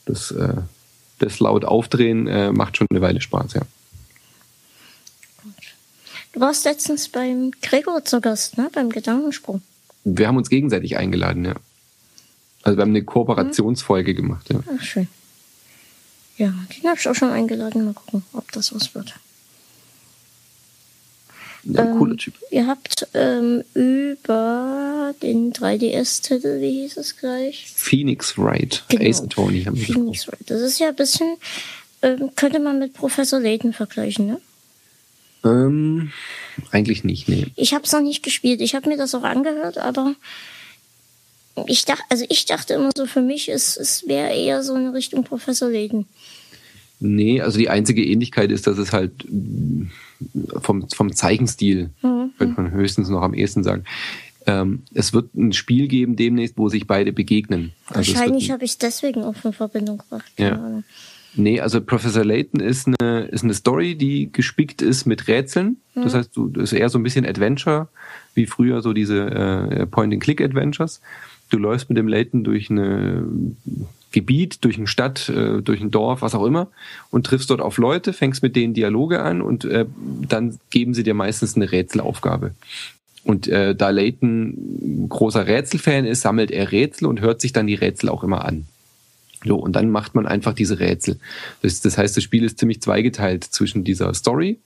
Das, 0.06 0.30
äh, 0.30 0.54
das 1.18 1.40
laut 1.40 1.64
aufdrehen 1.64 2.26
äh, 2.26 2.52
macht 2.52 2.76
schon 2.76 2.86
eine 2.90 3.00
Weile 3.00 3.20
Spaß, 3.20 3.54
ja. 3.54 3.62
Du 6.32 6.40
warst 6.40 6.64
letztens 6.64 7.08
beim 7.08 7.52
Gregor 7.62 8.04
zu 8.04 8.20
Gast, 8.20 8.58
ne? 8.58 8.70
Beim 8.72 8.90
Gedankensprung. 8.90 9.62
Wir 10.04 10.28
haben 10.28 10.36
uns 10.36 10.50
gegenseitig 10.50 10.96
eingeladen, 10.96 11.44
ja. 11.44 11.54
Also 12.62 12.76
wir 12.76 12.82
haben 12.82 12.90
eine 12.90 13.04
Kooperationsfolge 13.04 14.14
gemacht, 14.14 14.46
ja. 14.50 14.60
Ach, 14.76 14.82
schön. 14.82 15.08
Ja, 16.36 16.54
den 16.76 16.88
habe 16.88 16.98
ich 16.98 17.08
auch 17.08 17.14
schon 17.14 17.30
eingeladen. 17.30 17.84
Mal 17.84 17.94
gucken, 17.94 18.22
ob 18.32 18.50
das 18.52 18.74
was 18.74 18.94
wird. 18.94 19.14
Ja, 21.64 21.84
ähm, 21.84 21.98
cooler 21.98 22.16
Typ. 22.16 22.34
Ihr 22.50 22.66
habt 22.66 23.08
ähm, 23.14 23.64
über 23.74 25.14
den 25.20 25.52
3DS-Titel, 25.52 26.60
wie 26.60 26.82
hieß 26.82 26.96
es 26.96 27.16
gleich? 27.16 27.72
Phoenix 27.74 28.38
Wright. 28.38 28.84
Genau. 28.88 29.04
Ace 29.08 29.26
Tony 29.28 29.64
haben 29.64 29.76
wir 29.76 29.86
Phoenix 29.86 30.28
Wright. 30.28 30.40
Das 30.46 30.60
ist 30.60 30.78
ja 30.78 30.88
ein 30.88 30.96
bisschen, 30.96 31.36
ähm, 32.02 32.30
könnte 32.36 32.60
man 32.60 32.78
mit 32.78 32.94
Professor 32.94 33.40
Layton 33.40 33.72
vergleichen, 33.72 34.26
ne? 34.26 34.40
Ähm, 35.44 36.12
eigentlich 36.70 37.04
nicht, 37.04 37.28
nee. 37.28 37.46
Ich 37.56 37.74
habe 37.74 37.84
es 37.84 37.92
noch 37.92 38.00
nicht 38.00 38.22
gespielt. 38.22 38.60
Ich 38.60 38.74
habe 38.74 38.88
mir 38.88 38.96
das 38.96 39.14
auch 39.14 39.22
angehört, 39.22 39.78
aber 39.78 40.14
ich 41.66 41.84
dachte, 41.84 42.04
also 42.08 42.24
ich 42.28 42.46
dachte 42.46 42.74
immer 42.74 42.90
so, 42.96 43.06
für 43.06 43.22
mich 43.22 43.48
ist 43.48 43.76
es 43.76 44.06
wäre 44.06 44.32
eher 44.32 44.62
so 44.62 44.74
eine 44.74 44.92
Richtung 44.92 45.24
Professor 45.24 45.68
Layton. 45.68 46.06
Nee, 47.00 47.40
also 47.40 47.58
die 47.58 47.68
einzige 47.68 48.04
Ähnlichkeit 48.04 48.50
ist, 48.50 48.66
dass 48.66 48.78
es 48.78 48.92
halt 48.92 49.12
vom, 50.60 50.88
vom 50.88 51.12
Zeichenstil, 51.14 51.90
mhm. 52.02 52.32
könnte 52.38 52.60
man 52.60 52.72
höchstens 52.72 53.08
noch 53.08 53.22
am 53.22 53.34
ehesten 53.34 53.62
sagen. 53.62 53.84
Ähm, 54.46 54.82
es 54.94 55.12
wird 55.12 55.34
ein 55.34 55.52
Spiel 55.52 55.88
geben 55.88 56.16
demnächst, 56.16 56.58
wo 56.58 56.68
sich 56.68 56.86
beide 56.86 57.12
begegnen. 57.12 57.72
Also 57.86 58.14
Wahrscheinlich 58.14 58.50
habe 58.50 58.64
ich 58.64 58.72
es 58.72 58.78
deswegen 58.78 59.22
auch 59.22 59.34
in 59.44 59.52
Verbindung 59.52 59.98
gebracht. 59.98 60.32
Ja. 60.38 60.82
Nee, 61.34 61.60
also 61.60 61.80
Professor 61.80 62.24
Layton 62.24 62.60
ist 62.60 62.88
eine, 62.88 63.26
ist 63.26 63.44
eine 63.44 63.54
Story, 63.54 63.94
die 63.94 64.30
gespickt 64.32 64.82
ist 64.82 65.06
mit 65.06 65.28
Rätseln. 65.28 65.76
Mhm. 65.94 66.02
Das 66.02 66.14
heißt, 66.14 66.36
du, 66.36 66.48
das 66.48 66.72
ist 66.72 66.78
eher 66.78 66.88
so 66.88 66.98
ein 66.98 67.02
bisschen 67.02 67.26
Adventure, 67.26 67.88
wie 68.34 68.46
früher 68.46 68.82
so 68.82 68.92
diese 68.92 69.26
äh, 69.30 69.86
Point-and-Click-Adventures. 69.86 71.00
Du 71.50 71.58
läufst 71.58 71.88
mit 71.88 71.98
dem 71.98 72.08
Layton 72.08 72.44
durch 72.44 72.70
ein 72.70 73.56
Gebiet, 74.10 74.64
durch 74.64 74.78
eine 74.78 74.86
Stadt, 74.86 75.28
äh, 75.28 75.60
durch 75.60 75.80
ein 75.80 75.90
Dorf, 75.90 76.22
was 76.22 76.34
auch 76.34 76.44
immer, 76.44 76.68
und 77.10 77.26
triffst 77.26 77.50
dort 77.50 77.60
auf 77.60 77.78
Leute, 77.78 78.12
fängst 78.12 78.42
mit 78.42 78.56
denen 78.56 78.74
Dialoge 78.74 79.22
an 79.22 79.42
und 79.42 79.64
äh, 79.64 79.86
dann 80.28 80.58
geben 80.70 80.94
sie 80.94 81.02
dir 81.02 81.14
meistens 81.14 81.56
eine 81.56 81.70
Rätselaufgabe. 81.70 82.52
Und 83.24 83.48
äh, 83.48 83.74
da 83.74 83.90
Layton 83.90 85.06
großer 85.08 85.46
Rätselfan 85.46 86.06
ist, 86.06 86.22
sammelt 86.22 86.50
er 86.50 86.72
Rätsel 86.72 87.06
und 87.06 87.20
hört 87.20 87.40
sich 87.40 87.52
dann 87.52 87.66
die 87.66 87.74
Rätsel 87.74 88.08
auch 88.08 88.24
immer 88.24 88.44
an. 88.44 88.66
So, 89.44 89.56
und 89.56 89.74
dann 89.76 89.90
macht 89.90 90.14
man 90.14 90.26
einfach 90.26 90.54
diese 90.54 90.80
Rätsel. 90.80 91.18
Das, 91.62 91.80
das 91.80 91.96
heißt, 91.96 92.16
das 92.16 92.24
Spiel 92.24 92.44
ist 92.44 92.58
ziemlich 92.58 92.80
zweigeteilt 92.80 93.44
zwischen 93.44 93.84
dieser 93.84 94.12
Story, 94.14 94.58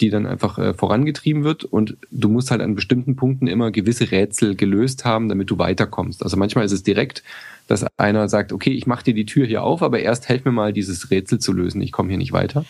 die 0.00 0.10
dann 0.10 0.26
einfach 0.26 0.58
äh, 0.58 0.74
vorangetrieben 0.74 1.44
wird 1.44 1.64
und 1.64 1.96
du 2.10 2.28
musst 2.28 2.50
halt 2.50 2.60
an 2.60 2.74
bestimmten 2.74 3.16
Punkten 3.16 3.46
immer 3.46 3.70
gewisse 3.70 4.10
Rätsel 4.10 4.54
gelöst 4.54 5.04
haben, 5.04 5.28
damit 5.28 5.50
du 5.50 5.58
weiterkommst. 5.58 6.22
Also 6.22 6.36
manchmal 6.36 6.64
ist 6.64 6.72
es 6.72 6.82
direkt, 6.82 7.22
dass 7.66 7.86
einer 7.96 8.28
sagt, 8.28 8.52
okay, 8.52 8.70
ich 8.70 8.86
mache 8.86 9.04
dir 9.04 9.14
die 9.14 9.26
Tür 9.26 9.46
hier 9.46 9.62
auf, 9.62 9.82
aber 9.82 10.00
erst 10.00 10.28
helf 10.28 10.44
mir 10.44 10.52
mal 10.52 10.72
dieses 10.72 11.10
Rätsel 11.10 11.38
zu 11.38 11.52
lösen, 11.52 11.80
ich 11.80 11.92
komme 11.92 12.10
hier 12.10 12.18
nicht 12.18 12.32
weiter. 12.32 12.64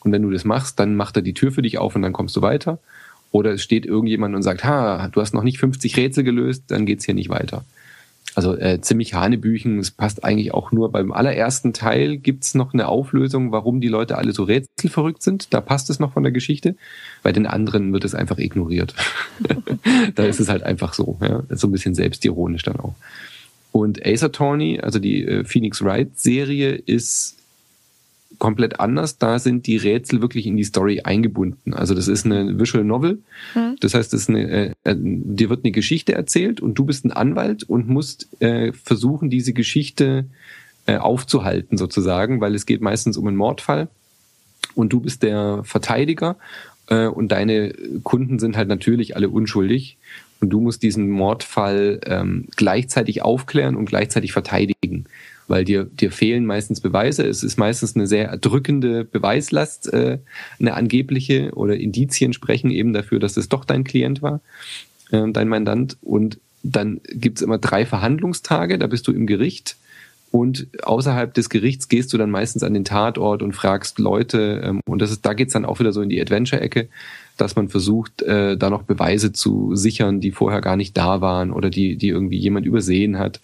Und 0.00 0.12
wenn 0.12 0.22
du 0.22 0.30
das 0.30 0.44
machst, 0.44 0.78
dann 0.78 0.94
macht 0.94 1.16
er 1.16 1.22
die 1.22 1.34
Tür 1.34 1.50
für 1.50 1.62
dich 1.62 1.78
auf 1.78 1.96
und 1.96 2.02
dann 2.02 2.12
kommst 2.12 2.36
du 2.36 2.42
weiter. 2.42 2.78
Oder 3.32 3.52
es 3.52 3.62
steht 3.62 3.86
irgendjemand 3.86 4.34
und 4.34 4.42
sagt, 4.42 4.64
ha, 4.64 5.08
du 5.08 5.20
hast 5.20 5.34
noch 5.34 5.42
nicht 5.42 5.58
50 5.58 5.96
Rätsel 5.96 6.24
gelöst, 6.24 6.64
dann 6.68 6.86
geht's 6.86 7.04
hier 7.04 7.14
nicht 7.14 7.28
weiter. 7.28 7.64
Also 8.36 8.54
äh, 8.54 8.82
ziemlich 8.82 9.14
Hanebüchen. 9.14 9.78
Es 9.78 9.90
passt 9.90 10.22
eigentlich 10.22 10.52
auch 10.52 10.70
nur 10.70 10.92
beim 10.92 11.10
allerersten 11.10 11.72
Teil 11.72 12.18
gibt's 12.18 12.54
noch 12.54 12.74
eine 12.74 12.86
Auflösung, 12.86 13.50
warum 13.50 13.80
die 13.80 13.88
Leute 13.88 14.18
alle 14.18 14.32
so 14.32 14.44
rätselverrückt 14.44 15.22
sind. 15.22 15.54
Da 15.54 15.62
passt 15.62 15.88
es 15.88 16.00
noch 16.00 16.12
von 16.12 16.22
der 16.22 16.32
Geschichte. 16.32 16.76
Bei 17.22 17.32
den 17.32 17.46
anderen 17.46 17.94
wird 17.94 18.04
es 18.04 18.14
einfach 18.14 18.36
ignoriert. 18.36 18.94
da 20.14 20.24
ist 20.24 20.38
es 20.38 20.50
halt 20.50 20.64
einfach 20.64 20.92
so. 20.92 21.16
Ja? 21.22 21.44
So 21.48 21.66
ein 21.66 21.72
bisschen 21.72 21.94
selbstironisch 21.94 22.62
dann 22.62 22.76
auch. 22.76 22.94
Und 23.72 24.04
Ace 24.04 24.24
Attorney, 24.24 24.80
also 24.80 24.98
die 24.98 25.24
äh, 25.24 25.44
Phoenix 25.44 25.82
Wright 25.82 26.18
Serie, 26.18 26.74
ist 26.74 27.35
komplett 28.38 28.80
anders. 28.80 29.18
Da 29.18 29.38
sind 29.38 29.66
die 29.66 29.76
Rätsel 29.76 30.20
wirklich 30.20 30.46
in 30.46 30.56
die 30.56 30.64
Story 30.64 31.00
eingebunden. 31.02 31.74
Also 31.74 31.94
das 31.94 32.08
ist 32.08 32.26
eine 32.26 32.58
Visual 32.58 32.84
Novel. 32.84 33.18
Mhm. 33.54 33.76
Das 33.80 33.94
heißt, 33.94 34.12
das 34.12 34.22
ist 34.22 34.28
eine, 34.28 34.48
äh, 34.50 34.74
äh, 34.84 34.94
dir 34.98 35.50
wird 35.50 35.64
eine 35.64 35.72
Geschichte 35.72 36.14
erzählt 36.14 36.60
und 36.60 36.74
du 36.74 36.84
bist 36.84 37.04
ein 37.04 37.12
Anwalt 37.12 37.64
und 37.64 37.88
musst 37.88 38.28
äh, 38.40 38.72
versuchen, 38.72 39.30
diese 39.30 39.52
Geschichte 39.52 40.26
äh, 40.86 40.96
aufzuhalten 40.96 41.78
sozusagen, 41.78 42.40
weil 42.40 42.54
es 42.54 42.66
geht 42.66 42.80
meistens 42.80 43.16
um 43.16 43.26
einen 43.26 43.36
Mordfall 43.36 43.88
und 44.74 44.92
du 44.92 45.00
bist 45.00 45.22
der 45.22 45.62
Verteidiger 45.64 46.36
äh, 46.88 47.06
und 47.06 47.32
deine 47.32 47.74
Kunden 48.02 48.38
sind 48.38 48.56
halt 48.56 48.68
natürlich 48.68 49.16
alle 49.16 49.28
unschuldig 49.28 49.96
und 50.40 50.50
du 50.50 50.60
musst 50.60 50.82
diesen 50.82 51.10
Mordfall 51.10 52.00
ähm, 52.04 52.46
gleichzeitig 52.56 53.22
aufklären 53.22 53.76
und 53.76 53.86
gleichzeitig 53.86 54.32
verteidigen 54.32 55.06
weil 55.48 55.64
dir, 55.64 55.84
dir 55.84 56.10
fehlen 56.10 56.46
meistens 56.46 56.80
Beweise. 56.80 57.26
Es 57.26 57.42
ist 57.42 57.58
meistens 57.58 57.94
eine 57.94 58.06
sehr 58.06 58.28
erdrückende 58.28 59.04
Beweislast, 59.04 59.92
äh, 59.92 60.18
eine 60.58 60.74
angebliche 60.74 61.52
oder 61.54 61.76
Indizien 61.76 62.32
sprechen 62.32 62.70
eben 62.70 62.92
dafür, 62.92 63.18
dass 63.18 63.36
es 63.36 63.48
doch 63.48 63.64
dein 63.64 63.84
Klient 63.84 64.22
war, 64.22 64.40
äh, 65.10 65.30
dein 65.30 65.48
Mandant. 65.48 65.96
Und 66.02 66.38
dann 66.62 67.00
gibt's 67.12 67.42
immer 67.42 67.58
drei 67.58 67.86
Verhandlungstage, 67.86 68.78
da 68.78 68.86
bist 68.86 69.06
du 69.06 69.12
im 69.12 69.26
Gericht. 69.26 69.76
Und 70.32 70.66
außerhalb 70.82 71.32
des 71.32 71.48
Gerichts 71.48 71.88
gehst 71.88 72.12
du 72.12 72.18
dann 72.18 72.30
meistens 72.30 72.62
an 72.62 72.74
den 72.74 72.84
Tatort 72.84 73.42
und 73.42 73.54
fragst 73.54 73.98
Leute, 73.98 74.60
ähm, 74.64 74.80
und 74.86 75.00
das 75.00 75.10
ist, 75.10 75.24
da 75.24 75.34
geht's 75.34 75.52
dann 75.52 75.64
auch 75.64 75.78
wieder 75.78 75.92
so 75.92 76.02
in 76.02 76.08
die 76.08 76.20
Adventure-Ecke, 76.20 76.88
dass 77.36 77.56
man 77.56 77.68
versucht, 77.68 78.22
äh, 78.22 78.56
da 78.56 78.68
noch 78.68 78.82
Beweise 78.82 79.32
zu 79.32 79.76
sichern, 79.76 80.20
die 80.20 80.32
vorher 80.32 80.60
gar 80.60 80.76
nicht 80.76 80.96
da 80.96 81.20
waren 81.20 81.52
oder 81.52 81.70
die, 81.70 81.96
die 81.96 82.08
irgendwie 82.08 82.38
jemand 82.38 82.66
übersehen 82.66 83.18
hat. 83.18 83.40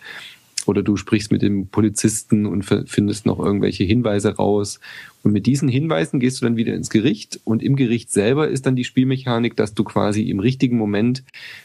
Oder 0.67 0.83
du 0.83 0.97
sprichst 0.97 1.33
mit 1.33 1.43
dem 1.43 1.67
Polizisten 1.69 2.47
und 2.47 2.63
findest 2.63 3.27
noch 3.27 3.39
irgendwelche 3.39 3.85
Hinweise 3.85 4.37
raus. 4.37 4.81
Und 5.23 5.33
mit 5.33 5.47
diesen 5.47 5.69
Hinweisen 5.69 6.21
gehst 6.21 6.41
du 6.41 6.47
dann 6.47 6.57
wieder 6.57 6.75
ins 6.75 6.91
Gericht 6.91 7.41
und 7.45 7.63
im 7.63 7.77
Gericht 7.77 8.11
selber 8.11 8.49
ist 8.49 8.67
dann 8.67 8.77
die 8.77 8.85
Spielmechanik, 8.85 9.57
dass 9.57 9.75
du 9.75 9.85
quasi 9.85 10.23
im 10.23 10.41
richtigen 10.41 10.77
Moment 10.77 11.23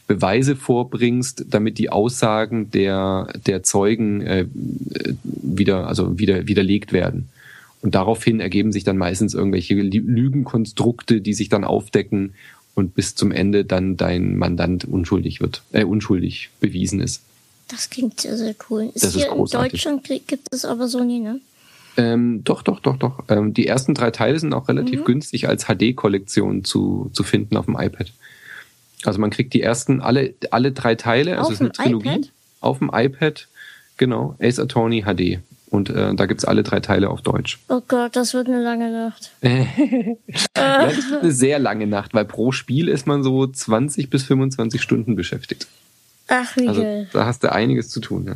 Beweise 0.07 0.55
vorbringst, 0.55 1.45
damit 1.49 1.77
die 1.77 1.89
Aussagen 1.89 2.69
der, 2.71 3.33
der 3.45 3.63
Zeugen 3.63 4.21
äh, 4.21 4.45
wieder, 5.23 5.87
also 5.87 6.19
wieder, 6.19 6.47
widerlegt 6.47 6.93
werden. 6.93 7.29
Und 7.81 7.95
daraufhin 7.95 8.39
ergeben 8.39 8.71
sich 8.71 8.83
dann 8.83 8.97
meistens 8.97 9.33
irgendwelche 9.33 9.75
Lügenkonstrukte, 9.75 11.21
die 11.21 11.33
sich 11.33 11.49
dann 11.49 11.63
aufdecken 11.63 12.33
und 12.75 12.93
bis 12.93 13.15
zum 13.15 13.31
Ende 13.31 13.65
dann 13.65 13.97
dein 13.97 14.37
Mandant 14.37 14.85
unschuldig 14.85 15.41
wird, 15.41 15.63
äh, 15.71 15.83
unschuldig 15.83 16.49
bewiesen 16.59 16.99
ist. 16.99 17.23
Das 17.67 17.89
klingt 17.89 18.21
sehr, 18.21 18.37
sehr 18.37 18.55
cool. 18.69 18.91
Ist 18.93 19.03
das 19.03 19.13
hier 19.13 19.27
ist 19.27 19.31
großartig. 19.31 19.85
in 19.85 19.91
Deutschland 19.99 20.27
gibt 20.27 20.47
es 20.51 20.65
aber 20.65 20.87
so 20.87 21.03
nie, 21.03 21.19
ne? 21.19 21.41
Ähm, 21.97 22.43
doch, 22.43 22.61
doch, 22.61 22.79
doch, 22.79 22.97
doch. 22.97 23.23
Ähm, 23.27 23.53
die 23.53 23.67
ersten 23.67 23.95
drei 23.95 24.11
Teile 24.11 24.39
sind 24.39 24.53
auch 24.53 24.67
relativ 24.67 25.01
mhm. 25.01 25.05
günstig 25.05 25.49
als 25.49 25.65
HD-Kollektion 25.65 26.63
zu, 26.63 27.09
zu 27.11 27.23
finden 27.23 27.57
auf 27.57 27.65
dem 27.65 27.75
iPad. 27.75 28.13
Also 29.03 29.19
man 29.19 29.31
kriegt 29.31 29.53
die 29.53 29.61
ersten, 29.61 30.01
alle, 30.01 30.33
alle 30.51 30.71
drei 30.71 30.95
Teile, 30.95 31.37
also 31.37 31.51
es 31.51 31.55
ist 31.55 31.61
eine 31.61 31.71
Trilogie, 31.71 32.09
iPad? 32.09 32.31
auf 32.61 32.79
dem 32.79 32.91
iPad, 32.93 33.47
genau, 33.97 34.35
Ace 34.39 34.59
Attorney 34.59 35.03
HD. 35.03 35.39
Und 35.69 35.89
äh, 35.89 36.15
da 36.15 36.27
gibt's 36.27 36.45
alle 36.45 36.63
drei 36.63 36.79
Teile 36.79 37.09
auf 37.09 37.21
Deutsch. 37.21 37.59
Oh 37.67 37.81
Gott, 37.87 38.15
das 38.15 38.33
wird 38.33 38.47
eine 38.47 38.61
lange 38.61 38.89
Nacht. 38.89 39.31
das 39.41 41.09
wird 41.11 41.23
eine 41.23 41.31
sehr 41.31 41.59
lange 41.59 41.87
Nacht, 41.87 42.13
weil 42.13 42.23
pro 42.23 42.53
Spiel 42.53 42.87
ist 42.87 43.05
man 43.05 43.21
so 43.21 43.45
20 43.45 44.09
bis 44.09 44.23
25 44.23 44.81
Stunden 44.81 45.15
beschäftigt. 45.15 45.67
Ach, 46.27 46.55
wie 46.57 46.67
also, 46.67 46.81
geil. 46.81 47.09
Da 47.13 47.25
hast 47.25 47.43
du 47.43 47.51
einiges 47.51 47.89
zu 47.89 47.99
tun, 47.99 48.25
ja. 48.27 48.35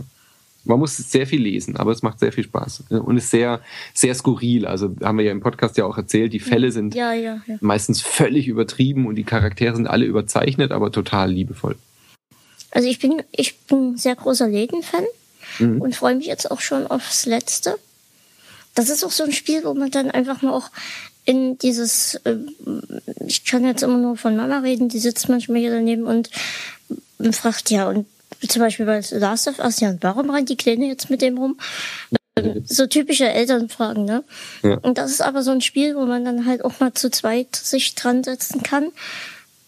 Man 0.64 0.78
muss 0.78 0.96
sehr 0.96 1.26
viel 1.26 1.42
lesen, 1.42 1.76
aber 1.76 1.92
es 1.92 2.04
macht 2.04 2.20
sehr 2.20 2.32
viel 2.32 2.44
Spaß 2.44 2.84
und 2.90 3.18
ist 3.18 3.32
sehr, 3.32 3.62
sehr 3.96 4.14
skurril. 4.14 4.68
Also 4.68 4.96
haben 5.02 5.18
wir 5.18 5.26
ja 5.26 5.32
im 5.32 5.42
Podcast 5.42 5.76
ja 5.78 5.86
auch 5.86 5.98
erzählt, 5.98 6.34
die 6.34 6.40
Fälle 6.40 6.72
sind 6.72 6.94
ja, 6.94 7.14
ja, 7.14 7.42
ja. 7.48 7.56
meistens 7.62 8.02
völlig 8.04 8.48
übertrieben 8.48 9.08
und 9.08 9.16
die 9.16 9.24
Charaktere 9.24 9.76
sind 9.76 9.88
alle 9.88 10.06
überzeichnet, 10.06 10.72
aber 10.72 10.92
total 10.92 11.32
liebevoll. 11.32 11.78
Also 12.70 12.88
ich 12.88 13.00
bin, 13.00 13.24
ich 13.32 13.58
bin 13.62 13.98
sehr 13.98 14.16
großer 14.16 14.48
Läden-Fan 14.48 15.06
mhm. 15.58 15.82
und 15.82 15.96
freue 15.96 16.16
mich 16.16 16.28
jetzt 16.28 16.52
auch 16.52 16.62
schon 16.62 16.86
aufs 16.86 17.26
letzte. 17.26 17.78
Das 18.76 18.90
ist 18.90 19.04
auch 19.04 19.12
so 19.12 19.24
ein 19.24 19.34
Spiel, 19.34 19.64
wo 19.64 19.74
man 19.74 19.90
dann 19.90 20.12
einfach 20.12 20.44
mal 20.44 20.54
auch 20.54 20.70
in 21.26 21.58
dieses, 21.58 22.16
äh, 22.24 22.38
ich 23.26 23.46
kann 23.46 23.66
jetzt 23.66 23.84
immer 23.84 23.98
nur 23.98 24.16
von 24.16 24.36
Mama 24.36 24.60
reden, 24.60 24.90
die 24.90 25.00
sitzt 25.00 25.28
manchmal 25.28 25.60
hier 25.60 25.72
daneben 25.72 26.06
und 26.06 26.30
fragt, 27.34 27.70
ja, 27.70 27.90
und 27.90 28.06
zum 28.48 28.62
Beispiel 28.62 28.86
bei 28.86 29.02
Last 29.12 29.48
of 29.48 29.60
Us, 29.60 29.80
ja, 29.80 29.96
warum 30.02 30.30
rennt 30.30 30.50
die 30.50 30.58
Kleine 30.58 30.88
jetzt 30.88 31.10
mit 31.10 31.22
dem 31.22 31.38
rum? 31.38 31.58
So 32.64 32.88
typische 32.88 33.28
Elternfragen, 33.28 34.06
ne? 34.06 34.24
Ja. 34.64 34.78
Und 34.78 34.98
das 34.98 35.12
ist 35.12 35.22
aber 35.22 35.44
so 35.44 35.52
ein 35.52 35.60
Spiel, 35.60 35.98
wo 35.98 36.06
man 36.06 36.24
dann 36.24 36.46
halt 36.46 36.64
auch 36.64 36.80
mal 36.80 36.94
zu 36.94 37.12
zweit 37.12 37.58
sich 37.58 37.94
dran 37.94 38.24
setzen 38.24 38.64
kann 38.64 38.88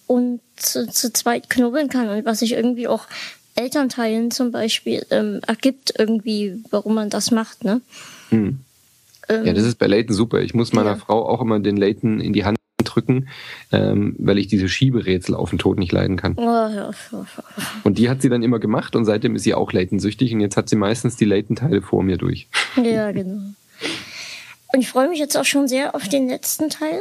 und 0.07 0.39
zu, 0.55 0.87
zu 0.87 1.11
zweit 1.11 1.49
knubbeln 1.49 1.89
kann 1.89 2.07
und 2.07 2.23
was 2.23 2.39
sich 2.39 2.53
irgendwie 2.53 2.87
auch 2.87 3.05
Elternteilen 3.55 4.31
zum 4.31 4.51
Beispiel 4.51 5.05
ähm, 5.11 5.41
ergibt 5.45 5.93
irgendwie, 5.97 6.63
warum 6.71 6.95
man 6.95 7.09
das 7.09 7.31
macht, 7.31 7.65
ne? 7.65 7.81
Hm. 8.29 8.59
Ähm, 9.29 9.45
ja, 9.45 9.53
das 9.53 9.65
ist 9.65 9.77
bei 9.77 9.87
Layton 9.87 10.15
super. 10.15 10.41
Ich 10.41 10.53
muss 10.53 10.73
meiner 10.73 10.91
ja. 10.91 10.95
Frau 10.95 11.27
auch 11.27 11.41
immer 11.41 11.59
den 11.59 11.77
Layton 11.77 12.19
in 12.19 12.33
die 12.33 12.45
Hand 12.45 12.57
drücken, 12.83 13.27
ähm, 13.71 14.15
weil 14.19 14.37
ich 14.37 14.47
diese 14.47 14.69
Schieberätsel 14.69 15.35
auf 15.35 15.49
den 15.49 15.59
Tod 15.59 15.77
nicht 15.77 15.91
leiden 15.91 16.17
kann. 16.17 16.35
Oh, 16.37 16.91
und 17.83 17.97
die 17.97 18.09
hat 18.09 18.21
sie 18.21 18.29
dann 18.29 18.43
immer 18.43 18.59
gemacht 18.59 18.95
und 18.95 19.05
seitdem 19.05 19.35
ist 19.35 19.43
sie 19.43 19.53
auch 19.53 19.71
Layton-süchtig 19.71 20.33
und 20.33 20.41
jetzt 20.41 20.57
hat 20.57 20.69
sie 20.69 20.75
meistens 20.75 21.15
die 21.15 21.25
Layton-Teile 21.25 21.81
vor 21.81 22.03
mir 22.03 22.17
durch. 22.17 22.47
Ja, 22.83 23.11
genau. 23.11 23.41
Und 24.73 24.79
ich 24.79 24.89
freue 24.89 25.07
mich 25.07 25.19
jetzt 25.19 25.37
auch 25.37 25.45
schon 25.45 25.67
sehr 25.67 25.95
auf 25.95 26.07
den 26.07 26.27
letzten 26.27 26.69
Teil. 26.69 26.99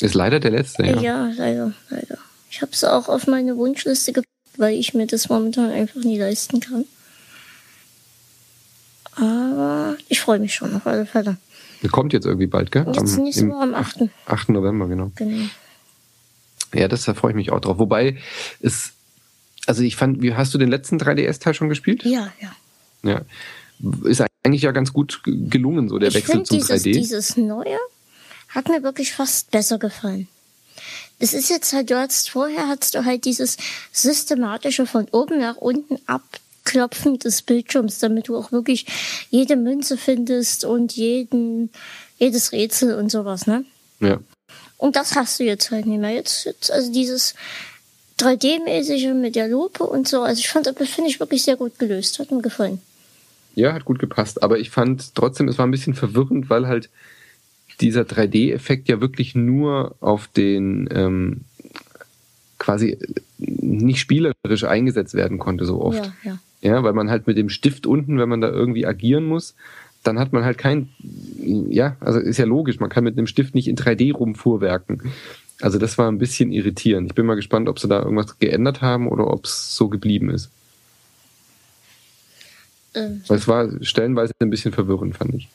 Ist 0.00 0.14
leider 0.14 0.38
der 0.38 0.50
letzte, 0.50 0.84
ja. 0.84 1.00
Ja, 1.00 1.32
leider, 1.36 1.72
leider. 1.88 2.18
Ich 2.50 2.60
habe 2.62 2.72
es 2.72 2.84
auch 2.84 3.08
auf 3.08 3.26
meine 3.26 3.56
Wunschliste 3.56 4.12
gepackt, 4.12 4.28
weil 4.58 4.74
ich 4.74 4.94
mir 4.94 5.06
das 5.06 5.28
momentan 5.28 5.70
einfach 5.70 6.02
nie 6.02 6.18
leisten 6.18 6.60
kann. 6.60 6.84
Aber 9.16 9.96
ich 10.08 10.20
freue 10.20 10.38
mich 10.38 10.54
schon 10.54 10.74
auf 10.74 10.86
alle 10.86 11.06
Fälle. 11.06 11.36
Kommt 11.90 12.12
jetzt 12.12 12.26
irgendwie 12.26 12.46
bald, 12.46 12.72
gell? 12.72 12.84
Jetzt 12.86 13.16
am, 13.16 13.22
nächste 13.22 13.48
Woche 13.48 13.62
am 13.62 13.74
8. 13.74 14.02
8. 14.26 14.48
November, 14.50 14.88
genau. 14.88 15.10
Genau. 15.16 15.46
Ja, 16.74 16.88
das 16.88 17.04
da 17.04 17.14
freue 17.14 17.32
ich 17.32 17.36
mich 17.36 17.52
auch 17.52 17.60
drauf. 17.60 17.78
Wobei 17.78 18.18
es, 18.60 18.92
also 19.66 19.82
ich 19.82 19.96
fand, 19.96 20.22
wie 20.22 20.34
hast 20.34 20.52
du 20.54 20.58
den 20.58 20.68
letzten 20.68 20.96
3DS-Teil 20.98 21.54
schon 21.54 21.68
gespielt? 21.68 22.04
Ja, 22.04 22.32
ja. 22.40 22.52
Ja. 23.02 23.20
Ist 24.04 24.24
eigentlich 24.44 24.62
ja 24.62 24.72
ganz 24.72 24.92
gut 24.92 25.20
gelungen, 25.24 25.88
so 25.88 25.98
der 25.98 26.08
ich 26.08 26.14
Wechsel 26.14 26.42
zum 26.44 26.58
dieses, 26.58 26.84
3D. 26.84 26.92
Dieses 26.92 27.36
neue 27.36 27.78
hat 28.48 28.68
mir 28.68 28.82
wirklich 28.82 29.12
fast 29.12 29.50
besser 29.50 29.78
gefallen. 29.78 30.28
Es 31.18 31.32
ist 31.32 31.48
jetzt 31.48 31.72
halt, 31.72 31.90
du 31.90 31.96
hast 31.96 32.30
vorher 32.30 32.68
hattest 32.68 32.94
du 32.94 33.04
halt 33.04 33.24
dieses 33.24 33.56
systematische 33.92 34.86
von 34.86 35.06
oben 35.12 35.38
nach 35.38 35.56
unten 35.56 35.98
ab 36.06 36.22
Klopfen 36.64 37.18
des 37.18 37.42
Bildschirms, 37.42 37.98
damit 37.98 38.28
du 38.28 38.36
auch 38.36 38.52
wirklich 38.52 38.86
jede 39.30 39.56
Münze 39.56 39.96
findest 39.96 40.64
und 40.64 40.92
jeden, 40.92 41.70
jedes 42.18 42.52
Rätsel 42.52 42.94
und 42.94 43.10
sowas, 43.10 43.46
ne? 43.46 43.64
Ja. 44.00 44.18
Und 44.76 44.96
das 44.96 45.14
hast 45.14 45.38
du 45.40 45.44
jetzt 45.44 45.70
halt 45.70 45.86
nicht 45.86 46.00
mehr. 46.00 46.10
Jetzt, 46.10 46.44
jetzt 46.44 46.70
also 46.70 46.92
dieses 46.92 47.34
3D-mäßige 48.18 49.14
mit 49.14 49.36
der 49.36 49.48
Lupe 49.48 49.84
und 49.84 50.08
so. 50.08 50.22
Also 50.22 50.40
ich 50.40 50.48
fand, 50.48 50.66
das 50.66 50.88
finde 50.88 51.10
ich 51.10 51.20
wirklich 51.20 51.42
sehr 51.42 51.56
gut 51.56 51.78
gelöst. 51.78 52.18
Hat 52.18 52.30
mir 52.30 52.42
gefallen. 52.42 52.80
Ja, 53.54 53.72
hat 53.72 53.84
gut 53.84 53.98
gepasst. 53.98 54.42
Aber 54.42 54.58
ich 54.58 54.70
fand 54.70 55.14
trotzdem, 55.14 55.48
es 55.48 55.58
war 55.58 55.66
ein 55.66 55.70
bisschen 55.70 55.94
verwirrend, 55.94 56.50
weil 56.50 56.66
halt 56.66 56.90
dieser 57.80 58.02
3D-Effekt 58.02 58.88
ja 58.88 59.00
wirklich 59.00 59.34
nur 59.34 59.94
auf 60.00 60.28
den 60.28 60.88
ähm, 60.92 61.40
quasi 62.58 62.98
nicht 63.38 63.98
spielerisch 63.98 64.64
eingesetzt 64.64 65.14
werden 65.14 65.38
konnte 65.38 65.64
so 65.64 65.80
oft. 65.80 65.98
Ja, 65.98 66.12
ja. 66.24 66.38
Ja, 66.64 66.82
weil 66.82 66.94
man 66.94 67.10
halt 67.10 67.26
mit 67.26 67.36
dem 67.36 67.50
Stift 67.50 67.86
unten, 67.86 68.18
wenn 68.18 68.28
man 68.28 68.40
da 68.40 68.48
irgendwie 68.48 68.86
agieren 68.86 69.26
muss, 69.26 69.54
dann 70.02 70.18
hat 70.18 70.32
man 70.32 70.44
halt 70.44 70.56
kein, 70.56 70.88
ja, 71.68 71.96
also 72.00 72.18
ist 72.18 72.38
ja 72.38 72.46
logisch, 72.46 72.80
man 72.80 72.88
kann 72.88 73.04
mit 73.04 73.18
einem 73.18 73.26
Stift 73.26 73.54
nicht 73.54 73.68
in 73.68 73.76
3D 73.76 74.14
rumfuhrwerken. 74.14 75.12
Also 75.60 75.78
das 75.78 75.98
war 75.98 76.10
ein 76.10 76.16
bisschen 76.16 76.52
irritierend. 76.52 77.10
Ich 77.10 77.14
bin 77.14 77.26
mal 77.26 77.34
gespannt, 77.34 77.68
ob 77.68 77.78
sie 77.78 77.86
da 77.86 78.02
irgendwas 78.02 78.38
geändert 78.38 78.80
haben 78.80 79.08
oder 79.08 79.26
ob 79.26 79.44
es 79.44 79.76
so 79.76 79.88
geblieben 79.88 80.30
ist. 80.30 80.50
Ähm, 82.94 83.22
weil 83.28 83.38
es 83.38 83.46
war 83.46 83.68
stellenweise 83.82 84.32
ein 84.38 84.50
bisschen 84.50 84.72
verwirrend, 84.72 85.16
fand 85.16 85.34
ich. 85.34 85.48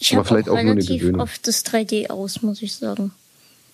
Ich 0.00 0.14
habe 0.16 0.26
vielleicht 0.26 0.48
auch, 0.48 0.54
auch 0.54 0.58
relativ 0.58 1.02
nur 1.02 1.14
eine 1.14 1.22
oft 1.22 1.46
das 1.46 1.64
3D 1.64 2.10
aus, 2.10 2.42
muss 2.42 2.62
ich 2.62 2.74
sagen. 2.74 3.12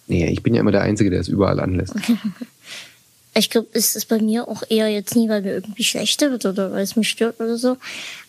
Nee, 0.07 0.29
ich 0.29 0.43
bin 0.43 0.53
ja 0.53 0.61
immer 0.61 0.73
der 0.73 0.83
Einzige, 0.83 1.09
der 1.09 1.21
es 1.21 1.29
überall 1.29 1.61
anlässt. 1.61 1.95
Ich 3.37 3.51
glaube, 3.51 3.69
es 3.73 3.97
ist 3.97 4.07
bei 4.07 4.21
mir 4.21 4.47
auch 4.47 4.63
eher 4.69 4.89
jetzt 4.89 5.17
nie, 5.17 5.29
weil 5.29 5.43
mir 5.43 5.55
irgendwie 5.55 5.83
schlechter 5.83 6.31
wird 6.31 6.47
oder 6.47 6.71
weil 6.71 6.83
es 6.83 6.95
mich 6.95 7.09
stört 7.09 7.41
oder 7.41 7.57
so. 7.57 7.77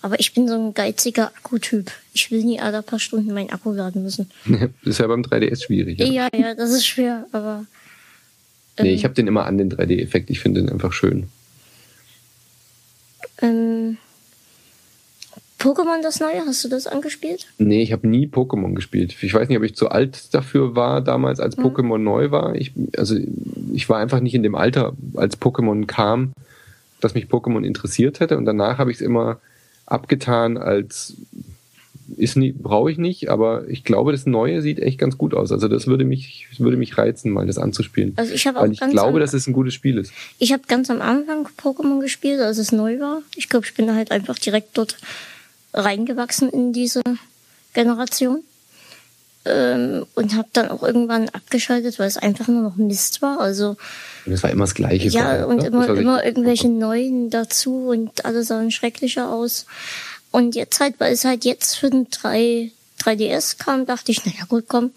Aber 0.01 0.20
ich 0.20 0.34
bin 0.34 0.47
so 0.47 0.56
ein 0.56 0.74
geiziger 0.74 1.28
Akkutyp. 1.28 1.91
Ich 2.14 2.32
will 2.32 2.43
nie 2.43 2.60
alle 2.60 2.82
paar 2.82 2.99
Stunden 2.99 3.34
meinen 3.34 3.51
Akku 3.51 3.72
laden 3.72 4.01
müssen. 4.03 4.32
das 4.45 4.70
ist 4.84 4.99
ja 4.99 5.08
beim 5.08 5.22
3DS 5.22 5.66
schwierig. 5.66 5.99
Ja, 5.99 6.08
ja, 6.08 6.30
ja 6.34 6.56
das 6.56 6.72
ist 6.72 6.88
schwer, 6.88 7.28
aber. 7.32 7.66
Ähm, 8.78 8.86
nee, 8.86 8.93
ich 8.93 9.03
habe 9.03 9.14
den 9.14 9.28
immer 9.28 9.45
an, 9.45 9.60
den 9.60 9.72
3D-Effekt. 9.72 10.32
Ich 10.32 10.39
finde 10.39 10.62
den 10.62 10.72
einfach 10.72 10.91
schön. 10.91 11.30
Ähm, 13.41 13.97
Pokémon 15.60 16.01
das 16.03 16.20
neue, 16.20 16.45
hast 16.45 16.64
du 16.64 16.70
das 16.70 16.86
angespielt? 16.86 17.47
Nee, 17.58 17.82
ich 17.82 17.91
habe 17.91 18.08
nie 18.08 18.28
Pokémon 18.28 18.76
gespielt. 18.76 19.16
Ich 19.22 19.34
weiß 19.34 19.47
nicht, 19.47 19.58
ob 19.58 19.64
ich 19.64 19.76
zu 19.76 19.89
alt 19.89 20.34
dafür 20.34 20.76
war 20.76 21.01
damals, 21.01 21.39
als 21.39 21.58
mhm. 21.58 21.64
Pokémon 21.64 21.97
neu 21.97 22.32
war. 22.32 22.56
Ich, 22.56 22.74
also 22.97 23.16
ich 23.74 23.89
war 23.89 23.99
einfach 23.99 24.20
nicht 24.20 24.36
in 24.36 24.43
dem 24.43 24.56
Alter, 24.56 24.93
als 25.16 25.39
Pokémon 25.39 25.86
kam, 25.86 26.34
dass 26.99 27.14
mich 27.14 27.26
Pokémon 27.26 27.64
interessiert 27.64 28.20
hätte. 28.20 28.38
Und 28.38 28.45
danach 28.45 28.78
habe 28.78 28.91
ich 28.91 28.97
es 28.97 29.01
immer 29.01 29.39
abgetan 29.86 30.58
als 30.58 31.16
ist 32.18 32.38
nie, 32.38 32.51
brauche 32.51 32.91
ich 32.91 32.97
nicht, 32.97 33.30
aber 33.30 33.68
ich 33.68 33.84
glaube, 33.84 34.12
das 34.12 34.26
Neue 34.26 34.62
sieht 34.62 34.80
echt 34.80 34.99
ganz 34.99 35.18
gut 35.18 35.34
aus. 35.34 35.51
Also 35.51 35.68
das 35.68 35.88
würde 35.88 36.06
mich, 36.06 36.47
würde 36.60 36.78
mich 36.78 36.97
reizen, 36.97 37.32
mal 37.32 37.47
das 37.47 37.58
anzuspielen. 37.58 38.14
Also 38.16 38.34
ich 38.34 38.45
habe 38.45 38.60
auch 38.60 38.64
Weil 38.64 38.74
ich 38.74 38.80
glaube, 38.80 39.20
dass 39.20 39.34
es 39.34 39.47
ein 39.47 39.53
gutes 39.53 39.74
Spiel 39.74 39.97
ist. 39.97 40.14
Ich 40.38 40.53
habe 40.53 40.64
ganz 40.68 40.89
am 40.89 41.01
Anfang 41.01 41.47
Pokémon 41.58 41.99
gespielt, 41.99 42.39
als 42.39 42.58
es 42.58 42.72
neu 42.72 42.99
war. 42.99 43.22
Ich 43.36 43.49
glaube, 43.49 43.66
ich 43.66 43.74
bin 43.74 43.93
halt 43.93 44.12
einfach 44.12 44.38
direkt 44.38 44.78
dort 44.78 44.97
reingewachsen 45.76 46.50
in 46.50 46.74
diese 46.74 47.02
Generation. 47.74 48.44
Ähm, 49.48 50.08
und 50.16 50.36
habe 50.36 50.48
dann 50.54 50.70
auch 50.70 50.82
irgendwann 50.82 51.30
abgeschaltet, 51.30 52.00
weil 52.00 52.08
es 52.08 52.18
einfach 52.18 52.48
nur 52.48 52.64
noch 52.64 52.78
Mist 52.78 53.22
war. 53.22 53.40
Also 53.40 53.78
und 54.26 54.34
es 54.34 54.42
war 54.42 54.50
immer 54.50 54.64
das 54.64 54.74
Gleiche. 54.74 55.08
Ja, 55.10 55.22
vorher, 55.22 55.48
und 55.48 55.64
immer, 55.64 55.88
immer 55.90 56.26
irgendwelche 56.26 56.68
neuen 56.68 57.30
dazu 57.30 57.90
und 57.90 58.26
alle 58.26 58.44
sahen 58.44 58.72
schrecklicher 58.72 59.32
aus. 59.32 59.68
Und 60.32 60.56
jetzt 60.56 60.80
halt, 60.80 60.96
weil 60.98 61.14
es 61.14 61.26
halt 61.26 61.46
jetzt 61.46 61.76
für 61.76 61.92
den 61.92 62.08
3, 62.10 62.72
3DS 63.04 63.58
kam, 63.60 63.86
dachte 63.86 64.12
ich, 64.12 64.26
naja 64.26 64.46
gut, 64.50 64.66
komm, 64.68 64.92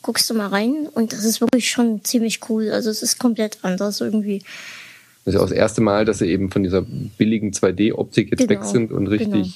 guckst 0.00 0.30
du 0.30 0.34
mal 0.34 0.48
rein. 0.48 0.88
Und 0.94 1.12
das 1.12 1.24
ist 1.24 1.42
wirklich 1.42 1.70
schon 1.70 2.02
ziemlich 2.02 2.48
cool. 2.48 2.70
Also 2.70 2.88
es 2.88 3.02
ist 3.02 3.18
komplett 3.18 3.58
anders 3.60 4.00
irgendwie. 4.00 4.42
Das 5.24 5.34
ist 5.34 5.38
ja 5.38 5.40
auch 5.44 5.48
das 5.48 5.56
erste 5.56 5.82
Mal, 5.82 6.06
dass 6.06 6.18
sie 6.18 6.26
eben 6.26 6.50
von 6.50 6.62
dieser 6.62 6.82
billigen 6.82 7.52
2D-Optik 7.52 8.30
jetzt 8.30 8.38
genau, 8.38 8.50
weg 8.50 8.64
sind 8.64 8.90
und 8.90 9.06
richtig 9.06 9.30
genau. 9.30 9.46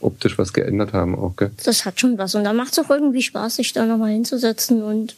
Optisch 0.00 0.38
was 0.38 0.52
geändert 0.52 0.92
haben 0.92 1.14
auch, 1.14 1.36
gell? 1.36 1.50
Das 1.64 1.84
hat 1.84 2.00
schon 2.00 2.18
was. 2.18 2.34
Und 2.34 2.44
da 2.44 2.52
macht 2.52 2.72
es 2.72 2.78
auch 2.78 2.90
irgendwie 2.90 3.22
Spaß, 3.22 3.56
sich 3.56 3.72
da 3.72 3.86
nochmal 3.86 4.12
hinzusetzen 4.12 4.82
und 4.82 5.16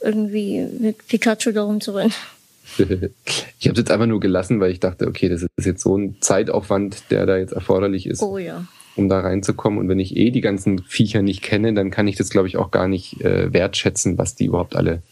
irgendwie 0.00 0.66
mit 0.78 1.06
Pikachu 1.08 1.52
darum 1.52 1.80
zu 1.80 1.92
rennen. 1.92 2.12
ich 2.78 2.84
habe 2.88 3.72
es 3.72 3.78
jetzt 3.78 3.90
einfach 3.90 4.06
nur 4.06 4.20
gelassen, 4.20 4.60
weil 4.60 4.70
ich 4.70 4.80
dachte, 4.80 5.06
okay, 5.06 5.28
das 5.28 5.42
ist 5.42 5.66
jetzt 5.66 5.82
so 5.82 5.96
ein 5.96 6.16
Zeitaufwand, 6.20 7.10
der 7.10 7.26
da 7.26 7.36
jetzt 7.36 7.52
erforderlich 7.52 8.06
ist. 8.06 8.22
Oh 8.22 8.38
ja. 8.38 8.66
Um 8.96 9.08
da 9.08 9.20
reinzukommen. 9.20 9.78
Und 9.78 9.88
wenn 9.88 9.98
ich 9.98 10.16
eh 10.16 10.30
die 10.30 10.40
ganzen 10.40 10.82
Viecher 10.82 11.22
nicht 11.22 11.42
kenne, 11.42 11.74
dann 11.74 11.90
kann 11.90 12.06
ich 12.06 12.16
das, 12.16 12.30
glaube 12.30 12.48
ich, 12.48 12.56
auch 12.56 12.70
gar 12.70 12.88
nicht 12.88 13.20
äh, 13.22 13.52
wertschätzen, 13.52 14.18
was 14.18 14.34
die 14.34 14.46
überhaupt 14.46 14.76
alle, 14.76 15.02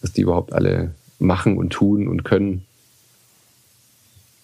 was 0.00 0.12
die 0.12 0.22
überhaupt 0.22 0.52
alle 0.52 0.94
machen 1.18 1.56
und 1.56 1.70
tun 1.70 2.08
und 2.08 2.24
können 2.24 2.64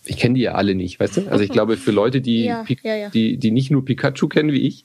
ich 0.08 0.16
kenne 0.16 0.34
die 0.34 0.42
ja 0.42 0.52
alle 0.52 0.74
nicht, 0.74 0.98
weißt 0.98 1.18
du? 1.18 1.28
Also 1.28 1.44
ich 1.44 1.50
glaube, 1.50 1.76
für 1.76 1.90
Leute, 1.90 2.20
die, 2.20 2.44
ja, 2.44 2.64
ja, 2.82 2.94
ja. 2.96 3.08
die, 3.10 3.36
die 3.36 3.50
nicht 3.50 3.70
nur 3.70 3.84
Pikachu 3.84 4.28
kennen 4.28 4.52
wie 4.52 4.66
ich, 4.66 4.84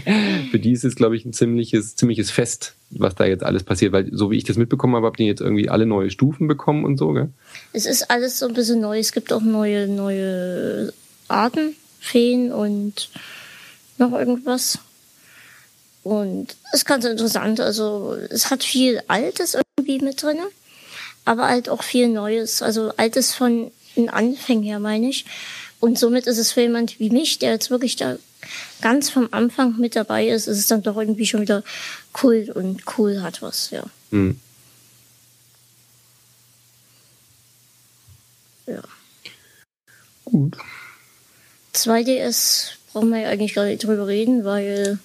für 0.50 0.58
die 0.58 0.72
ist 0.72 0.84
es, 0.84 0.96
glaube 0.96 1.16
ich, 1.16 1.24
ein 1.24 1.32
ziemliches, 1.32 1.96
ziemliches 1.96 2.30
Fest, 2.30 2.74
was 2.90 3.14
da 3.14 3.24
jetzt 3.24 3.44
alles 3.44 3.62
passiert. 3.62 3.92
Weil 3.92 4.08
so 4.12 4.30
wie 4.30 4.36
ich 4.36 4.44
das 4.44 4.56
mitbekommen 4.56 4.96
habe, 4.96 5.06
habt 5.06 5.20
ihr 5.20 5.26
jetzt 5.26 5.40
irgendwie 5.40 5.68
alle 5.68 5.86
neue 5.86 6.10
Stufen 6.10 6.48
bekommen 6.48 6.84
und 6.84 6.98
so, 6.98 7.12
gell? 7.12 7.30
Es 7.72 7.86
ist 7.86 8.10
alles 8.10 8.38
so 8.38 8.46
ein 8.46 8.54
bisschen 8.54 8.80
neu. 8.80 8.98
Es 8.98 9.12
gibt 9.12 9.32
auch 9.32 9.42
neue, 9.42 9.86
neue 9.88 10.92
Arten, 11.28 11.74
Feen 12.00 12.52
und 12.52 13.10
noch 13.98 14.12
irgendwas. 14.12 14.78
Und 16.02 16.56
es 16.72 16.80
ist 16.80 16.84
ganz 16.84 17.04
interessant. 17.04 17.60
Also 17.60 18.16
es 18.30 18.50
hat 18.50 18.62
viel 18.62 19.00
Altes 19.08 19.56
irgendwie 19.76 20.04
mit 20.04 20.22
drin, 20.22 20.38
aber 21.24 21.48
halt 21.48 21.68
auch 21.68 21.82
viel 21.82 22.08
Neues. 22.08 22.60
Also 22.60 22.92
Altes 22.96 23.34
von 23.34 23.70
ein 23.96 24.08
Anfänger, 24.08 24.78
meine 24.78 25.08
ich. 25.08 25.24
Und 25.80 25.98
somit 25.98 26.26
ist 26.26 26.38
es 26.38 26.52
für 26.52 26.62
jemand 26.62 26.98
wie 26.98 27.10
mich, 27.10 27.38
der 27.38 27.52
jetzt 27.52 27.70
wirklich 27.70 27.96
da 27.96 28.16
ganz 28.80 29.10
vom 29.10 29.28
Anfang 29.32 29.78
mit 29.78 29.96
dabei 29.96 30.28
ist, 30.28 30.46
ist 30.46 30.58
es 30.58 30.66
dann 30.66 30.82
doch 30.82 30.96
irgendwie 30.96 31.26
schon 31.26 31.40
wieder 31.42 31.62
cool 32.22 32.50
und 32.54 32.82
cool 32.98 33.22
hat 33.22 33.42
was, 33.42 33.70
ja. 33.70 33.84
Mhm. 34.10 34.40
Ja. 38.66 38.82
Gut. 40.24 40.56
2DS 41.74 42.72
brauchen 42.92 43.10
wir 43.10 43.20
ja 43.20 43.28
eigentlich 43.28 43.54
gar 43.54 43.64
nicht 43.64 43.84
drüber 43.84 44.06
reden, 44.06 44.44
weil 44.44 44.98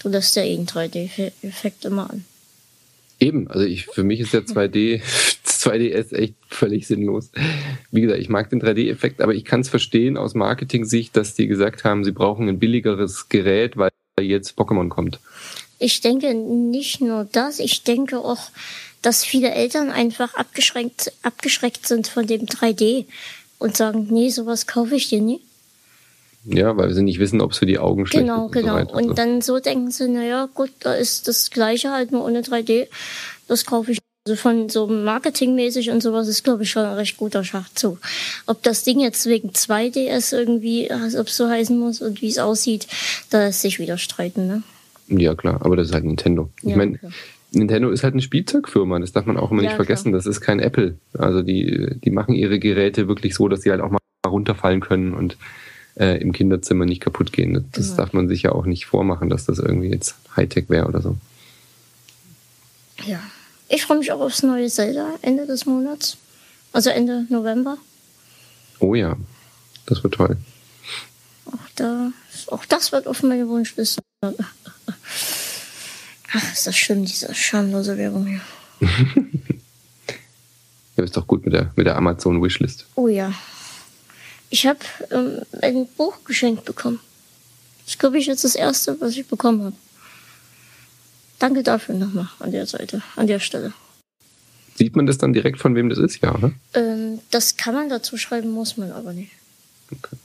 du 0.00 0.08
lässt 0.08 0.34
ja 0.36 0.42
eh 0.42 0.56
einen 0.56 0.66
3D-Effekt 0.66 1.84
immer 1.84 2.10
an. 2.10 2.24
Eben, 3.20 3.48
also 3.48 3.64
ich, 3.64 3.86
für 3.86 4.02
mich 4.02 4.20
ist 4.20 4.32
der 4.32 4.46
2D 4.46 5.02
2DS 5.60 6.12
echt 6.12 6.34
völlig 6.48 6.86
sinnlos. 6.86 7.30
Wie 7.90 8.00
gesagt, 8.00 8.20
ich 8.20 8.28
mag 8.28 8.50
den 8.50 8.62
3D-Effekt, 8.62 9.20
aber 9.20 9.34
ich 9.34 9.44
kann 9.44 9.60
es 9.60 9.68
verstehen 9.68 10.16
aus 10.16 10.34
Marketing-Sicht, 10.34 11.16
dass 11.16 11.34
die 11.34 11.46
gesagt 11.46 11.84
haben, 11.84 12.04
sie 12.04 12.12
brauchen 12.12 12.48
ein 12.48 12.58
billigeres 12.58 13.28
Gerät, 13.28 13.76
weil 13.76 13.90
jetzt 14.20 14.58
Pokémon 14.58 14.88
kommt. 14.88 15.20
Ich 15.78 16.00
denke 16.00 16.34
nicht 16.34 17.00
nur 17.00 17.28
das, 17.30 17.58
ich 17.58 17.84
denke 17.84 18.18
auch, 18.18 18.50
dass 19.02 19.24
viele 19.24 19.50
Eltern 19.50 19.90
einfach 19.90 20.34
abgeschränkt, 20.34 21.12
abgeschreckt 21.22 21.86
sind 21.86 22.06
von 22.06 22.26
dem 22.26 22.46
3D 22.46 23.06
und 23.58 23.76
sagen, 23.76 24.08
nee, 24.10 24.28
sowas 24.28 24.66
kaufe 24.66 24.96
ich 24.96 25.08
dir 25.08 25.22
nie. 25.22 25.40
Ja, 26.44 26.76
weil 26.76 26.92
sie 26.92 27.02
nicht 27.02 27.18
wissen, 27.18 27.40
ob 27.40 27.52
es 27.52 27.58
für 27.58 27.66
die 27.66 27.78
Augen 27.78 28.06
schlecht 28.06 28.24
genau, 28.24 28.46
ist. 28.46 28.52
Genau, 28.52 28.76
genau. 28.76 28.96
Und, 28.96 29.08
so. 29.08 29.14
dann 29.14 29.42
so 29.42 29.58
denken 29.60 29.90
sie, 29.90 30.08
naja, 30.08 30.48
gut, 30.54 30.70
da 30.80 30.94
ist 30.94 31.28
das 31.28 31.50
Gleiche 31.50 31.90
halt 31.90 32.12
nur 32.12 32.24
ohne 32.24 32.40
3D. 32.40 32.88
Das 33.46 33.66
kaufe 33.66 33.92
ich 33.92 33.98
also 34.26 34.36
von 34.36 34.68
so 34.68 34.86
marketingmäßig 34.86 35.90
und 35.90 36.02
sowas 36.02 36.28
ist, 36.28 36.44
glaube 36.44 36.62
ich, 36.62 36.70
schon 36.70 36.84
ein 36.84 36.94
recht 36.94 37.16
guter 37.16 37.42
Schachzug. 37.42 37.98
Ob 38.46 38.62
das 38.62 38.84
Ding 38.84 39.00
jetzt 39.00 39.26
wegen 39.26 39.50
2DS 39.50 40.36
irgendwie, 40.36 40.90
ob 40.90 41.26
es 41.26 41.36
so 41.36 41.48
heißen 41.48 41.78
muss 41.78 42.02
und 42.02 42.20
wie 42.20 42.28
es 42.28 42.38
aussieht, 42.38 42.86
da 43.30 43.44
lässt 43.44 43.62
sich 43.62 43.78
wieder 43.78 43.98
streiten, 43.98 44.46
ne? 44.46 44.62
Ja, 45.08 45.34
klar, 45.34 45.60
aber 45.64 45.76
das 45.76 45.88
ist 45.88 45.94
halt 45.94 46.04
Nintendo. 46.04 46.50
Ich 46.62 46.70
ja, 46.70 46.76
meine, 46.76 47.00
Nintendo 47.50 47.90
ist 47.90 48.04
halt 48.04 48.14
eine 48.14 48.22
Spielzeugfirma, 48.22 48.98
das 48.98 49.12
darf 49.12 49.26
man 49.26 49.36
auch 49.36 49.50
immer 49.50 49.62
ja, 49.62 49.70
nicht 49.70 49.76
vergessen. 49.76 50.10
Klar. 50.10 50.18
Das 50.18 50.26
ist 50.26 50.40
kein 50.40 50.60
Apple. 50.60 50.96
Also 51.14 51.42
die, 51.42 51.98
die 52.04 52.10
machen 52.10 52.34
ihre 52.34 52.58
Geräte 52.58 53.08
wirklich 53.08 53.34
so, 53.34 53.48
dass 53.48 53.62
sie 53.62 53.70
halt 53.70 53.80
auch 53.80 53.90
mal 53.90 53.98
runterfallen 54.26 54.80
können 54.80 55.14
und 55.14 55.36
äh, 55.96 56.20
im 56.20 56.32
Kinderzimmer 56.32 56.84
nicht 56.84 57.00
kaputt 57.00 57.32
gehen. 57.32 57.66
Das 57.72 57.90
ja. 57.90 57.96
darf 57.96 58.12
man 58.12 58.28
sich 58.28 58.42
ja 58.42 58.52
auch 58.52 58.66
nicht 58.66 58.86
vormachen, 58.86 59.28
dass 59.28 59.46
das 59.46 59.58
irgendwie 59.58 59.88
jetzt 59.88 60.14
Hightech 60.36 60.68
wäre 60.68 60.86
oder 60.86 61.00
so. 61.00 61.16
Ja. 63.04 63.20
Ich 63.72 63.84
freue 63.84 63.98
mich 63.98 64.10
auch 64.10 64.20
aufs 64.20 64.42
neue 64.42 64.68
Zelda 64.68 65.14
Ende 65.22 65.46
des 65.46 65.64
Monats. 65.64 66.16
Also 66.72 66.90
Ende 66.90 67.26
November. 67.28 67.78
Oh 68.80 68.96
ja, 68.96 69.16
das 69.86 70.02
wird 70.02 70.14
toll. 70.14 70.36
Auch, 71.46 71.68
da, 71.76 72.12
auch 72.48 72.64
das 72.64 72.90
wird 72.90 73.06
auf 73.06 73.22
meine 73.22 73.48
Wunschliste. 73.48 74.02
Ach, 76.32 76.52
ist 76.52 76.66
das 76.66 76.76
schlimm, 76.76 77.04
diese 77.04 77.32
schamlose 77.34 77.96
Werbung 77.96 78.26
hier. 78.26 78.40
ja, 80.96 81.04
ist 81.04 81.16
doch 81.16 81.26
gut 81.26 81.44
mit 81.44 81.54
der, 81.54 81.72
mit 81.76 81.86
der 81.86 81.96
Amazon 81.96 82.42
Wishlist. 82.42 82.86
Oh 82.96 83.08
ja. 83.08 83.32
Ich 84.50 84.66
habe 84.66 84.80
ähm, 85.12 85.42
ein 85.62 85.86
Buch 85.86 86.24
geschenkt 86.24 86.64
bekommen. 86.64 87.00
Das 87.86 87.98
glaube 87.98 88.18
ich 88.18 88.26
jetzt 88.26 88.44
das 88.44 88.56
erste, 88.56 89.00
was 89.00 89.16
ich 89.16 89.26
bekommen 89.26 89.64
habe. 89.64 89.76
Danke 91.38 91.62
dafür 91.62 91.94
nochmal 91.94 92.28
an 92.40 92.50
der 92.50 92.66
Seite, 92.66 93.02
an 93.16 93.28
der 93.28 93.38
Stelle. 93.40 93.72
Sieht 94.74 94.96
man 94.96 95.06
das 95.06 95.18
dann 95.18 95.32
direkt, 95.32 95.60
von 95.60 95.74
wem 95.74 95.88
das 95.88 95.98
ist, 95.98 96.20
ja, 96.20 96.34
oder? 96.34 96.52
Ähm, 96.74 97.20
das 97.30 97.56
kann 97.56 97.74
man 97.74 97.88
dazu 97.88 98.16
schreiben, 98.16 98.50
muss 98.50 98.76
man 98.76 98.92
aber 98.92 99.12
nicht. 99.12 99.30
Okay. 99.92 100.16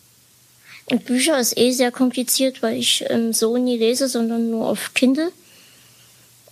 Und 0.85 1.05
Bücher 1.05 1.39
ist 1.39 1.57
eh 1.57 1.71
sehr 1.71 1.91
kompliziert, 1.91 2.61
weil 2.61 2.77
ich 2.77 3.05
ähm, 3.09 3.31
so 3.31 3.57
nie 3.57 3.77
lese, 3.77 4.07
sondern 4.07 4.49
nur 4.49 4.67
auf 4.67 4.93
Kindle. 4.93 5.31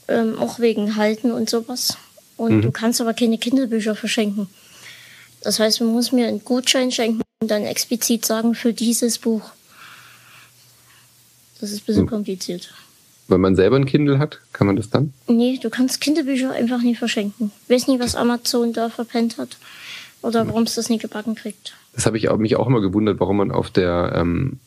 Ähm, 0.07 0.37
auch 0.37 0.59
wegen 0.59 0.95
Halten 0.95 1.31
und 1.31 1.49
sowas. 1.49 1.97
Und 2.37 2.57
mhm. 2.57 2.61
du 2.61 2.71
kannst 2.71 3.01
aber 3.01 3.13
keine 3.13 3.37
Kindle-Bücher 3.37 3.95
verschenken. 3.95 4.47
Das 5.41 5.59
heißt, 5.59 5.81
man 5.81 5.91
muss 5.91 6.11
mir 6.11 6.27
einen 6.27 6.43
Gutschein 6.43 6.91
schenken 6.91 7.22
dann 7.47 7.63
explizit 7.63 8.25
sagen 8.25 8.55
für 8.55 8.73
dieses 8.73 9.17
Buch. 9.17 9.51
Das 11.59 11.71
ist 11.71 11.83
ein 11.83 11.85
bisschen 11.85 12.03
mhm. 12.03 12.09
kompliziert. 12.09 12.73
Wenn 13.27 13.41
man 13.41 13.55
selber 13.55 13.77
ein 13.77 13.85
Kindle 13.85 14.19
hat, 14.19 14.41
kann 14.51 14.67
man 14.67 14.75
das 14.75 14.89
dann? 14.89 15.13
Nee, 15.27 15.59
du 15.61 15.69
kannst 15.69 16.01
Kinderbücher 16.01 16.51
einfach 16.51 16.81
nie 16.81 16.95
verschenken. 16.95 17.51
Ich 17.63 17.73
weiß 17.73 17.87
nicht, 17.87 18.01
was 18.01 18.15
Amazon 18.15 18.73
da 18.73 18.89
verpennt 18.89 19.37
hat 19.37 19.57
oder 20.21 20.45
warum 20.47 20.63
es 20.63 20.75
das 20.75 20.89
nie 20.89 20.97
gebacken 20.97 21.35
kriegt. 21.35 21.75
Das 21.93 22.05
habe 22.05 22.17
ich 22.17 22.29
auch, 22.29 22.37
mich 22.37 22.55
auch 22.55 22.67
immer 22.67 22.81
gewundert, 22.81 23.19
warum 23.19 23.37
man 23.37 23.51
auf 23.51 23.69
der, 23.69 24.13
ähm, 24.15 24.59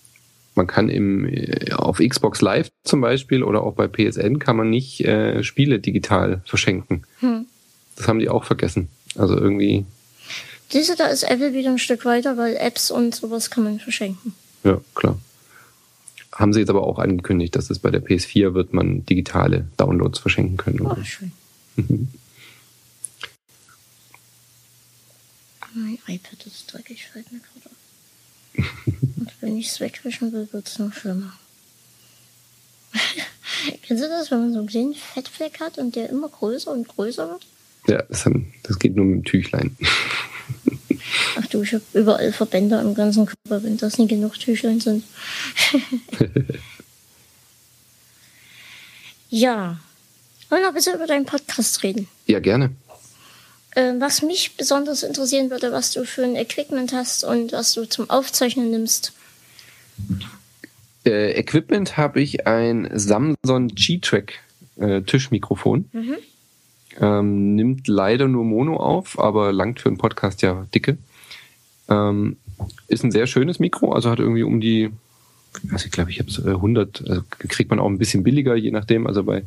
man 0.55 0.66
kann 0.66 0.89
im, 0.89 1.27
äh, 1.27 1.72
auf 1.72 1.99
Xbox 1.99 2.41
Live 2.41 2.68
zum 2.85 3.01
Beispiel 3.01 3.43
oder 3.43 3.62
auch 3.62 3.74
bei 3.74 3.89
PSN 3.89 4.39
kann 4.39 4.57
man 4.57 4.70
nicht 4.70 5.05
äh, 5.05 5.43
Spiele 5.43 5.79
digital 5.79 6.41
verschenken. 6.47 7.03
Hm. 7.20 7.47
Das 7.97 8.09
haben 8.09 8.18
die 8.18 8.29
auch 8.29 8.45
vergessen. 8.45 8.89
Also 9.16 9.37
irgendwie. 9.37 9.85
Diese 10.73 10.97
da 10.97 11.07
ist 11.07 11.23
Apple 11.23 11.53
wieder 11.53 11.71
ein 11.71 11.79
Stück 11.79 12.05
weiter, 12.05 12.37
weil 12.37 12.57
Apps 12.57 12.91
und 12.91 13.14
sowas 13.14 13.51
kann 13.51 13.64
man 13.64 13.79
verschenken. 13.79 14.35
Ja, 14.64 14.81
klar 14.95 15.17
haben 16.39 16.53
sie 16.53 16.61
jetzt 16.61 16.71
aber 16.71 16.87
auch 16.87 16.99
angekündigt, 16.99 17.57
dass 17.57 17.71
es 17.71 17.79
bei 17.79 17.91
der 17.91 18.05
PS4 18.05 18.53
wird 18.55 18.75
man 18.75 19.07
digitale 19.07 19.67
Downloads 19.77 20.19
verschenken 20.19 20.57
können. 20.57 20.81
Oh, 20.83 20.97
schön. 21.03 21.33
mein 25.75 25.99
iPad 26.07 26.47
ist 26.47 26.73
dreckig, 26.73 27.07
fällt 27.07 27.33
mir 27.33 27.41
gerade 27.41 27.67
auf. 27.67 28.77
Und 29.17 29.33
wenn 29.41 29.57
ich 29.57 29.69
es 29.69 29.81
wegwischen 29.81 30.33
will, 30.33 30.49
wird 30.53 30.69
es 30.69 30.79
noch 30.79 30.93
schlimmer. 30.93 31.33
Kennst 33.83 34.05
du 34.05 34.09
das, 34.09 34.31
wenn 34.31 34.41
man 34.41 34.53
so 34.53 34.59
einen 34.59 34.69
kleinen 34.69 34.95
Fettfleck 34.95 35.61
hat 35.61 35.79
und 35.79 35.97
der 35.97 36.11
immer 36.11 36.29
größer 36.29 36.71
und 36.71 36.87
größer 36.89 37.29
wird? 37.31 37.47
Ja, 37.89 38.03
das, 38.03 38.29
das 38.62 38.79
geht 38.79 38.95
nur 38.97 39.07
mit 39.07 39.17
dem 39.17 39.25
Tüchlein. 39.25 39.77
Ach 41.37 41.47
du, 41.47 41.63
ich 41.63 41.75
habe 41.75 41.85
überall 41.93 42.33
Verbände 42.33 42.79
am 42.79 42.95
ganzen 42.95 43.27
Körper, 43.27 43.63
wenn 43.63 43.77
das 43.77 43.99
nicht 43.99 44.09
genug 44.09 44.39
Tüchlein 44.39 44.81
sind. 44.81 45.05
ja. 49.31 49.79
Wollen 50.49 50.63
wir 50.63 50.69
ein 50.69 50.75
bisschen 50.75 50.95
über 50.95 51.07
deinen 51.07 51.27
Podcast 51.27 51.83
reden? 51.83 52.09
Ja, 52.27 52.39
gerne. 52.41 52.71
Äh, 53.73 53.95
was 53.99 54.23
mich 54.23 54.57
besonders 54.57 55.03
interessieren 55.03 55.51
würde, 55.51 55.73
was 55.73 55.93
du 55.93 56.05
für 56.05 56.25
ein 56.25 56.37
Equipment 56.37 56.93
hast 56.93 57.25
und 57.25 57.53
was 57.53 57.75
du 57.75 57.85
zum 57.85 58.09
Aufzeichnen 58.09 58.71
nimmst. 58.71 59.13
Äh, 61.05 61.33
Equipment 61.33 61.97
habe 61.97 62.21
ich 62.21 62.47
ein 62.47 62.89
Samsung 62.95 63.69
G-Track 63.69 64.35
äh, 64.77 65.03
Tischmikrofon. 65.03 65.89
Mhm. 65.93 66.17
Ähm, 67.01 67.55
nimmt 67.55 67.88
leider 67.88 68.28
nur 68.28 68.44
Mono 68.44 68.76
auf, 68.76 69.18
aber 69.18 69.53
langt 69.53 69.80
für 69.80 69.88
einen 69.88 69.99
Podcast 69.99 70.42
ja 70.42 70.66
dicke. 70.74 70.97
Ähm, 71.88 72.36
ist 72.88 73.05
ein 73.05 73.11
sehr 73.11 73.26
schönes 73.26 73.59
Mikro, 73.59 73.92
also 73.92 74.11
hat 74.11 74.18
irgendwie 74.18 74.42
um 74.42 74.61
die, 74.61 74.90
also 75.70 75.86
ich 75.86 75.92
glaube, 75.92 76.11
ich 76.11 76.18
habe 76.18 76.30
es 76.30 76.44
100, 76.44 77.05
also 77.09 77.22
kriegt 77.38 77.70
man 77.70 77.80
auch 77.80 77.86
ein 77.88 77.99
bisschen 77.99 78.22
billiger, 78.22 78.57
je 78.57 78.70
nachdem. 78.70 79.07
Also 79.07 79.24
bei, 79.24 79.44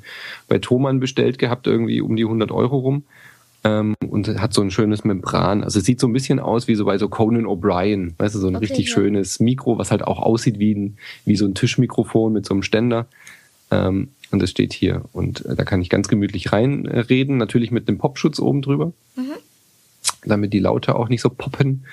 bei 0.48 0.60
Thomann 0.60 1.00
bestellt 1.00 1.40
gehabt, 1.40 1.68
irgendwie 1.68 2.02
um 2.02 2.16
die 2.16 2.24
100 2.24 2.52
Euro 2.52 2.78
rum. 2.78 3.04
ähm, 3.64 3.96
und 4.08 4.28
hat 4.40 4.54
so 4.54 4.62
ein 4.62 4.72
schönes 4.72 5.04
Membran. 5.04 5.64
Also 5.64 5.80
es 5.80 5.86
sieht 5.86 6.00
so 6.00 6.08
ein 6.08 6.14
bisschen 6.14 6.40
aus 6.40 6.68
wie 6.68 6.76
so 6.76 6.86
bei 6.86 6.98
so 6.98 7.10
Conan 7.10 7.46
O'Brien, 7.46 8.14
weißt 8.18 8.36
du, 8.36 8.40
so 8.40 8.48
ein 8.48 8.56
okay, 8.56 8.66
richtig 8.66 8.88
ja. 8.88 8.94
schönes 8.94 9.40
Mikro, 9.40 9.78
was 9.78 9.92
halt 9.92 10.04
auch 10.04 10.20
aussieht 10.20 10.60
wie, 10.60 10.74
ein, 10.74 10.98
wie 11.26 11.36
so 11.36 11.46
ein 11.46 11.56
Tischmikrofon 11.56 12.32
mit 12.32 12.46
so 12.46 12.54
einem 12.54 12.64
Ständer. 12.64 13.08
Ähm, 13.72 14.10
und 14.32 14.42
das 14.42 14.50
steht 14.50 14.74
hier. 14.74 15.06
Und 15.12 15.46
äh, 15.46 15.56
da 15.56 15.64
kann 15.64 15.82
ich 15.82 15.90
ganz 15.90 16.08
gemütlich 16.08 16.52
reinreden, 16.52 17.38
natürlich 17.38 17.72
mit 17.72 17.88
einem 17.88 17.98
Popschutz 17.98 18.40
oben 18.40 18.62
drüber, 18.62 18.94
mhm. 19.16 19.34
damit 20.24 20.54
die 20.54 20.60
Laute 20.60 20.96
auch 20.96 21.10
nicht 21.10 21.22
so 21.22 21.30
poppen. 21.30 21.86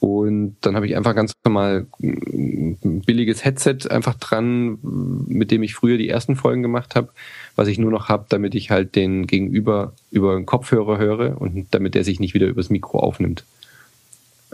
Und 0.00 0.56
dann 0.62 0.76
habe 0.76 0.86
ich 0.86 0.96
einfach 0.96 1.14
ganz 1.14 1.34
normal 1.44 1.86
ein 2.02 3.02
billiges 3.04 3.44
Headset 3.44 3.90
einfach 3.90 4.14
dran, 4.14 4.78
mit 4.80 5.50
dem 5.50 5.62
ich 5.62 5.74
früher 5.74 5.98
die 5.98 6.08
ersten 6.08 6.36
Folgen 6.36 6.62
gemacht 6.62 6.94
habe, 6.96 7.10
was 7.54 7.68
ich 7.68 7.78
nur 7.78 7.90
noch 7.90 8.08
habe, 8.08 8.24
damit 8.30 8.54
ich 8.54 8.70
halt 8.70 8.96
den 8.96 9.26
Gegenüber 9.26 9.92
über 10.10 10.36
den 10.36 10.46
Kopfhörer 10.46 10.96
höre 10.96 11.38
und 11.38 11.66
damit 11.72 11.94
der 11.94 12.04
sich 12.04 12.18
nicht 12.18 12.32
wieder 12.32 12.46
übers 12.46 12.70
Mikro 12.70 12.98
aufnimmt. 12.98 13.44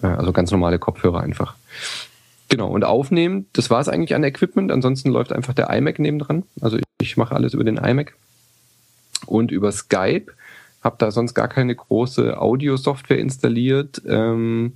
Äh, 0.03 0.09
also 0.09 0.33
ganz 0.33 0.51
normale 0.51 0.81
Kopfhörer 0.81 1.21
einfach. 1.21 1.55
Genau, 2.49 2.69
und 2.69 2.85
aufnehmen, 2.85 3.47
das 3.53 3.71
war 3.71 3.81
es 3.81 3.89
eigentlich 3.89 4.15
an 4.15 4.23
Equipment. 4.25 4.71
Ansonsten 4.71 5.11
läuft 5.11 5.33
einfach 5.33 5.55
der 5.55 5.71
iMac 5.71 5.99
nebendran. 5.99 6.45
Also 6.61 6.79
ich 7.01 7.17
mache 7.17 7.35
alles 7.35 7.55
über 7.55 7.65
den 7.65 7.77
iMac. 7.77 8.15
Und 9.27 9.51
über 9.51 9.73
Skype 9.73 10.27
habe 10.83 10.97
da 10.99 11.11
sonst 11.11 11.35
gar 11.35 11.49
keine 11.49 11.75
große 11.75 12.41
Audio-Software 12.41 13.19
installiert. 13.19 14.03
Ähm, 14.07 14.75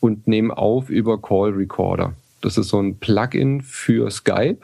und 0.00 0.26
nehme 0.26 0.56
auf 0.56 0.90
über 0.90 1.20
Call 1.20 1.50
Recorder. 1.50 2.14
Das 2.40 2.56
ist 2.56 2.68
so 2.68 2.80
ein 2.80 2.98
Plugin 2.98 3.62
für 3.62 4.10
Skype. 4.10 4.60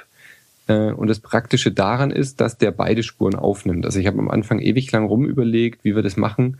Äh, 0.66 0.92
und 0.92 1.08
das 1.08 1.20
Praktische 1.20 1.72
daran 1.72 2.10
ist, 2.10 2.40
dass 2.40 2.58
der 2.58 2.70
beide 2.70 3.02
Spuren 3.02 3.34
aufnimmt. 3.34 3.84
Also 3.84 3.98
ich 3.98 4.06
habe 4.06 4.18
am 4.18 4.30
Anfang 4.30 4.60
ewig 4.60 4.90
lang 4.92 5.06
rumüberlegt, 5.06 5.84
wie 5.84 5.94
wir 5.94 6.02
das 6.02 6.16
machen. 6.16 6.58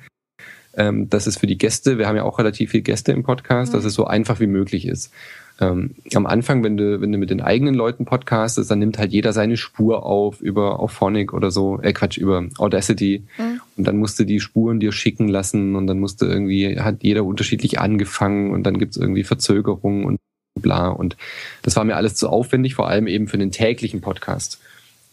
Ähm, 0.77 1.09
dass 1.09 1.29
es 1.29 1.37
für 1.37 1.47
die 1.47 1.59
Gäste, 1.59 1.99
wir 1.99 2.09
haben 2.09 2.16
ja 2.16 2.25
auch 2.25 2.41
relativ 2.41 2.72
viele 2.72 2.83
Gäste 2.83 3.12
im 3.12 3.22
Podcast, 3.22 3.72
mhm. 3.72 3.77
dass 3.77 3.85
es 3.85 3.95
so 3.95 4.07
einfach 4.07 4.41
wie 4.41 4.49
möglich 4.49 4.89
ist. 4.89 5.12
Ähm, 5.61 5.94
am 6.14 6.26
Anfang, 6.26 6.64
wenn 6.64 6.76
du, 6.76 7.00
wenn 7.00 7.12
du 7.12 7.18
mit 7.18 7.30
den 7.30 7.40
eigenen 7.40 7.74
Leuten 7.74 8.05
podcastest, 8.05 8.70
dann 8.70 8.80
nimmt 8.80 8.98
halt 8.98 9.12
jeder 9.12 9.32
seine 9.32 9.57
Spur 9.57 10.05
auf 10.05 10.40
über 10.40 10.80
Auphonic 10.80 11.32
oder 11.32 11.52
so, 11.52 11.78
äh 11.80 11.92
Quatsch, 11.92 12.18
über 12.18 12.44
Audacity. 12.59 13.22
Mhm. 13.38 13.61
Und 13.76 13.84
dann 13.86 13.98
musst 13.98 14.18
du 14.18 14.24
die 14.24 14.40
Spuren 14.40 14.80
dir 14.80 14.90
schicken 14.90 15.28
lassen 15.28 15.76
und 15.76 15.86
dann 15.86 16.00
musste 16.00 16.26
irgendwie, 16.26 16.80
hat 16.80 17.02
jeder 17.02 17.24
unterschiedlich 17.24 17.78
angefangen 17.78 18.50
und 18.50 18.64
dann 18.64 18.78
gibt's 18.78 18.96
irgendwie 18.96 19.22
Verzögerungen 19.22 20.05
und 20.05 20.18
bla. 20.61 20.88
Und 20.88 21.16
das 21.62 21.76
war 21.76 21.84
mir 21.84 21.96
alles 21.96 22.16
zu 22.16 22.28
aufwendig, 22.28 22.74
vor 22.74 22.88
allem 22.88 23.07
eben 23.07 23.28
für 23.28 23.38
den 23.38 23.52
täglichen 23.52 24.00
Podcast. 24.00 24.61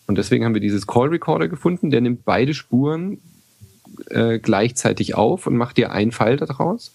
Und 0.07 0.17
deswegen 0.17 0.43
haben 0.43 0.55
wir 0.55 0.61
dieses 0.61 0.87
Call 0.87 1.09
Recorder 1.09 1.47
gefunden, 1.49 1.91
der 1.91 2.01
nimmt 2.01 2.25
beide 2.25 2.55
Spuren 2.55 3.19
äh, 4.09 4.39
gleichzeitig 4.39 5.13
auf 5.15 5.45
und 5.45 5.55
macht 5.55 5.77
dir 5.77 5.91
einen 5.91 6.11
Pfeil 6.11 6.37
daraus 6.37 6.93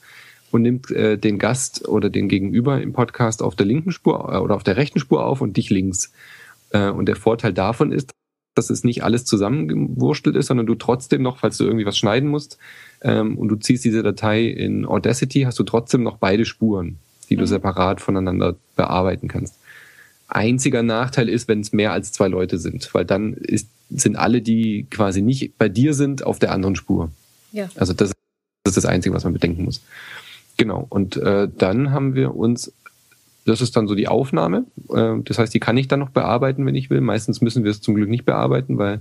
und 0.51 0.63
nimmt 0.63 0.91
äh, 0.91 1.19
den 1.19 1.39
Gast 1.39 1.89
oder 1.89 2.11
den 2.11 2.29
Gegenüber 2.29 2.81
im 2.81 2.93
Podcast 2.93 3.43
auf 3.43 3.57
der 3.57 3.67
linken 3.67 3.93
Spur 3.93 4.33
äh, 4.33 4.39
oder 4.39 4.55
auf 4.55 4.63
der 4.63 4.77
rechten 4.77 4.99
Spur 4.99 5.25
auf 5.25 5.41
und 5.41 5.57
dich 5.57 5.71
links. 5.71 6.13
Äh, 6.71 6.91
und 6.91 7.07
der 7.07 7.17
Vorteil 7.17 7.53
davon 7.53 7.93
ist, 7.93 8.13
dass 8.55 8.71
es 8.71 8.85
nicht 8.85 9.05
alles 9.05 9.25
zusammengewurstelt 9.25 10.35
ist, 10.35 10.47
sondern 10.47 10.67
du 10.67 10.75
trotzdem 10.75 11.23
noch, 11.23 11.39
falls 11.39 11.59
du 11.59 11.65
irgendwie 11.65 11.87
was 11.87 11.99
schneiden 11.99 12.29
musst, 12.29 12.59
ähm, 13.03 13.37
und 13.37 13.49
du 13.49 13.57
ziehst 13.57 13.85
diese 13.85 14.03
Datei 14.03 14.47
in 14.47 14.87
Audacity, 14.87 15.43
hast 15.43 15.59
du 15.59 15.65
trotzdem 15.65 16.03
noch 16.03 16.17
beide 16.17 16.45
Spuren, 16.45 16.99
die 17.29 17.37
du 17.37 17.43
mhm. 17.43 17.49
separat 17.49 18.01
voneinander 18.01 18.57
bearbeiten 18.75 19.29
kannst. 19.29 19.59
Einziger 20.29 20.83
Nachteil 20.83 21.29
ist, 21.29 21.47
wenn 21.47 21.61
es 21.61 21.73
mehr 21.73 21.93
als 21.93 22.13
zwei 22.13 22.29
Leute 22.29 22.59
sind, 22.59 22.93
weil 22.95 23.05
dann 23.05 23.35
ist, 23.35 23.69
sind 23.91 24.17
alle, 24.17 24.41
die 24.43 24.87
quasi 24.91 25.23
nicht 25.23 25.57
bei 25.59 25.69
dir 25.69 25.95
sind, 25.95 26.25
auf 26.25 26.39
der 26.39 26.53
anderen 26.53 26.75
Spur. 26.75 27.11
Ja. 27.53 27.69
Also 27.77 27.93
das 27.93 28.13
ist 28.67 28.77
das 28.77 28.87
Einzige, 28.87 29.15
was 29.15 29.25
man 29.25 29.35
bedenken 29.35 29.65
muss. 29.65 29.83
Genau. 30.57 30.87
Und 30.89 31.17
äh, 31.17 31.49
dann 31.57 31.93
haben 31.93 32.15
wir 32.15 32.35
uns, 32.35 32.73
das 33.45 33.61
ist 33.61 33.77
dann 33.77 33.87
so 33.87 33.95
die 33.95 34.09
Aufnahme. 34.09 34.65
Äh, 34.93 35.17
das 35.25 35.39
heißt, 35.39 35.53
die 35.53 35.61
kann 35.61 35.77
ich 35.77 35.89
dann 35.89 36.01
noch 36.01 36.11
bearbeiten, 36.11 36.65
wenn 36.67 36.75
ich 36.75 36.91
will. 36.91 37.01
Meistens 37.01 37.41
müssen 37.41 37.65
wir 37.65 37.71
es 37.71 37.81
zum 37.81 37.95
Glück 37.95 38.09
nicht 38.09 38.25
bearbeiten, 38.25 38.79
weil, 38.79 39.01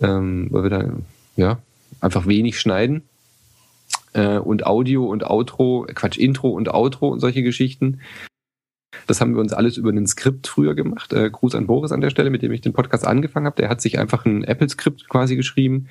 ähm, 0.00 0.48
weil 0.50 0.64
wir 0.64 0.70
da 0.70 0.84
ja 1.36 1.58
einfach 2.00 2.26
wenig 2.26 2.60
schneiden. 2.60 3.02
Äh, 4.12 4.38
und 4.38 4.66
Audio 4.66 5.06
und 5.06 5.24
Outro, 5.24 5.86
Quatsch, 5.94 6.18
Intro 6.18 6.50
und 6.50 6.72
Outro 6.72 7.08
und 7.08 7.20
solche 7.20 7.42
Geschichten. 7.42 8.00
Das 9.06 9.20
haben 9.20 9.34
wir 9.34 9.40
uns 9.40 9.52
alles 9.52 9.76
über 9.76 9.90
ein 9.90 10.06
Skript 10.06 10.46
früher 10.46 10.74
gemacht. 10.74 11.12
Äh, 11.12 11.30
Gruß 11.30 11.54
an 11.54 11.66
Boris 11.66 11.92
an 11.92 12.00
der 12.00 12.10
Stelle, 12.10 12.30
mit 12.30 12.42
dem 12.42 12.52
ich 12.52 12.60
den 12.60 12.72
Podcast 12.72 13.06
angefangen 13.06 13.46
habe. 13.46 13.56
Der 13.56 13.68
hat 13.68 13.80
sich 13.80 13.98
einfach 13.98 14.24
ein 14.24 14.44
Apple-Skript 14.44 15.08
quasi 15.08 15.36
geschrieben, 15.36 15.88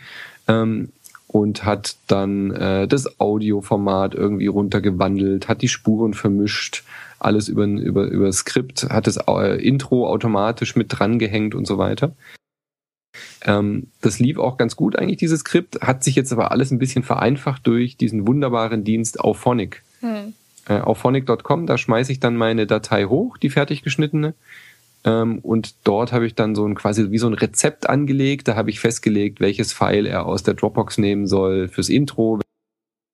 ähm, 0.47 0.89
und 1.27 1.65
hat 1.65 1.97
dann 2.07 2.51
äh, 2.51 2.87
das 2.87 3.19
Audioformat 3.19 4.15
irgendwie 4.15 4.47
runtergewandelt, 4.47 5.47
hat 5.47 5.61
die 5.61 5.67
Spuren 5.67 6.13
vermischt, 6.13 6.83
alles 7.19 7.49
über, 7.49 7.65
über, 7.65 8.05
über 8.05 8.31
Skript, 8.31 8.89
hat 8.89 9.07
das 9.07 9.17
äh, 9.27 9.61
Intro 9.61 10.07
automatisch 10.07 10.75
mit 10.75 10.87
dran 10.89 11.19
gehängt 11.19 11.53
und 11.53 11.65
so 11.65 11.77
weiter. 11.77 12.13
Ähm, 13.41 13.87
das 14.01 14.19
lief 14.19 14.37
auch 14.37 14.57
ganz 14.57 14.75
gut 14.75 14.95
eigentlich, 14.95 15.17
dieses 15.17 15.41
Skript, 15.41 15.81
hat 15.81 16.03
sich 16.03 16.15
jetzt 16.15 16.31
aber 16.31 16.51
alles 16.51 16.71
ein 16.71 16.79
bisschen 16.79 17.03
vereinfacht 17.03 17.65
durch 17.67 17.97
diesen 17.97 18.27
wunderbaren 18.27 18.83
Dienst 18.83 19.19
Auphonic. 19.19 19.83
Hm. 19.99 20.33
Äh, 20.67 20.79
Auphonic.com, 20.79 21.65
da 21.65 21.77
schmeiße 21.77 22.11
ich 22.11 22.19
dann 22.19 22.35
meine 22.35 22.67
Datei 22.67 23.05
hoch, 23.05 23.37
die 23.37 23.49
fertig 23.49 23.83
geschnittene, 23.83 24.33
und 25.09 25.75
dort 25.85 26.11
habe 26.11 26.25
ich 26.25 26.35
dann 26.35 26.55
so 26.55 26.65
ein 26.65 26.75
quasi 26.75 27.11
wie 27.11 27.17
so 27.17 27.27
ein 27.27 27.33
Rezept 27.33 27.89
angelegt. 27.89 28.47
Da 28.47 28.55
habe 28.55 28.69
ich 28.69 28.79
festgelegt, 28.79 29.39
welches 29.39 29.73
File 29.73 30.05
er 30.05 30.25
aus 30.25 30.43
der 30.43 30.53
Dropbox 30.53 30.97
nehmen 30.97 31.27
soll 31.27 31.67
fürs 31.67 31.89
Intro, 31.89 32.39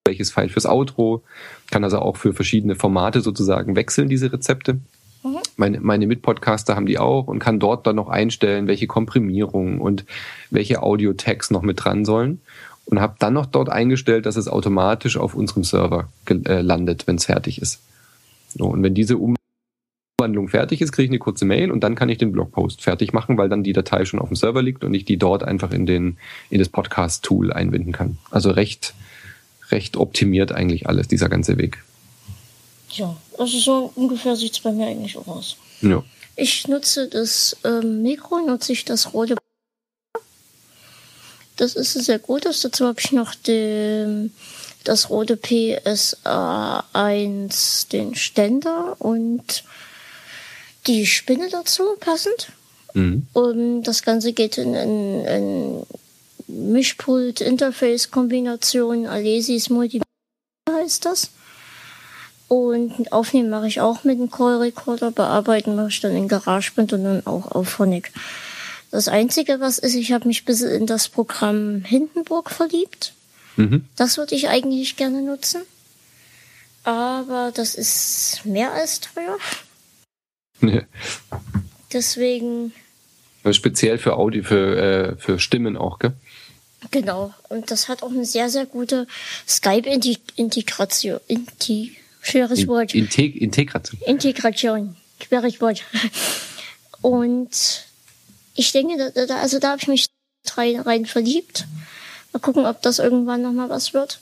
welches 0.06 0.32
File 0.32 0.50
fürs 0.50 0.66
Outro. 0.66 1.24
Kann 1.70 1.84
also 1.84 2.00
auch 2.00 2.18
für 2.18 2.34
verschiedene 2.34 2.76
Formate 2.76 3.22
sozusagen 3.22 3.76
wechseln, 3.76 4.10
diese 4.10 4.32
Rezepte. 4.32 4.80
Mhm. 5.24 5.38
Meine, 5.56 5.80
meine 5.82 6.08
Mitpodcaster 6.08 6.76
haben 6.76 6.86
die 6.86 7.00
auch 7.00 7.28
und 7.28 7.40
kann 7.40 7.60
dort 7.60 7.86
dann 7.86 7.96
noch 7.96 8.10
einstellen, 8.10 8.68
welche 8.68 8.88
Komprimierungen 8.88 9.80
und 9.80 10.06
welche 10.50 10.82
Audio-Tags 10.82 11.52
noch 11.52 11.62
mit 11.62 11.84
dran 11.84 12.06
sollen. 12.06 12.42
Und 12.86 13.00
habe 13.00 13.16
dann 13.20 13.34
noch 13.34 13.46
dort 13.46 13.70
eingestellt, 13.70 14.26
dass 14.26 14.36
es 14.36 14.50
automatisch 14.50 15.16
auf 15.16 15.36
unserem 15.36 15.64
Server 15.64 16.10
äh, 16.28 16.62
landet, 16.62 17.08
wenn 17.08 17.16
es 17.16 17.26
fertig 17.26 17.62
ist. 17.62 17.82
So, 18.50 18.66
und 18.66 18.84
wenn 18.84 18.94
diese 18.94 19.18
um 19.18 19.36
Umwandlung 20.24 20.48
fertig 20.48 20.82
ist, 20.82 20.94
kriege 20.94 21.06
ich 21.06 21.12
eine 21.12 21.20
kurze 21.20 21.44
Mail 21.44 21.70
und 21.70 21.82
dann 21.82 21.96
kann 21.96 22.08
ich 22.08 22.18
den 22.18 22.32
Blogpost 22.32 22.82
fertig 22.82 23.12
machen, 23.12 23.38
weil 23.38 23.50
dann 23.50 23.62
die 23.62 23.74
Datei 23.74 24.06
schon 24.06 24.22
auf 24.22 24.30
dem 24.30 24.38
Server 24.38 24.62
liegt 24.62 24.86
und 24.86 24.94
ich 24.94 25.04
die 25.04 25.18
dort 25.18 25.44
einfach 25.44 25.72
in 25.72 25.86
den 25.86 26.18
in 26.50 26.60
das 26.60 26.70
Podcast-Tool 26.70 27.52
einbinden 27.52 27.92
kann. 27.92 28.18
Also 28.32 28.52
recht 28.52 28.94
recht 29.70 29.98
optimiert 29.98 30.54
eigentlich 30.54 30.88
alles 30.88 31.10
dieser 31.10 31.28
ganze 31.28 31.58
Weg. 31.58 31.84
Ja, 32.92 33.18
also 33.38 33.60
so 33.60 33.92
ungefähr 33.96 34.38
sieht 34.38 34.54
es 34.54 34.62
bei 34.62 34.72
mir 34.72 34.88
eigentlich 34.88 35.18
auch 35.18 35.28
aus. 35.28 35.58
Ja. 35.82 36.02
Ich 36.38 36.70
nutze 36.70 37.10
das 37.10 37.58
ähm, 37.66 38.02
Mikro, 38.02 38.40
nutze 38.40 38.72
ich 38.72 38.86
das 38.86 39.14
rote. 39.14 39.36
Das 41.58 41.76
ist 41.76 41.92
sehr 41.94 42.20
gut. 42.20 42.46
Dazu 42.46 42.88
habe 42.88 43.00
ich 43.00 43.12
noch 43.12 43.36
den, 43.36 44.32
das 44.86 45.10
rote 45.10 45.36
PSA1, 45.36 47.90
den 47.90 48.16
Ständer 48.16 48.96
und 49.00 49.66
die 50.88 51.06
Spinne 51.06 51.50
dazu 51.50 51.84
passend. 52.00 52.54
Mhm. 52.94 53.28
Und 53.34 53.84
das 53.84 54.02
Ganze 54.04 54.32
geht 54.34 54.58
in, 54.58 54.74
in, 54.74 55.26
in 55.26 55.86
Mischpult-Interface-Kombination, 56.48 59.06
Alesis 59.08 59.70
Multi 59.70 60.02
heißt 60.70 61.06
das. 61.06 61.32
Und 62.48 63.12
aufnehmen 63.12 63.50
mache 63.50 63.68
ich 63.68 63.82
auch 63.82 64.04
mit 64.04 64.20
dem 64.20 64.30
Call 64.30 64.58
Recorder, 64.58 65.10
bearbeiten 65.12 65.76
mache 65.76 65.90
ich 65.90 66.02
dann 66.02 66.16
in 66.16 66.28
GarageBand 66.28 66.94
und 66.94 67.04
dann 67.04 67.26
auch 67.26 67.50
auf 67.52 67.70
Phonic. 67.70 68.12
Das 68.92 69.08
Einzige, 69.08 69.60
was 69.60 69.80
ist, 69.80 69.96
ich 69.96 70.12
habe 70.12 70.28
mich 70.28 70.44
ein 70.44 70.46
bisschen 70.46 70.70
in 70.70 70.86
das 70.86 71.10
Programm 71.10 71.84
Hindenburg 71.84 72.52
verliebt. 72.52 73.14
Mhm. 73.56 73.86
Das 73.96 74.18
würde 74.18 74.36
ich 74.36 74.50
eigentlich 74.50 74.98
gerne 74.98 75.24
nutzen. 75.24 75.64
Aber 76.84 77.52
das 77.56 77.74
ist 77.74 78.42
mehr 78.44 78.72
als 78.74 79.00
teuer. 79.00 79.40
Deswegen. 81.94 82.74
Speziell 83.52 83.98
für 83.98 84.16
Audio, 84.16 84.44
für, 84.44 84.78
äh, 84.78 85.16
für 85.18 85.40
Stimmen 85.40 85.76
auch, 85.78 86.00
gell? 86.00 86.14
Genau. 86.92 87.34
Und 87.50 87.72
das 87.72 87.90
hat 87.90 88.04
auch 88.04 88.12
eine 88.12 88.26
sehr, 88.26 88.50
sehr 88.50 88.66
gute 88.66 89.08
Skype-Integration. 89.48 91.20
Inti 91.28 91.98
schweres 92.22 92.68
Wort. 92.68 92.94
Integ 92.94 93.36
Integration. 93.36 94.00
Integration. 94.06 94.96
Schweres 95.22 95.62
Wort. 95.62 95.84
Und 97.02 97.86
ich 98.56 98.72
denke, 98.72 99.12
da, 99.14 99.26
da, 99.26 99.42
also 99.42 99.60
da 99.60 99.72
habe 99.72 99.82
ich 99.82 99.88
mich 99.88 100.08
rein, 100.56 100.80
rein 100.80 101.06
verliebt. 101.06 101.66
Mal 102.32 102.40
gucken, 102.40 102.66
ob 102.66 102.82
das 102.82 103.00
irgendwann 103.00 103.42
nochmal 103.42 103.70
was 103.70 103.94
wird. 103.94 104.20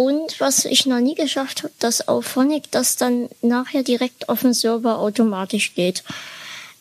Und 0.00 0.40
was 0.40 0.64
ich 0.64 0.86
noch 0.86 0.98
nie 0.98 1.14
geschafft 1.14 1.62
habe, 1.62 1.74
dass 1.78 2.08
auf 2.08 2.24
Phonic 2.24 2.70
das 2.70 2.96
dann 2.96 3.28
nachher 3.42 3.82
direkt 3.82 4.30
auf 4.30 4.40
den 4.40 4.54
Server 4.54 4.98
automatisch 4.98 5.74
geht. 5.74 6.04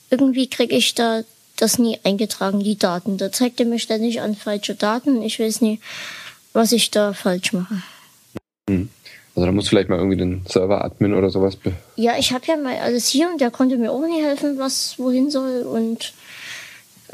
Irgendwie 0.09 0.47
kriege 0.47 0.73
ich 0.73 0.95
da 0.95 1.23
das 1.57 1.79
nie 1.79 1.99
eingetragen, 2.05 2.61
die 2.61 2.77
Daten. 2.77 3.17
Da 3.17 3.29
zeigt 3.29 3.59
er 3.59 3.65
mir 3.65 3.77
ständig 3.77 4.21
an 4.21 4.37
falsche 4.37 4.73
Daten. 4.73 5.21
Ich 5.21 5.37
weiß 5.37 5.59
nicht, 5.59 5.83
was 6.53 6.71
ich 6.71 6.91
da 6.91 7.11
falsch 7.11 7.51
mache. 7.51 7.83
Hm. 8.69 8.87
Also 9.35 9.45
da 9.45 9.51
muss 9.51 9.67
vielleicht 9.67 9.89
mal 9.89 9.97
irgendwie 9.97 10.15
den 10.15 10.45
Server-Admin 10.47 11.13
oder 11.13 11.29
sowas. 11.29 11.57
Ja, 11.97 12.17
ich 12.17 12.31
habe 12.31 12.45
ja 12.47 12.55
mal 12.55 12.77
alles 12.77 13.09
hier 13.09 13.29
und 13.29 13.41
der 13.41 13.51
konnte 13.51 13.75
mir 13.75 13.91
auch 13.91 14.07
nicht 14.07 14.23
helfen, 14.23 14.57
was 14.59 14.97
wohin 14.97 15.29
soll. 15.29 15.63
Und 15.63 16.13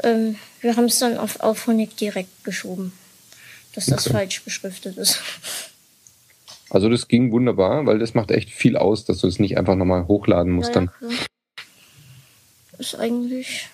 ähm, 0.04 0.36
wir 0.60 0.76
haben 0.76 0.84
es 0.84 1.00
dann 1.00 1.18
auf 1.18 1.40
Auphonic 1.40 1.96
direkt 1.96 2.44
geschoben, 2.44 2.92
dass 3.74 3.86
das 3.86 4.06
okay. 4.06 4.18
falsch 4.18 4.44
beschriftet 4.44 4.98
ist. 4.98 5.18
Also 6.70 6.88
das 6.88 7.08
ging 7.08 7.30
wunderbar, 7.30 7.86
weil 7.86 7.98
das 7.98 8.14
macht 8.14 8.30
echt 8.30 8.50
viel 8.50 8.76
aus, 8.76 9.04
dass 9.04 9.18
du 9.18 9.28
es 9.28 9.38
nicht 9.38 9.56
einfach 9.56 9.76
nochmal 9.76 10.06
hochladen 10.08 10.52
musst 10.52 10.74
ja, 10.74 10.82
ja, 10.82 10.86
dann. 10.86 11.10
Klar. 11.10 11.26
Ist 12.78 12.94
eigentlich. 12.96 13.68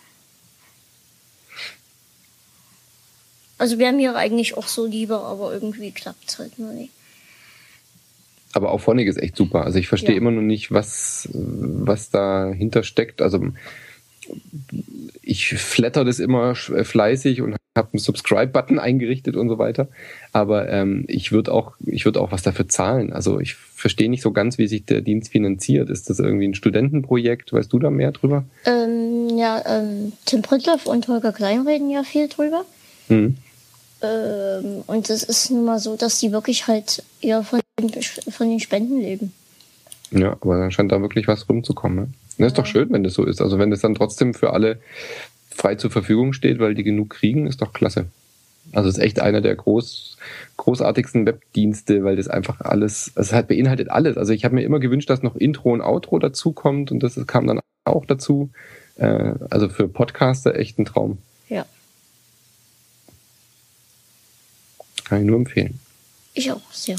Also 3.59 3.79
wäre 3.79 3.93
mir 3.93 4.17
eigentlich 4.17 4.57
auch 4.57 4.67
so 4.67 4.87
lieber, 4.87 5.23
aber 5.25 5.53
irgendwie 5.53 5.93
klappt 5.93 6.29
es 6.29 6.39
halt 6.39 6.59
nur 6.59 6.73
nicht. 6.73 6.93
Aber 8.53 8.71
auch 8.71 8.81
Phonic 8.81 9.09
ist 9.09 9.17
echt 9.17 9.37
super. 9.37 9.65
Also 9.65 9.79
ich 9.79 9.89
verstehe 9.89 10.13
ja. 10.13 10.17
immer 10.17 10.31
noch 10.31 10.43
nicht, 10.43 10.73
was, 10.73 11.29
was 11.33 12.11
dahinter 12.11 12.83
steckt. 12.83 13.23
Also 13.23 13.53
ich 15.23 15.49
flatter 15.55 16.05
das 16.05 16.19
immer 16.19 16.55
fleißig 16.55 17.41
und 17.41 17.57
habe 17.77 17.89
einen 17.93 18.01
Subscribe-Button 18.01 18.79
eingerichtet 18.79 19.37
und 19.37 19.49
so 19.49 19.59
weiter. 19.59 19.89
Aber 20.33 20.69
ähm, 20.69 21.05
ich 21.09 21.33
würde 21.33 21.53
auch, 21.53 21.73
ich 21.81 22.05
würde 22.05 22.21
auch 22.21 22.33
was 22.33 22.43
dafür 22.43 22.69
zahlen. 22.69 23.13
Also 23.13 23.41
ich 23.41 23.55
verstehe 23.55 24.11
nicht 24.11 24.23
so 24.23 24.33
ganz, 24.33 24.59
wie 24.59 24.69
sich 24.69 24.85
der 24.85 25.01
Dienst 25.01 25.33
finanziert. 25.33 25.89
Ist 25.89 26.11
das 26.11 26.19
irgendwie 26.19 26.49
ein 26.49 26.55
Studentenprojekt? 26.55 27.53
Weißt 27.53 27.73
du 27.73 27.79
da 27.79 27.91
mehr 27.91 28.13
drüber? 28.13 28.45
Ähm, 28.67 29.39
ja, 29.39 29.63
ähm, 29.67 30.13
Tim 30.27 30.43
Prittloff 30.43 30.87
und 30.87 31.09
Holger 31.09 31.33
Klein 31.33 31.67
reden 31.67 31.89
ja 31.89 32.03
viel 32.03 32.29
drüber. 32.29 32.65
Mhm. 33.09 33.39
Ähm, 34.03 34.83
und 34.87 35.09
es 35.09 35.23
ist 35.23 35.51
nun 35.51 35.65
mal 35.65 35.79
so, 35.79 35.97
dass 35.97 36.19
die 36.19 36.33
wirklich 36.33 36.67
halt 36.67 37.03
eher 37.21 37.43
von, 37.43 37.61
von 38.31 38.49
den 38.49 38.61
Spenden 38.61 39.01
leben. 39.01 39.33
Ja, 40.11 40.33
aber 40.33 40.59
dann 40.59 40.71
scheint 40.71 40.93
da 40.93 41.01
wirklich 41.01 41.27
was 41.27 41.49
rumzukommen. 41.49 41.97
Ne? 41.97 42.09
Das 42.39 42.49
ist 42.49 42.57
ja. 42.59 42.63
doch 42.63 42.67
schön, 42.67 42.91
wenn 42.91 43.05
das 43.05 43.15
so 43.15 43.25
ist. 43.25 43.41
Also 43.41 43.59
wenn 43.59 43.71
das 43.71 43.81
dann 43.81 43.95
trotzdem 43.95 44.35
für 44.35 44.53
alle 44.53 44.79
frei 45.55 45.77
zur 45.77 45.91
Verfügung 45.91 46.33
steht, 46.33 46.59
weil 46.59 46.75
die 46.75 46.83
genug 46.83 47.11
kriegen, 47.11 47.47
ist 47.47 47.63
doch 47.63 47.73
klasse. 47.73 48.07
Also 48.73 48.89
es 48.89 48.97
ist 48.97 49.03
echt 49.03 49.21
einer 49.21 49.41
der 49.41 49.57
groß, 49.57 50.17
großartigsten 50.57 51.27
Webdienste, 51.27 52.05
weil 52.05 52.17
das 52.17 52.29
einfach 52.29 52.61
alles, 52.61 53.13
es 53.17 53.33
halt 53.33 53.49
beinhaltet 53.49 53.91
alles. 53.91 54.17
Also 54.17 54.33
ich 54.33 54.45
habe 54.45 54.55
mir 54.55 54.63
immer 54.63 54.79
gewünscht, 54.79 55.11
dass 55.11 55.23
noch 55.23 55.37
Intro 55.37 55.73
und 55.73 55.83
Outro 55.83 56.19
dazu 56.19 56.53
kommt 56.53 56.93
und 56.93 57.03
das 57.03 57.19
kam 57.27 57.47
dann 57.47 57.61
auch 57.85 58.07
dazu. 58.07 58.51
Äh, 58.97 59.35
also 59.51 59.69
für 59.69 59.89
Podcaster 59.89 60.55
echt 60.57 60.79
ein 60.79 60.85
Traum. 60.85 61.19
Ja. 61.49 61.67
Kann 65.05 65.21
ich 65.21 65.27
nur 65.27 65.37
empfehlen. 65.37 65.81
Ich 66.35 66.51
auch, 66.51 66.73
sehr. 66.73 66.97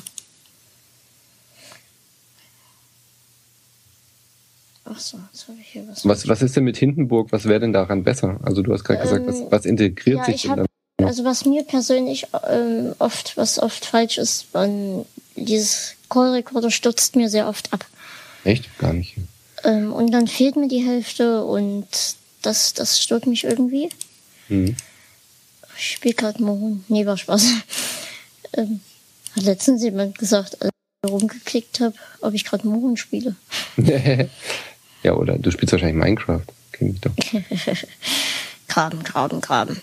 Ach 4.85 4.99
so, 4.99 5.17
jetzt 5.31 5.47
habe 5.47 5.57
ich 5.61 5.67
hier 5.67 5.87
was. 5.87 6.05
Was, 6.05 6.27
was 6.27 6.41
ist 6.41 6.55
denn 6.55 6.65
mit 6.65 6.77
Hindenburg? 6.77 7.31
Was 7.31 7.45
wäre 7.45 7.61
denn 7.61 7.71
daran 7.71 8.03
besser? 8.03 8.39
Also 8.43 8.61
du 8.61 8.73
hast 8.73 8.83
gerade 8.83 8.99
ähm, 8.99 9.05
gesagt, 9.05 9.27
was, 9.27 9.39
ähm, 9.39 9.47
was 9.49 9.65
integriert 9.65 10.19
ja, 10.19 10.25
sich 10.25 10.49
hab, 10.49 10.57
denn 10.57 10.65
dann? 10.97 11.07
Also 11.07 11.23
was 11.23 11.45
mir 11.45 11.63
persönlich 11.63 12.27
ähm, 12.49 12.93
oft, 12.99 13.37
was 13.37 13.59
oft 13.59 13.85
falsch 13.85 14.17
ist, 14.17 14.53
man, 14.53 15.05
dieses 15.35 15.95
Call 16.09 16.31
Recorder 16.31 16.69
stürzt 16.69 17.15
mir 17.15 17.29
sehr 17.29 17.47
oft 17.47 17.71
ab. 17.71 17.85
Echt? 18.43 18.77
Gar 18.77 18.93
nicht. 18.93 19.15
Ähm, 19.63 19.93
und 19.93 20.11
dann 20.11 20.27
fehlt 20.27 20.57
mir 20.57 20.67
die 20.67 20.85
Hälfte 20.85 21.43
und 21.45 21.87
das, 22.41 22.73
das 22.73 23.01
stört 23.01 23.25
mich 23.25 23.45
irgendwie. 23.45 23.89
Mhm. 24.49 24.75
Ich 25.77 25.91
spiele 25.91 26.13
gerade 26.13 26.43
Mohn. 26.43 26.83
Nee, 26.89 27.05
war 27.05 27.17
Spaß. 27.17 27.45
ähm, 28.57 28.81
hat 29.35 29.43
letztens 29.43 29.81
jemand 29.81 30.17
gesagt, 30.17 30.61
als 30.61 30.71
ich 31.05 31.09
rumgeklickt 31.09 31.79
habe, 31.79 31.95
ob 32.21 32.33
ich 32.33 32.43
gerade 32.43 32.67
Mohn 32.67 32.97
spiele. 32.97 33.35
ja, 35.03 35.13
oder 35.13 35.37
du 35.37 35.51
spielst 35.51 35.71
wahrscheinlich 35.73 36.01
Minecraft. 36.01 36.45
Kenn 36.71 36.89
ich 36.89 37.01
doch. 37.01 37.11
graben, 38.67 39.03
graben, 39.03 39.41
graben. 39.41 39.81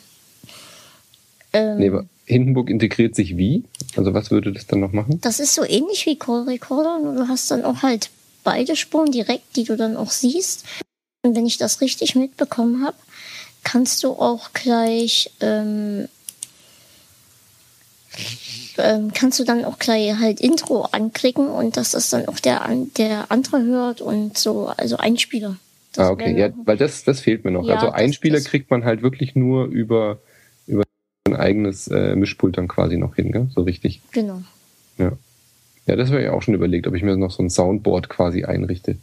Ähm, 1.53 1.79
nee, 1.79 1.89
aber 1.89 2.07
Hindenburg 2.27 2.71
integriert 2.71 3.15
sich 3.15 3.37
wie? 3.37 3.65
Also 3.97 4.15
was 4.15 4.31
würde 4.31 4.53
das 4.53 4.67
dann 4.67 4.81
noch 4.81 4.93
machen? 4.93 5.21
Das 5.21 5.41
ist 5.41 5.55
so 5.55 5.65
ähnlich 5.65 6.07
wie 6.07 6.19
Call 6.19 6.45
Recorder, 6.45 6.99
nur 7.01 7.15
du 7.15 7.29
hast 7.29 7.51
dann 7.51 7.65
auch 7.65 7.83
halt 7.83 8.11
beide 8.45 8.77
Spuren 8.77 9.11
direkt, 9.11 9.57
die 9.57 9.65
du 9.65 9.77
dann 9.77 9.97
auch 9.97 10.11
siehst. 10.11 10.65
Und 11.23 11.37
wenn 11.37 11.47
ich 11.47 11.59
das 11.59 11.81
richtig 11.81 12.15
mitbekommen 12.15 12.85
habe, 12.85 12.97
kannst 13.63 14.03
du 14.05 14.13
auch 14.13 14.53
gleich 14.53 15.31
ähm, 15.41 16.09
ähm, 18.79 19.13
kannst 19.15 19.39
du 19.39 19.45
dann 19.45 19.65
auch 19.65 19.79
gleich 19.79 20.17
halt 20.19 20.41
Intro 20.41 20.83
anklicken 20.83 21.49
und 21.49 21.77
dass 21.77 21.93
das 21.93 22.11
dann 22.11 22.27
auch 22.29 22.39
der, 22.39 22.69
der 22.97 23.31
andere 23.31 23.63
hört 23.63 24.01
und 24.01 24.37
so, 24.37 24.69
also 24.69 24.97
Einspieler. 24.97 25.57
Das 25.93 26.07
ah, 26.07 26.11
okay, 26.11 26.39
ja, 26.39 26.51
weil 26.65 26.77
das, 26.77 27.05
das 27.05 27.21
fehlt 27.21 27.45
mir 27.45 27.51
noch. 27.51 27.67
Ja, 27.67 27.75
also 27.75 27.91
Einspieler 27.91 28.39
das, 28.39 28.45
kriegt 28.45 28.71
man 28.71 28.85
halt 28.85 29.03
wirklich 29.03 29.35
nur 29.35 29.67
über, 29.67 30.21
über 30.67 30.85
ein 31.27 31.35
eigenes 31.35 31.89
äh, 31.89 32.15
Mischpult 32.15 32.59
dann 32.59 32.69
quasi 32.69 32.97
noch 32.97 33.17
hin, 33.17 33.33
gell? 33.33 33.49
so 33.55 33.63
richtig. 33.63 34.01
Genau. 34.13 34.43
Ja. 34.99 35.13
Ja, 35.87 35.97
das 35.97 36.11
habe 36.11 36.23
ich 36.23 36.29
auch 36.29 36.43
schon 36.43 36.55
überlegt, 36.55 36.87
ob 36.87 36.95
ich 36.95 37.03
mir 37.03 37.17
noch 37.17 37.33
so 37.33 37.43
ein 37.43 37.51
Soundboard 37.51 38.09
quasi 38.09 38.45
einrichte. 38.45 38.97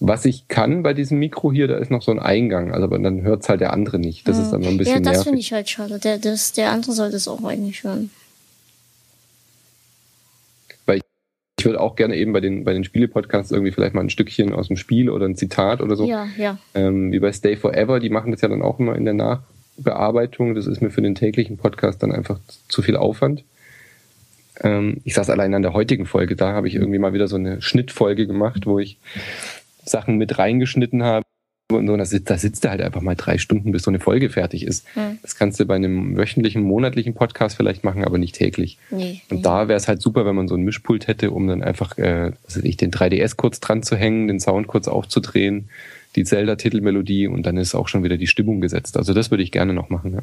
Was 0.00 0.24
ich 0.24 0.46
kann 0.46 0.84
bei 0.84 0.94
diesem 0.94 1.18
Mikro 1.18 1.52
hier, 1.52 1.66
da 1.66 1.76
ist 1.76 1.90
noch 1.90 2.02
so 2.02 2.12
ein 2.12 2.20
Eingang, 2.20 2.72
also 2.72 2.84
aber 2.84 3.00
dann 3.00 3.22
hört 3.22 3.42
es 3.42 3.48
halt 3.48 3.60
der 3.60 3.72
andere 3.72 3.98
nicht. 3.98 4.28
Das 4.28 4.36
ja. 4.36 4.44
ist 4.44 4.50
dann 4.52 4.60
noch 4.60 4.68
ein 4.68 4.76
bisschen 4.76 5.04
Ja, 5.04 5.12
das 5.12 5.24
finde 5.24 5.40
ich 5.40 5.52
halt 5.52 5.68
schade. 5.68 5.98
Der, 5.98 6.18
das, 6.18 6.52
der 6.52 6.70
andere 6.70 6.92
sollte 6.92 7.16
es 7.16 7.26
auch 7.26 7.42
eigentlich 7.42 7.82
hören. 7.82 8.10
Weil 10.86 10.98
ich, 10.98 11.02
ich 11.58 11.64
würde 11.64 11.80
auch 11.80 11.96
gerne 11.96 12.14
eben 12.14 12.32
bei 12.32 12.38
den, 12.38 12.62
bei 12.62 12.74
den 12.74 12.84
Spiele-Podcasts 12.84 13.50
irgendwie 13.50 13.72
vielleicht 13.72 13.94
mal 13.94 14.02
ein 14.02 14.10
Stückchen 14.10 14.52
aus 14.52 14.68
dem 14.68 14.76
Spiel 14.76 15.10
oder 15.10 15.26
ein 15.26 15.34
Zitat 15.34 15.80
oder 15.80 15.96
so. 15.96 16.04
Ja, 16.04 16.28
ja. 16.36 16.58
Ähm, 16.74 17.10
wie 17.10 17.18
bei 17.18 17.32
Stay 17.32 17.56
Forever, 17.56 17.98
die 17.98 18.10
machen 18.10 18.30
das 18.30 18.40
ja 18.40 18.48
dann 18.48 18.62
auch 18.62 18.78
immer 18.78 18.94
in 18.94 19.04
der 19.04 19.14
Nachbearbeitung. 19.14 20.54
Das 20.54 20.68
ist 20.68 20.80
mir 20.80 20.90
für 20.90 21.02
den 21.02 21.16
täglichen 21.16 21.56
Podcast 21.56 22.04
dann 22.04 22.12
einfach 22.12 22.38
zu 22.68 22.82
viel 22.82 22.96
Aufwand. 22.96 23.42
Ähm, 24.60 25.00
ich 25.02 25.14
saß 25.14 25.28
allein 25.28 25.54
an 25.54 25.62
der 25.62 25.72
heutigen 25.72 26.06
Folge, 26.06 26.36
da 26.36 26.52
habe 26.52 26.68
ich 26.68 26.76
irgendwie 26.76 27.00
mal 27.00 27.12
wieder 27.12 27.26
so 27.26 27.34
eine 27.34 27.60
Schnittfolge 27.62 28.28
gemacht, 28.28 28.64
wo 28.66 28.78
ich 28.78 28.98
Sachen 29.88 30.16
mit 30.16 30.38
reingeschnitten 30.38 31.02
habe. 31.02 31.26
Und 31.70 31.86
so, 31.86 31.96
da 31.98 32.06
sitzt, 32.06 32.30
da 32.30 32.38
sitzt 32.38 32.64
er 32.64 32.70
halt 32.70 32.80
einfach 32.80 33.02
mal 33.02 33.14
drei 33.14 33.36
Stunden, 33.36 33.72
bis 33.72 33.82
so 33.82 33.90
eine 33.90 34.00
Folge 34.00 34.30
fertig 34.30 34.64
ist. 34.64 34.86
Hm. 34.94 35.18
Das 35.20 35.36
kannst 35.36 35.60
du 35.60 35.66
bei 35.66 35.74
einem 35.74 36.16
wöchentlichen, 36.16 36.62
monatlichen 36.62 37.12
Podcast 37.12 37.58
vielleicht 37.58 37.84
machen, 37.84 38.04
aber 38.04 38.16
nicht 38.16 38.34
täglich. 38.34 38.78
Nee, 38.90 39.20
und 39.28 39.38
nee. 39.38 39.42
da 39.42 39.68
wäre 39.68 39.76
es 39.76 39.86
halt 39.86 40.00
super, 40.00 40.24
wenn 40.24 40.34
man 40.34 40.48
so 40.48 40.54
ein 40.54 40.62
Mischpult 40.62 41.08
hätte, 41.08 41.30
um 41.30 41.46
dann 41.46 41.62
einfach, 41.62 41.98
äh, 41.98 42.32
was 42.44 42.56
weiß 42.56 42.64
ich, 42.64 42.78
den 42.78 42.90
3DS 42.90 43.36
kurz 43.36 43.60
dran 43.60 43.82
zu 43.82 43.96
hängen, 43.96 44.28
den 44.28 44.40
Sound 44.40 44.66
kurz 44.66 44.88
aufzudrehen, 44.88 45.68
die 46.16 46.24
Zelda-Titelmelodie 46.24 47.26
und 47.26 47.44
dann 47.44 47.58
ist 47.58 47.74
auch 47.74 47.88
schon 47.88 48.02
wieder 48.02 48.16
die 48.16 48.26
Stimmung 48.26 48.62
gesetzt. 48.62 48.96
Also 48.96 49.12
das 49.12 49.30
würde 49.30 49.42
ich 49.42 49.52
gerne 49.52 49.74
noch 49.74 49.90
machen. 49.90 50.14
Ja. 50.14 50.20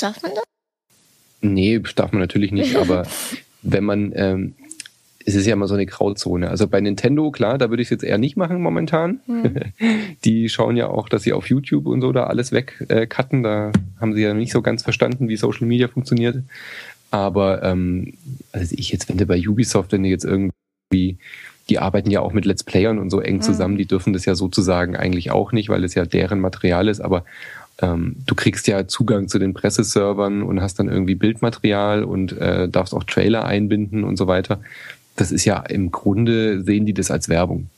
Darf 0.00 0.20
man 0.20 0.32
das? 0.34 0.44
Nee, 1.42 1.80
darf 1.94 2.10
man 2.10 2.20
natürlich 2.20 2.50
nicht, 2.50 2.74
aber 2.80 3.06
wenn 3.62 3.84
man, 3.84 4.12
ähm, 4.16 4.54
es 5.26 5.34
ist 5.34 5.46
ja 5.46 5.54
immer 5.54 5.66
so 5.66 5.74
eine 5.74 5.86
Grauzone. 5.86 6.50
Also 6.50 6.68
bei 6.68 6.80
Nintendo, 6.80 7.30
klar, 7.30 7.56
da 7.56 7.70
würde 7.70 7.82
ich 7.82 7.86
es 7.86 7.90
jetzt 7.90 8.04
eher 8.04 8.18
nicht 8.18 8.36
machen 8.36 8.60
momentan. 8.60 9.20
Mhm. 9.26 9.54
Die 10.24 10.48
schauen 10.48 10.76
ja 10.76 10.88
auch, 10.88 11.08
dass 11.08 11.22
sie 11.22 11.32
auf 11.32 11.48
YouTube 11.48 11.86
und 11.86 12.00
so 12.00 12.12
da 12.12 12.24
alles 12.24 12.52
wegcutten. 12.52 13.40
Äh, 13.40 13.42
da 13.42 13.72
haben 14.00 14.14
sie 14.14 14.22
ja 14.22 14.34
nicht 14.34 14.52
so 14.52 14.60
ganz 14.60 14.82
verstanden, 14.82 15.28
wie 15.28 15.36
Social 15.36 15.66
Media 15.66 15.88
funktioniert. 15.88 16.42
Aber 17.10 17.62
ähm, 17.62 18.14
also 18.52 18.74
ich 18.76 18.90
jetzt, 18.90 19.08
wenn 19.08 19.16
du 19.16 19.26
bei 19.26 19.40
Ubisoft, 19.48 19.92
wenn 19.92 20.02
du 20.02 20.08
jetzt 20.08 20.24
irgendwie, 20.24 21.18
die 21.70 21.78
arbeiten 21.78 22.10
ja 22.10 22.20
auch 22.20 22.32
mit 22.32 22.44
Let's 22.44 22.64
Playern 22.64 22.98
und 22.98 23.08
so 23.08 23.20
eng 23.20 23.36
mhm. 23.36 23.42
zusammen, 23.42 23.78
die 23.78 23.86
dürfen 23.86 24.12
das 24.12 24.26
ja 24.26 24.34
sozusagen 24.34 24.96
eigentlich 24.96 25.30
auch 25.30 25.52
nicht, 25.52 25.70
weil 25.70 25.84
es 25.84 25.94
ja 25.94 26.04
deren 26.04 26.40
Material 26.40 26.88
ist, 26.88 27.00
aber 27.00 27.24
ähm, 27.80 28.16
du 28.26 28.34
kriegst 28.34 28.66
ja 28.68 28.86
Zugang 28.86 29.28
zu 29.28 29.38
den 29.38 29.54
Presseservern 29.54 30.42
und 30.42 30.60
hast 30.60 30.78
dann 30.78 30.88
irgendwie 30.88 31.14
Bildmaterial 31.14 32.04
und 32.04 32.36
äh, 32.36 32.68
darfst 32.68 32.94
auch 32.94 33.04
Trailer 33.04 33.44
einbinden 33.44 34.04
und 34.04 34.16
so 34.16 34.26
weiter 34.26 34.60
das 35.16 35.32
ist 35.32 35.44
ja 35.44 35.58
im 35.60 35.90
Grunde, 35.90 36.62
sehen 36.62 36.86
die 36.86 36.94
das 36.94 37.10
als 37.10 37.28
Werbung. 37.28 37.68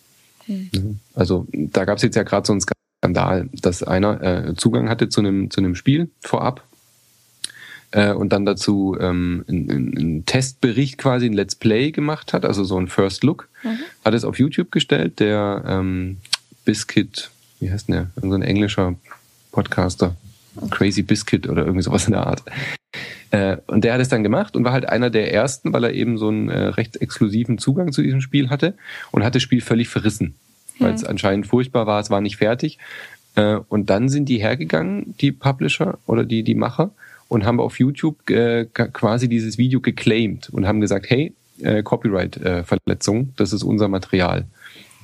Hm. 0.46 1.00
Also 1.14 1.46
da 1.52 1.84
gab 1.84 1.96
es 1.96 2.02
jetzt 2.02 2.16
ja 2.16 2.22
gerade 2.22 2.46
so 2.46 2.52
einen 2.52 2.62
Skandal, 2.62 3.48
dass 3.52 3.82
einer 3.82 4.22
äh, 4.22 4.54
Zugang 4.56 4.88
hatte 4.88 5.08
zu 5.08 5.20
einem, 5.20 5.50
zu 5.50 5.60
einem 5.60 5.74
Spiel 5.74 6.10
vorab 6.20 6.64
äh, 7.90 8.12
und 8.12 8.32
dann 8.32 8.46
dazu 8.46 8.96
ähm, 9.00 9.44
einen, 9.48 9.96
einen 9.96 10.26
Testbericht 10.26 10.98
quasi, 10.98 11.26
ein 11.26 11.32
Let's 11.32 11.54
Play 11.54 11.90
gemacht 11.90 12.32
hat, 12.32 12.44
also 12.44 12.64
so 12.64 12.78
ein 12.78 12.88
First 12.88 13.24
Look, 13.24 13.48
mhm. 13.62 13.78
hat 14.04 14.14
es 14.14 14.24
auf 14.24 14.38
YouTube 14.38 14.70
gestellt, 14.70 15.20
der 15.20 15.64
ähm, 15.66 16.18
Biscuit, 16.64 17.30
wie 17.60 17.70
heißt 17.70 17.88
denn 17.88 17.94
der? 17.94 18.10
So 18.28 18.34
ein 18.34 18.42
englischer 18.42 18.94
Podcaster. 19.52 20.16
Crazy 20.70 21.02
Biscuit 21.02 21.48
oder 21.48 21.64
irgendwie 21.64 21.82
sowas 21.82 22.06
in 22.06 22.12
der 22.12 22.26
Art. 22.26 22.42
Äh, 23.30 23.56
und 23.66 23.84
der 23.84 23.94
hat 23.94 24.00
es 24.00 24.08
dann 24.08 24.22
gemacht 24.22 24.56
und 24.56 24.64
war 24.64 24.72
halt 24.72 24.88
einer 24.88 25.10
der 25.10 25.32
ersten, 25.32 25.72
weil 25.72 25.84
er 25.84 25.92
eben 25.92 26.18
so 26.18 26.28
einen 26.28 26.48
äh, 26.48 26.58
recht 26.68 26.96
exklusiven 26.96 27.58
Zugang 27.58 27.92
zu 27.92 28.02
diesem 28.02 28.20
Spiel 28.20 28.50
hatte 28.50 28.74
und 29.10 29.24
hat 29.24 29.34
das 29.34 29.42
Spiel 29.42 29.60
völlig 29.60 29.88
verrissen, 29.88 30.34
weil 30.78 30.94
es 30.94 31.04
anscheinend 31.04 31.46
furchtbar 31.46 31.86
war, 31.86 32.00
es 32.00 32.10
war 32.10 32.20
nicht 32.20 32.36
fertig. 32.36 32.78
Äh, 33.34 33.56
und 33.68 33.90
dann 33.90 34.08
sind 34.08 34.28
die 34.28 34.38
hergegangen, 34.38 35.14
die 35.20 35.32
Publisher 35.32 35.98
oder 36.06 36.24
die, 36.24 36.42
die 36.42 36.54
Macher, 36.54 36.92
und 37.28 37.44
haben 37.44 37.60
auf 37.60 37.78
YouTube 37.78 38.30
äh, 38.30 38.66
quasi 38.66 39.28
dieses 39.28 39.58
Video 39.58 39.80
geclaimed 39.80 40.48
und 40.50 40.66
haben 40.66 40.80
gesagt, 40.80 41.10
hey, 41.10 41.32
äh, 41.60 41.82
Copyright-Verletzung, 41.82 43.20
äh, 43.20 43.26
das 43.36 43.52
ist 43.52 43.62
unser 43.62 43.88
Material. 43.88 44.44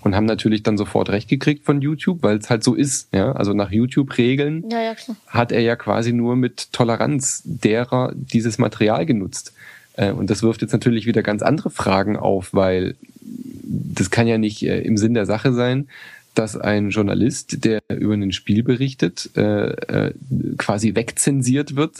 Und 0.02 0.16
haben 0.16 0.26
natürlich 0.26 0.62
dann 0.62 0.76
sofort 0.76 1.10
recht 1.10 1.28
gekriegt 1.28 1.64
von 1.64 1.80
YouTube, 1.80 2.22
weil 2.22 2.36
es 2.36 2.50
halt 2.50 2.64
so 2.64 2.74
ist. 2.74 3.14
Ja? 3.14 3.32
Also 3.32 3.52
nach 3.54 3.70
YouTube-Regeln 3.70 4.68
ja, 4.68 4.82
ja, 4.82 4.94
hat 5.28 5.52
er 5.52 5.60
ja 5.60 5.76
quasi 5.76 6.12
nur 6.12 6.34
mit 6.34 6.72
Toleranz 6.72 7.42
derer 7.44 8.12
dieses 8.14 8.58
Material 8.58 9.06
genutzt. 9.06 9.52
Äh, 9.96 10.12
und 10.12 10.30
das 10.30 10.42
wirft 10.42 10.62
jetzt 10.62 10.72
natürlich 10.72 11.06
wieder 11.06 11.22
ganz 11.22 11.42
andere 11.42 11.70
Fragen 11.70 12.16
auf, 12.16 12.52
weil 12.52 12.96
das 13.20 14.10
kann 14.10 14.26
ja 14.26 14.38
nicht 14.38 14.62
äh, 14.62 14.80
im 14.80 14.96
Sinn 14.96 15.14
der 15.14 15.26
Sache 15.26 15.52
sein, 15.52 15.88
dass 16.34 16.56
ein 16.56 16.88
Journalist, 16.88 17.62
der 17.66 17.82
über 17.90 18.14
ein 18.14 18.32
Spiel 18.32 18.62
berichtet, 18.62 19.36
äh, 19.36 20.14
quasi 20.56 20.94
wegzensiert 20.94 21.76
wird, 21.76 21.98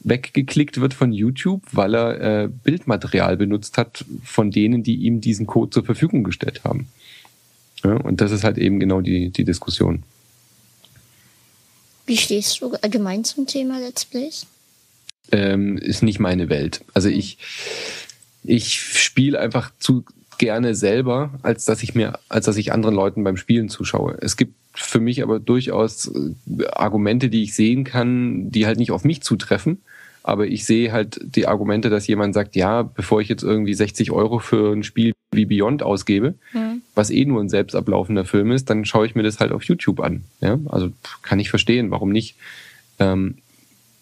weggeklickt 0.00 0.78
wird 0.78 0.92
von 0.92 1.10
YouTube, 1.10 1.62
weil 1.72 1.94
er 1.94 2.48
Bildmaterial 2.48 3.38
benutzt 3.38 3.78
hat 3.78 4.04
von 4.22 4.50
denen, 4.50 4.82
die 4.82 4.96
ihm 4.96 5.22
diesen 5.22 5.46
Code 5.46 5.70
zur 5.70 5.86
Verfügung 5.86 6.22
gestellt 6.22 6.64
haben. 6.64 6.88
Ja, 7.84 7.94
und 7.94 8.20
das 8.20 8.32
ist 8.32 8.44
halt 8.44 8.58
eben 8.58 8.80
genau 8.80 9.00
die, 9.00 9.30
die 9.30 9.44
Diskussion. 9.44 10.02
Wie 12.06 12.16
stehst 12.16 12.60
du 12.60 12.74
allgemein 12.82 13.24
zum 13.24 13.46
Thema 13.46 13.78
Let's 13.80 14.04
Plays? 14.04 14.46
Ähm, 15.32 15.76
ist 15.76 16.02
nicht 16.02 16.20
meine 16.20 16.48
Welt. 16.48 16.84
Also 16.94 17.08
ich, 17.08 17.38
ich 18.44 18.78
spiele 18.80 19.40
einfach 19.40 19.72
zu, 19.78 20.04
gerne 20.38 20.74
selber, 20.74 21.30
als 21.42 21.64
dass 21.64 21.82
ich 21.82 21.94
mir, 21.94 22.18
als 22.28 22.46
dass 22.46 22.56
ich 22.56 22.72
anderen 22.72 22.94
Leuten 22.94 23.24
beim 23.24 23.36
Spielen 23.36 23.68
zuschaue. 23.68 24.16
Es 24.20 24.36
gibt 24.36 24.54
für 24.74 25.00
mich 25.00 25.22
aber 25.22 25.40
durchaus 25.40 26.08
äh, 26.08 26.66
Argumente, 26.68 27.28
die 27.28 27.42
ich 27.42 27.54
sehen 27.54 27.84
kann, 27.84 28.50
die 28.50 28.66
halt 28.66 28.78
nicht 28.78 28.90
auf 28.90 29.04
mich 29.04 29.22
zutreffen. 29.22 29.82
Aber 30.22 30.46
ich 30.46 30.64
sehe 30.64 30.92
halt 30.92 31.20
die 31.22 31.46
Argumente, 31.46 31.88
dass 31.88 32.06
jemand 32.06 32.34
sagt, 32.34 32.56
ja, 32.56 32.82
bevor 32.82 33.20
ich 33.20 33.28
jetzt 33.28 33.44
irgendwie 33.44 33.74
60 33.74 34.10
Euro 34.10 34.40
für 34.40 34.72
ein 34.72 34.82
Spiel 34.82 35.12
wie 35.36 35.44
Beyond 35.44 35.82
ausgebe, 35.82 36.34
mhm. 36.52 36.82
was 36.94 37.10
eh 37.10 37.24
nur 37.24 37.40
ein 37.40 37.48
selbst 37.48 37.74
ablaufender 37.74 38.24
Film 38.24 38.50
ist, 38.50 38.68
dann 38.70 38.84
schaue 38.84 39.06
ich 39.06 39.14
mir 39.14 39.22
das 39.22 39.38
halt 39.38 39.52
auf 39.52 39.62
YouTube 39.64 40.00
an. 40.00 40.24
Ja, 40.40 40.58
also 40.66 40.90
kann 41.22 41.38
ich 41.38 41.50
verstehen, 41.50 41.90
warum 41.90 42.10
nicht. 42.10 42.36
Ähm, 42.98 43.36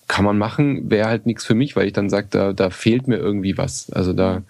kann 0.07 0.25
man 0.25 0.39
machen, 0.39 0.91
wäre 0.91 1.09
halt 1.09 1.27
nichts 1.27 1.45
für 1.45 1.55
mich, 1.55 1.77
weil 1.77 1.87
ich 1.87 1.93
dann 1.93 2.11
sage, 2.11 2.29
da, 2.31 2.53
da 2.53 2.71
fehlt 2.71 3.09
mir 3.09 3.17
irgendwie 3.17 3.57
was. 3.57 3.91
Also 3.91 4.13
da, 4.13 4.43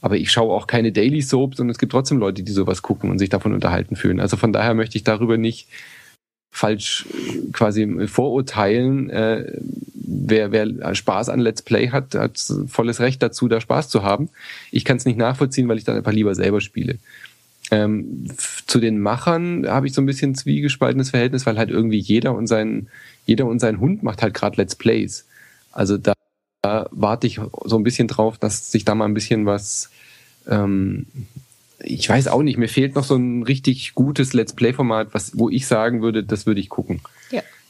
aber 0.00 0.16
ich 0.16 0.30
schaue 0.30 0.52
auch 0.52 0.66
keine 0.66 0.92
Daily 0.92 1.22
Soaps 1.22 1.60
und 1.60 1.70
es 1.70 1.78
gibt 1.78 1.92
trotzdem 1.92 2.18
Leute, 2.18 2.42
die 2.42 2.52
sowas 2.52 2.82
gucken 2.82 3.10
und 3.10 3.18
sich 3.18 3.28
davon 3.28 3.54
unterhalten 3.54 3.96
fühlen. 3.96 4.20
Also 4.20 4.36
von 4.36 4.52
daher 4.52 4.74
möchte 4.74 4.98
ich 4.98 5.04
darüber 5.04 5.36
nicht 5.36 5.68
falsch 6.50 7.06
äh, 7.12 7.52
quasi 7.52 8.06
vorurteilen. 8.08 9.10
Äh, 9.10 9.60
wer, 10.06 10.52
wer 10.52 10.94
Spaß 10.94 11.28
an 11.28 11.40
Let's 11.40 11.62
Play 11.62 11.90
hat, 11.90 12.14
hat 12.14 12.38
volles 12.68 13.00
Recht 13.00 13.22
dazu, 13.22 13.48
da 13.48 13.60
Spaß 13.60 13.88
zu 13.88 14.02
haben. 14.02 14.30
Ich 14.70 14.84
kann 14.84 14.96
es 14.96 15.04
nicht 15.04 15.18
nachvollziehen, 15.18 15.68
weil 15.68 15.78
ich 15.78 15.84
dann 15.84 15.96
einfach 15.96 16.12
lieber 16.12 16.34
selber 16.34 16.60
spiele. 16.60 16.98
Ähm, 17.70 18.28
zu 18.66 18.78
den 18.78 19.00
Machern 19.00 19.66
habe 19.66 19.86
ich 19.86 19.92
so 19.92 20.00
ein 20.00 20.06
bisschen 20.06 20.34
zwiegespaltenes 20.34 21.10
Verhältnis, 21.10 21.46
weil 21.46 21.58
halt 21.58 21.70
irgendwie 21.70 21.98
jeder 21.98 22.34
und 22.34 22.46
sein, 22.46 22.88
jeder 23.24 23.46
und 23.46 23.58
sein 23.58 23.80
Hund 23.80 24.02
macht 24.02 24.22
halt 24.22 24.34
gerade 24.34 24.56
Let's 24.56 24.76
Plays. 24.76 25.26
Also 25.72 25.98
da, 25.98 26.12
da 26.62 26.88
warte 26.92 27.26
ich 27.26 27.40
so 27.64 27.76
ein 27.76 27.82
bisschen 27.82 28.08
drauf, 28.08 28.38
dass 28.38 28.70
sich 28.70 28.84
da 28.84 28.94
mal 28.94 29.06
ein 29.06 29.14
bisschen 29.14 29.46
was 29.46 29.90
ähm, 30.46 31.06
ich 31.80 32.08
weiß 32.08 32.28
auch 32.28 32.42
nicht, 32.42 32.58
mir 32.58 32.68
fehlt 32.68 32.94
noch 32.94 33.04
so 33.04 33.16
ein 33.16 33.42
richtig 33.42 33.94
gutes 33.94 34.32
Let's 34.32 34.54
Play-Format, 34.54 35.08
was, 35.12 35.38
wo 35.38 35.50
ich 35.50 35.66
sagen 35.66 36.02
würde, 36.02 36.24
das 36.24 36.46
würde 36.46 36.60
ich 36.60 36.68
gucken. 36.68 37.00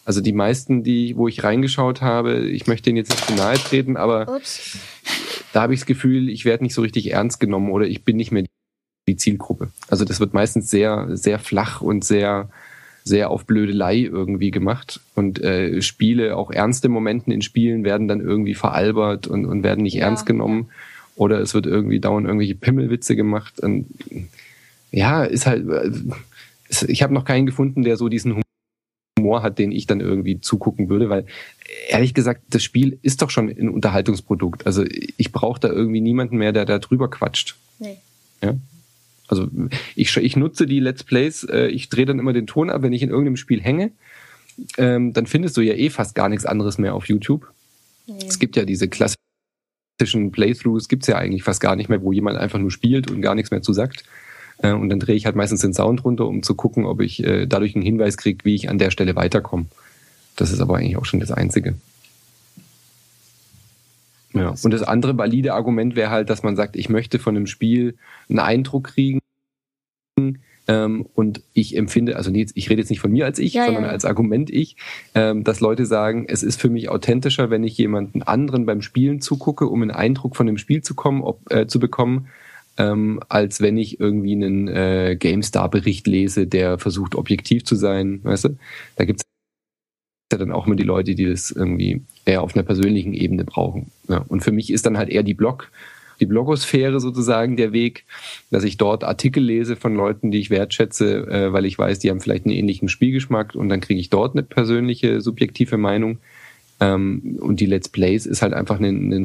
Ja. 0.06 0.08
Also 0.08 0.20
die 0.20 0.32
meisten, 0.32 0.82
die, 0.82 1.16
wo 1.16 1.28
ich 1.28 1.42
reingeschaut 1.42 2.00
habe, 2.00 2.48
ich 2.48 2.66
möchte 2.66 2.84
denen 2.84 2.96
jetzt 2.96 3.10
nicht 3.10 3.26
zu 3.26 3.34
nahe 3.34 3.56
treten, 3.56 3.96
aber 3.96 4.36
Ups. 4.36 4.78
da 5.52 5.62
habe 5.62 5.74
ich 5.74 5.80
das 5.80 5.86
Gefühl, 5.86 6.28
ich 6.28 6.44
werde 6.44 6.64
nicht 6.64 6.74
so 6.74 6.82
richtig 6.82 7.12
ernst 7.12 7.40
genommen 7.40 7.70
oder 7.70 7.86
ich 7.86 8.04
bin 8.04 8.16
nicht 8.16 8.30
mehr 8.30 8.44
die 9.08 9.16
Zielgruppe. 9.16 9.68
Also 9.88 10.04
das 10.04 10.20
wird 10.20 10.34
meistens 10.34 10.70
sehr, 10.70 11.08
sehr 11.16 11.38
flach 11.38 11.80
und 11.80 12.04
sehr, 12.04 12.48
sehr 13.04 13.30
auf 13.30 13.46
Blödelei 13.46 13.98
irgendwie 13.98 14.50
gemacht. 14.50 15.00
Und 15.14 15.40
äh, 15.40 15.80
Spiele, 15.82 16.36
auch 16.36 16.50
ernste 16.50 16.88
Momenten 16.88 17.32
in 17.32 17.42
Spielen 17.42 17.84
werden 17.84 18.08
dann 18.08 18.20
irgendwie 18.20 18.54
veralbert 18.54 19.26
und, 19.26 19.46
und 19.46 19.62
werden 19.62 19.82
nicht 19.82 19.94
ja. 19.94 20.06
ernst 20.06 20.26
genommen. 20.26 20.70
Oder 21.14 21.40
es 21.40 21.54
wird 21.54 21.66
irgendwie 21.66 22.00
dauernd 22.00 22.26
irgendwelche 22.26 22.56
Pimmelwitze 22.56 23.16
gemacht. 23.16 23.60
Und 23.60 23.86
ja, 24.90 25.24
ist 25.24 25.46
halt. 25.46 25.64
Ich 26.88 27.02
habe 27.02 27.14
noch 27.14 27.24
keinen 27.24 27.46
gefunden, 27.46 27.84
der 27.84 27.96
so 27.96 28.08
diesen 28.08 28.42
Humor 29.26 29.42
hat, 29.42 29.58
den 29.58 29.72
ich 29.72 29.86
dann 29.86 30.00
irgendwie 30.00 30.40
zugucken 30.40 30.88
würde, 30.88 31.08
weil 31.08 31.26
ehrlich 31.88 32.14
gesagt, 32.14 32.42
das 32.50 32.62
Spiel 32.62 32.98
ist 33.02 33.22
doch 33.22 33.30
schon 33.30 33.48
ein 33.48 33.68
Unterhaltungsprodukt. 33.68 34.66
Also 34.66 34.84
ich 35.16 35.32
brauche 35.32 35.60
da 35.60 35.68
irgendwie 35.68 36.00
niemanden 36.00 36.36
mehr, 36.36 36.52
der 36.52 36.64
da 36.64 36.78
drüber 36.78 37.10
quatscht. 37.10 37.56
Nee. 37.78 37.98
Ja? 38.42 38.54
Also 39.28 39.48
ich, 39.96 40.16
ich 40.16 40.36
nutze 40.36 40.66
die 40.66 40.80
Let's 40.80 41.02
Plays, 41.02 41.44
äh, 41.44 41.66
ich 41.66 41.88
drehe 41.88 42.06
dann 42.06 42.20
immer 42.20 42.32
den 42.32 42.46
Ton 42.46 42.70
ab, 42.70 42.82
wenn 42.82 42.92
ich 42.92 43.02
in 43.02 43.10
irgendeinem 43.10 43.36
Spiel 43.36 43.60
hänge, 43.60 43.90
ähm, 44.78 45.12
dann 45.12 45.26
findest 45.26 45.56
du 45.56 45.60
ja 45.62 45.74
eh 45.74 45.90
fast 45.90 46.14
gar 46.14 46.28
nichts 46.28 46.46
anderes 46.46 46.78
mehr 46.78 46.94
auf 46.94 47.08
YouTube. 47.08 47.48
Nee. 48.06 48.18
Es 48.28 48.38
gibt 48.38 48.54
ja 48.54 48.64
diese 48.64 48.88
klassischen 48.88 49.16
klassischen 49.98 50.30
Playthroughs 50.30 50.88
gibt's 50.88 51.06
ja 51.06 51.16
eigentlich 51.16 51.42
fast 51.42 51.60
gar 51.60 51.74
nicht 51.74 51.88
mehr, 51.88 52.02
wo 52.02 52.12
jemand 52.12 52.38
einfach 52.38 52.58
nur 52.58 52.70
spielt 52.70 53.10
und 53.10 53.22
gar 53.22 53.34
nichts 53.34 53.50
mehr 53.50 53.62
zu 53.62 53.72
sagt. 53.72 54.04
Äh, 54.58 54.72
und 54.72 54.88
dann 54.88 55.00
drehe 55.00 55.16
ich 55.16 55.26
halt 55.26 55.36
meistens 55.36 55.60
den 55.60 55.74
Sound 55.74 56.04
runter, 56.04 56.26
um 56.26 56.42
zu 56.42 56.54
gucken, 56.54 56.84
ob 56.84 57.00
ich 57.00 57.22
äh, 57.24 57.46
dadurch 57.46 57.74
einen 57.74 57.84
Hinweis 57.84 58.16
kriege, 58.16 58.44
wie 58.44 58.54
ich 58.54 58.68
an 58.68 58.78
der 58.78 58.90
Stelle 58.90 59.16
weiterkomme. 59.16 59.66
Das 60.36 60.52
ist 60.52 60.60
aber 60.60 60.76
eigentlich 60.76 60.96
auch 60.96 61.04
schon 61.04 61.20
das 61.20 61.32
Einzige. 61.32 61.74
Ja. 64.34 64.54
Und 64.62 64.70
das 64.70 64.82
andere 64.82 65.16
valide 65.16 65.54
Argument 65.54 65.96
wäre 65.96 66.10
halt, 66.10 66.28
dass 66.28 66.42
man 66.42 66.56
sagt, 66.56 66.76
ich 66.76 66.88
möchte 66.88 67.18
von 67.18 67.36
einem 67.36 67.46
Spiel 67.46 67.96
einen 68.28 68.38
Eindruck 68.38 68.84
kriegen, 68.84 69.20
ähm, 70.68 71.06
und 71.14 71.42
ich 71.52 71.76
empfinde, 71.76 72.16
also 72.16 72.32
ich 72.32 72.70
rede 72.70 72.80
jetzt 72.80 72.90
nicht 72.90 73.00
von 73.00 73.12
mir 73.12 73.24
als 73.24 73.38
ich, 73.38 73.54
ja, 73.54 73.66
sondern 73.66 73.84
ja. 73.84 73.90
als 73.90 74.04
Argument 74.04 74.50
ich, 74.50 74.76
ähm, 75.14 75.44
dass 75.44 75.60
Leute 75.60 75.86
sagen, 75.86 76.26
es 76.28 76.42
ist 76.42 76.60
für 76.60 76.70
mich 76.70 76.88
authentischer, 76.88 77.50
wenn 77.50 77.62
ich 77.62 77.78
jemanden 77.78 78.22
anderen 78.22 78.66
beim 78.66 78.82
Spielen 78.82 79.20
zugucke, 79.20 79.68
um 79.68 79.82
einen 79.82 79.92
Eindruck 79.92 80.36
von 80.36 80.46
dem 80.46 80.58
Spiel 80.58 80.82
zu, 80.82 80.94
kommen, 80.94 81.22
ob, 81.22 81.40
äh, 81.52 81.66
zu 81.66 81.78
bekommen, 81.78 82.28
ähm, 82.78 83.20
als 83.28 83.60
wenn 83.60 83.76
ich 83.76 84.00
irgendwie 84.00 84.32
einen 84.32 84.68
äh, 84.68 85.16
GameStar-Bericht 85.18 86.06
lese, 86.06 86.46
der 86.46 86.78
versucht, 86.78 87.14
objektiv 87.14 87.64
zu 87.64 87.74
sein. 87.76 88.20
Weißt 88.22 88.44
du? 88.44 88.58
Da 88.96 89.04
gibt 89.04 89.20
es 89.20 89.24
ja 90.32 90.38
dann 90.38 90.52
auch 90.52 90.66
immer 90.66 90.76
die 90.76 90.82
Leute, 90.82 91.14
die 91.14 91.26
das 91.26 91.50
irgendwie 91.50 92.02
eher 92.24 92.42
auf 92.42 92.54
einer 92.54 92.64
persönlichen 92.64 93.14
Ebene 93.14 93.44
brauchen. 93.44 93.90
Ja. 94.08 94.24
Und 94.28 94.42
für 94.42 94.52
mich 94.52 94.72
ist 94.72 94.86
dann 94.86 94.98
halt 94.98 95.08
eher 95.08 95.22
die 95.22 95.34
Blog- 95.34 95.70
die 96.20 96.26
Blogosphäre 96.26 97.00
sozusagen 97.00 97.56
der 97.56 97.72
Weg, 97.72 98.04
dass 98.50 98.64
ich 98.64 98.76
dort 98.76 99.04
Artikel 99.04 99.42
lese 99.42 99.76
von 99.76 99.94
Leuten, 99.94 100.30
die 100.30 100.38
ich 100.38 100.50
wertschätze, 100.50 101.26
äh, 101.26 101.52
weil 101.52 101.66
ich 101.66 101.78
weiß, 101.78 101.98
die 101.98 102.10
haben 102.10 102.20
vielleicht 102.20 102.46
einen 102.46 102.54
ähnlichen 102.54 102.88
Spielgeschmack 102.88 103.54
und 103.54 103.68
dann 103.68 103.80
kriege 103.80 104.00
ich 104.00 104.10
dort 104.10 104.34
eine 104.34 104.42
persönliche, 104.42 105.20
subjektive 105.20 105.76
Meinung. 105.76 106.18
Ähm, 106.80 107.38
und 107.40 107.60
die 107.60 107.66
Let's 107.66 107.88
Plays 107.88 108.26
ist 108.26 108.42
halt 108.42 108.54
einfach 108.54 108.78
eine, 108.78 108.88
eine 108.88 109.24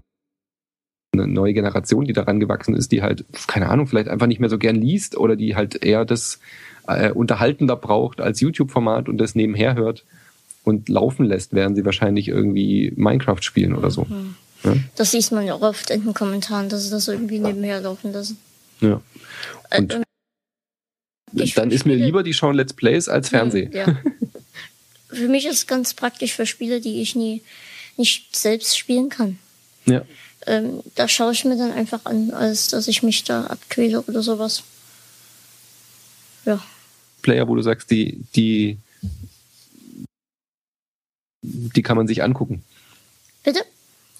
eine 1.14 1.28
neue 1.28 1.54
Generation, 1.54 2.06
die 2.06 2.14
daran 2.14 2.40
gewachsen 2.40 2.76
ist, 2.76 2.92
die 2.92 3.02
halt, 3.02 3.26
keine 3.48 3.70
Ahnung, 3.70 3.88
vielleicht 3.88 4.08
einfach 4.08 4.28
nicht 4.28 4.40
mehr 4.40 4.50
so 4.50 4.58
gern 4.58 4.76
liest 4.76 5.18
oder 5.18 5.36
die 5.36 5.56
halt 5.56 5.84
eher 5.84 6.06
das 6.06 6.40
äh, 6.88 7.12
unterhaltender 7.12 7.76
braucht 7.76 8.22
als 8.22 8.40
YouTube-Format 8.40 9.10
und 9.10 9.18
das 9.18 9.36
nebenher 9.36 9.76
hört 9.76 10.06
und 10.64 10.88
laufen 10.90 11.26
lässt, 11.26 11.54
während 11.54 11.76
sie 11.76 11.86
wahrscheinlich 11.86 12.28
irgendwie 12.30 12.94
Minecraft 12.96 13.42
spielen 13.42 13.76
oder 13.76 13.92
so. 13.92 14.06
Mhm. 14.06 14.36
Ja? 14.64 14.76
Das 14.96 15.12
sieht 15.12 15.32
man 15.32 15.46
ja 15.46 15.56
auch 15.56 15.62
oft 15.62 15.90
in 15.90 16.04
den 16.04 16.14
Kommentaren, 16.14 16.70
dass 16.70 16.86
sie 16.86 16.92
das 16.92 17.08
irgendwie 17.08 17.40
nebenher 17.40 17.82
laufen 17.82 18.14
lassen. 18.14 18.38
Ja. 18.80 19.02
Und 19.78 19.94
äh, 19.94 21.52
dann 21.56 21.72
ist 21.72 21.86
mir 21.86 21.96
lieber, 21.96 22.24
die 22.24 22.34
schauen 22.34 22.56
Let's 22.56 22.74
Plays 22.74 23.10
als 23.10 23.30
Fernsehen. 23.30 23.72
Ja. 23.74 23.98
für 25.10 25.28
mich 25.28 25.46
ist 25.46 25.56
es 25.56 25.68
ganz 25.68 25.94
praktisch 25.94 26.34
für 26.34 26.46
Spiele, 26.46 26.80
die 26.80 27.02
ich 27.02 27.16
nie 27.16 27.42
nicht 27.98 28.36
selbst 28.36 28.78
spielen 28.78 29.10
kann. 29.10 29.38
Ja. 29.86 30.04
Ähm, 30.48 30.82
da 30.96 31.08
schaue 31.08 31.34
ich 31.34 31.46
mir 31.46 31.58
dann 31.58 31.72
einfach 31.72 32.06
an, 32.06 32.32
als 32.32 32.70
dass 32.70 32.88
ich 32.88 33.04
mich 33.04 33.24
da 33.24 33.46
abquäle 33.46 34.02
oder 34.02 34.24
sowas. 34.24 34.64
Ja. 36.46 36.60
Player, 37.22 37.48
wo 37.48 37.56
du 37.56 37.62
sagst, 37.62 37.92
die, 37.92 38.24
die, 38.36 38.78
die 41.42 41.84
kann 41.84 41.98
man 41.98 42.08
sich 42.08 42.24
angucken. 42.24 42.64
Bitte? 43.44 43.62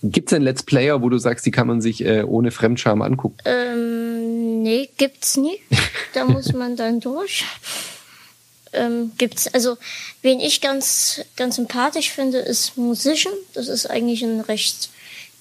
Gibt 0.04 0.30
es 0.30 0.36
denn 0.36 0.44
Let's 0.44 0.64
Player, 0.64 1.02
wo 1.02 1.10
du 1.10 1.18
sagst, 1.18 1.46
die 1.46 1.52
kann 1.52 1.68
man 1.68 1.82
sich 1.82 2.04
äh, 2.04 2.24
ohne 2.24 2.52
Fremdscham 2.52 3.02
angucken? 3.02 3.38
Ähm, 3.46 4.64
nee, 4.64 4.90
gibt's 4.98 5.38
nie. 5.38 5.60
Da 6.14 6.26
muss 6.26 6.52
man 6.52 6.76
dann 6.76 7.00
durch. 7.00 7.46
Ähm, 8.74 9.14
gibt's, 9.18 9.48
also, 9.54 9.78
wen 10.22 10.42
ich 10.42 10.60
ganz, 10.60 11.22
ganz 11.38 11.56
sympathisch 11.56 12.12
finde, 12.12 12.40
ist 12.40 12.78
Musician. 12.78 13.34
Das 13.54 13.70
ist 13.70 13.86
eigentlich 13.86 14.22
ein 14.22 14.42
recht 14.42 14.90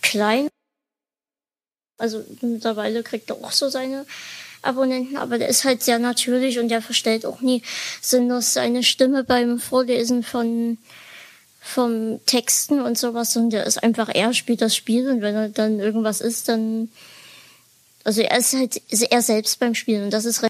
klein. 0.00 0.48
Also, 2.00 2.24
mittlerweile 2.40 3.02
kriegt 3.02 3.30
er 3.30 3.36
auch 3.36 3.52
so 3.52 3.68
seine 3.68 4.06
Abonnenten, 4.62 5.16
aber 5.16 5.38
der 5.38 5.48
ist 5.48 5.64
halt 5.64 5.82
sehr 5.82 5.98
natürlich 5.98 6.58
und 6.58 6.68
der 6.68 6.82
verstellt 6.82 7.24
auch 7.24 7.40
nie 7.40 7.62
sinnlos 8.02 8.52
seine 8.52 8.82
Stimme 8.82 9.24
beim 9.24 9.58
Vorlesen 9.58 10.22
von 10.22 10.78
vom 11.60 12.24
Texten 12.26 12.80
und 12.80 12.98
sowas, 12.98 13.32
sondern 13.32 13.50
der 13.50 13.66
ist 13.66 13.82
einfach, 13.82 14.08
er 14.12 14.32
spielt 14.32 14.62
das 14.62 14.74
Spiel 14.74 15.08
und 15.08 15.20
wenn 15.20 15.34
er 15.34 15.48
dann 15.50 15.78
irgendwas 15.78 16.20
ist, 16.20 16.48
dann, 16.48 16.90
also 18.02 18.22
er 18.22 18.38
ist 18.38 18.54
halt 18.54 18.80
er 18.90 19.22
selbst 19.22 19.60
beim 19.60 19.74
Spielen 19.74 20.04
und 20.04 20.12
das 20.12 20.24
ist 20.24 20.42
recht. 20.42 20.49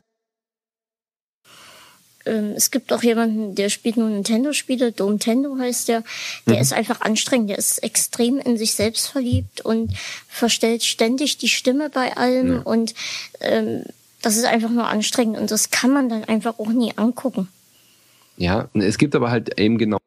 Ähm, 2.27 2.53
es 2.57 2.71
gibt 2.71 2.93
auch 2.93 3.03
jemanden, 3.03 3.55
der 3.55 3.71
spielt 3.71 3.97
nur 3.97 4.09
Nintendo-Spiele, 4.09 4.93
Domtendo 4.93 5.57
heißt 5.59 5.89
der. 5.89 6.03
Der 6.47 6.57
mhm. 6.57 6.63
ist 6.63 6.73
einfach 6.73 7.01
anstrengend, 7.01 7.51
der 7.51 7.59
ist 7.59 7.83
extrem 7.83 8.39
in 8.39 8.59
sich 8.59 8.75
selbst 8.75 9.09
verliebt 9.09 9.63
und 9.63 9.93
verstellt 10.29 10.83
ständig 10.85 11.39
die 11.39 11.49
Stimme 11.49 11.91
bei 11.91 12.17
allem 12.17 12.53
ja. 12.53 12.61
und 12.61 12.95
ähm, 13.41 13.85
das 14.23 14.37
ist 14.37 14.45
einfach 14.45 14.71
nur 14.71 14.87
anstrengend 14.87 15.39
und 15.39 15.51
das 15.51 15.71
kann 15.71 15.93
man 15.93 16.09
dann 16.09 16.25
einfach 16.25 16.59
auch 16.59 16.69
nie 16.69 16.93
angucken. 16.97 17.49
Ja, 18.37 18.69
es 18.75 18.99
gibt 18.99 19.15
aber 19.15 19.31
halt 19.31 19.59
eben 19.59 19.79
genau 19.79 20.00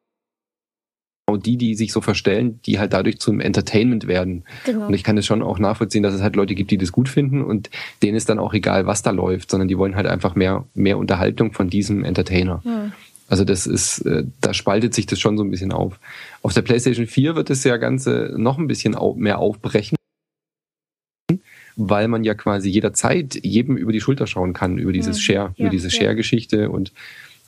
die, 1.32 1.58
die 1.58 1.76
sich 1.76 1.92
so 1.94 2.02
verstellen, 2.02 2.60
die 2.66 2.80
halt 2.80 2.94
dadurch 2.94 3.20
zum 3.20 3.40
Entertainment 3.40 4.08
werden. 4.08 4.44
Genau. 4.66 4.88
Und 4.88 4.94
ich 4.94 5.04
kann 5.04 5.18
es 5.18 5.26
schon 5.26 5.42
auch 5.42 5.58
nachvollziehen, 5.58 6.04
dass 6.04 6.14
es 6.14 6.22
halt 6.22 6.36
Leute 6.36 6.54
gibt, 6.54 6.72
die 6.72 6.78
das 6.78 6.92
gut 6.92 7.10
finden 7.10 7.42
und 7.42 7.70
denen 8.02 8.18
ist 8.18 8.30
dann 8.30 8.40
auch 8.40 8.54
egal, 8.54 8.86
was 8.86 9.02
da 9.02 9.12
läuft, 9.12 9.50
sondern 9.50 9.68
die 9.68 9.78
wollen 9.78 9.96
halt 9.96 10.08
einfach 10.08 10.36
mehr, 10.36 10.66
mehr 10.74 10.98
Unterhaltung 10.98 11.54
von 11.54 11.70
diesem 11.70 12.04
Entertainer. 12.04 12.62
Ja. 12.66 12.92
Also 13.30 13.46
das 13.46 13.66
ist, 13.66 14.00
äh, 14.00 14.26
da 14.42 14.54
spaltet 14.54 14.94
sich 14.94 15.06
das 15.06 15.20
schon 15.20 15.38
so 15.38 15.44
ein 15.44 15.50
bisschen 15.50 15.72
auf. 15.72 16.00
Auf 16.42 16.54
der 16.54 16.62
PlayStation 16.62 17.08
4 17.08 17.36
wird 17.36 17.50
das 17.50 17.64
ja 17.64 17.78
Ganze 17.78 18.34
noch 18.38 18.58
ein 18.58 18.68
bisschen 18.68 18.96
mehr 19.16 19.40
aufbrechen, 19.40 19.96
weil 21.76 22.10
man 22.10 22.24
ja 22.24 22.34
quasi 22.34 22.70
jederzeit 22.70 23.40
jedem 23.44 23.78
über 23.78 23.92
die 23.92 24.02
Schulter 24.02 24.28
schauen 24.28 24.54
kann, 24.54 24.78
über 24.78 24.92
dieses 24.92 25.22
Share, 25.22 25.54
ja, 25.56 25.66
über 25.66 25.70
diese 25.70 25.90
Share-Geschichte 25.90 26.70
und 26.70 26.92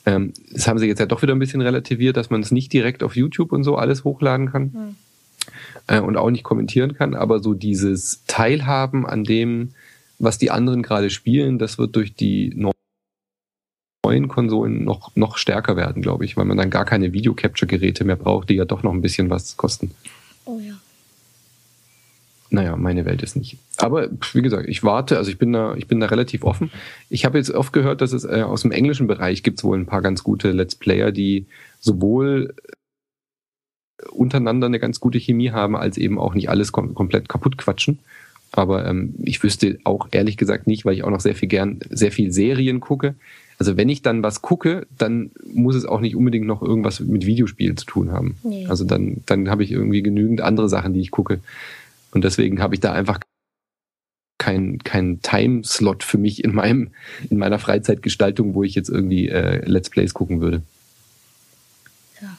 ähm, 0.06 0.32
das 0.52 0.68
haben 0.68 0.78
sie 0.78 0.86
jetzt 0.86 1.00
ja 1.00 1.06
doch 1.06 1.22
wieder 1.22 1.34
ein 1.34 1.38
bisschen 1.38 1.60
relativiert, 1.60 2.16
dass 2.16 2.30
man 2.30 2.40
es 2.40 2.52
nicht 2.52 2.72
direkt 2.72 3.02
auf 3.02 3.16
YouTube 3.16 3.52
und 3.52 3.64
so 3.64 3.76
alles 3.76 4.04
hochladen 4.04 4.50
kann 4.50 4.96
mhm. 5.88 6.04
und 6.04 6.16
auch 6.16 6.30
nicht 6.30 6.44
kommentieren 6.44 6.94
kann. 6.94 7.14
Aber 7.14 7.40
so 7.40 7.54
dieses 7.54 8.24
Teilhaben 8.26 9.04
an 9.04 9.24
dem, 9.24 9.74
was 10.18 10.38
die 10.38 10.50
anderen 10.50 10.82
gerade 10.82 11.10
spielen, 11.10 11.58
das 11.58 11.76
wird 11.76 11.96
durch 11.96 12.14
die 12.14 12.54
neuen 14.04 14.28
Konsolen 14.28 14.84
noch, 14.84 15.14
noch 15.16 15.36
stärker 15.36 15.76
werden, 15.76 16.00
glaube 16.00 16.24
ich, 16.24 16.36
weil 16.36 16.44
man 16.44 16.56
dann 16.56 16.70
gar 16.70 16.84
keine 16.84 17.12
Video-Capture-Geräte 17.12 18.04
mehr 18.04 18.16
braucht, 18.16 18.48
die 18.48 18.54
ja 18.54 18.64
doch 18.64 18.84
noch 18.84 18.92
ein 18.92 19.02
bisschen 19.02 19.28
was 19.28 19.56
kosten. 19.56 19.90
Oh 20.44 20.60
ja 20.60 20.74
naja, 22.50 22.76
meine 22.76 23.04
Welt 23.04 23.22
ist 23.22 23.36
nicht. 23.36 23.58
Aber 23.78 24.08
wie 24.32 24.42
gesagt, 24.42 24.68
ich 24.68 24.84
warte, 24.84 25.18
also 25.18 25.30
ich 25.30 25.38
bin 25.38 25.52
da, 25.52 25.74
ich 25.74 25.86
bin 25.86 26.00
da 26.00 26.06
relativ 26.06 26.44
offen. 26.44 26.70
Ich 27.10 27.24
habe 27.24 27.38
jetzt 27.38 27.50
oft 27.50 27.72
gehört, 27.72 28.00
dass 28.00 28.12
es 28.12 28.24
äh, 28.24 28.42
aus 28.42 28.62
dem 28.62 28.72
englischen 28.72 29.06
Bereich 29.06 29.42
gibt 29.42 29.58
es 29.58 29.64
wohl 29.64 29.78
ein 29.78 29.86
paar 29.86 30.02
ganz 30.02 30.22
gute 30.22 30.52
Let's 30.52 30.74
Player, 30.74 31.12
die 31.12 31.46
sowohl 31.80 32.54
untereinander 34.10 34.66
eine 34.66 34.78
ganz 34.78 35.00
gute 35.00 35.18
Chemie 35.18 35.50
haben, 35.50 35.76
als 35.76 35.98
eben 35.98 36.18
auch 36.18 36.34
nicht 36.34 36.48
alles 36.50 36.72
kom 36.72 36.94
komplett 36.94 37.28
kaputt 37.28 37.58
quatschen. 37.58 37.98
Aber 38.52 38.86
ähm, 38.86 39.14
ich 39.22 39.42
wüsste 39.42 39.78
auch 39.84 40.08
ehrlich 40.12 40.36
gesagt 40.36 40.66
nicht, 40.66 40.84
weil 40.84 40.94
ich 40.94 41.04
auch 41.04 41.10
noch 41.10 41.20
sehr 41.20 41.34
viel 41.34 41.48
gern, 41.48 41.80
sehr 41.90 42.12
viel 42.12 42.32
Serien 42.32 42.80
gucke. 42.80 43.14
Also 43.58 43.76
wenn 43.76 43.88
ich 43.88 44.02
dann 44.02 44.22
was 44.22 44.42
gucke, 44.42 44.86
dann 44.98 45.30
muss 45.52 45.76
es 45.76 45.86
auch 45.86 46.00
nicht 46.00 46.14
unbedingt 46.14 46.46
noch 46.46 46.62
irgendwas 46.62 47.00
mit 47.00 47.24
Videospielen 47.26 47.76
zu 47.76 47.86
tun 47.86 48.12
haben. 48.12 48.36
Nee. 48.42 48.66
Also 48.66 48.84
dann, 48.84 49.22
dann 49.26 49.48
habe 49.48 49.64
ich 49.64 49.72
irgendwie 49.72 50.02
genügend 50.02 50.42
andere 50.42 50.68
Sachen, 50.68 50.92
die 50.92 51.00
ich 51.00 51.10
gucke. 51.10 51.40
Und 52.16 52.24
deswegen 52.24 52.62
habe 52.62 52.74
ich 52.74 52.80
da 52.80 52.94
einfach 52.94 53.20
kein, 54.38 54.78
kein 54.78 55.20
Timeslot 55.20 56.02
für 56.02 56.16
mich 56.16 56.42
in 56.42 56.54
meinem, 56.54 56.94
in 57.28 57.36
meiner 57.36 57.58
Freizeitgestaltung, 57.58 58.54
wo 58.54 58.62
ich 58.62 58.74
jetzt 58.74 58.88
irgendwie 58.88 59.28
äh, 59.28 59.62
Let's 59.66 59.90
Plays 59.90 60.14
gucken 60.14 60.40
würde. 60.40 60.62
Ja. 62.22 62.38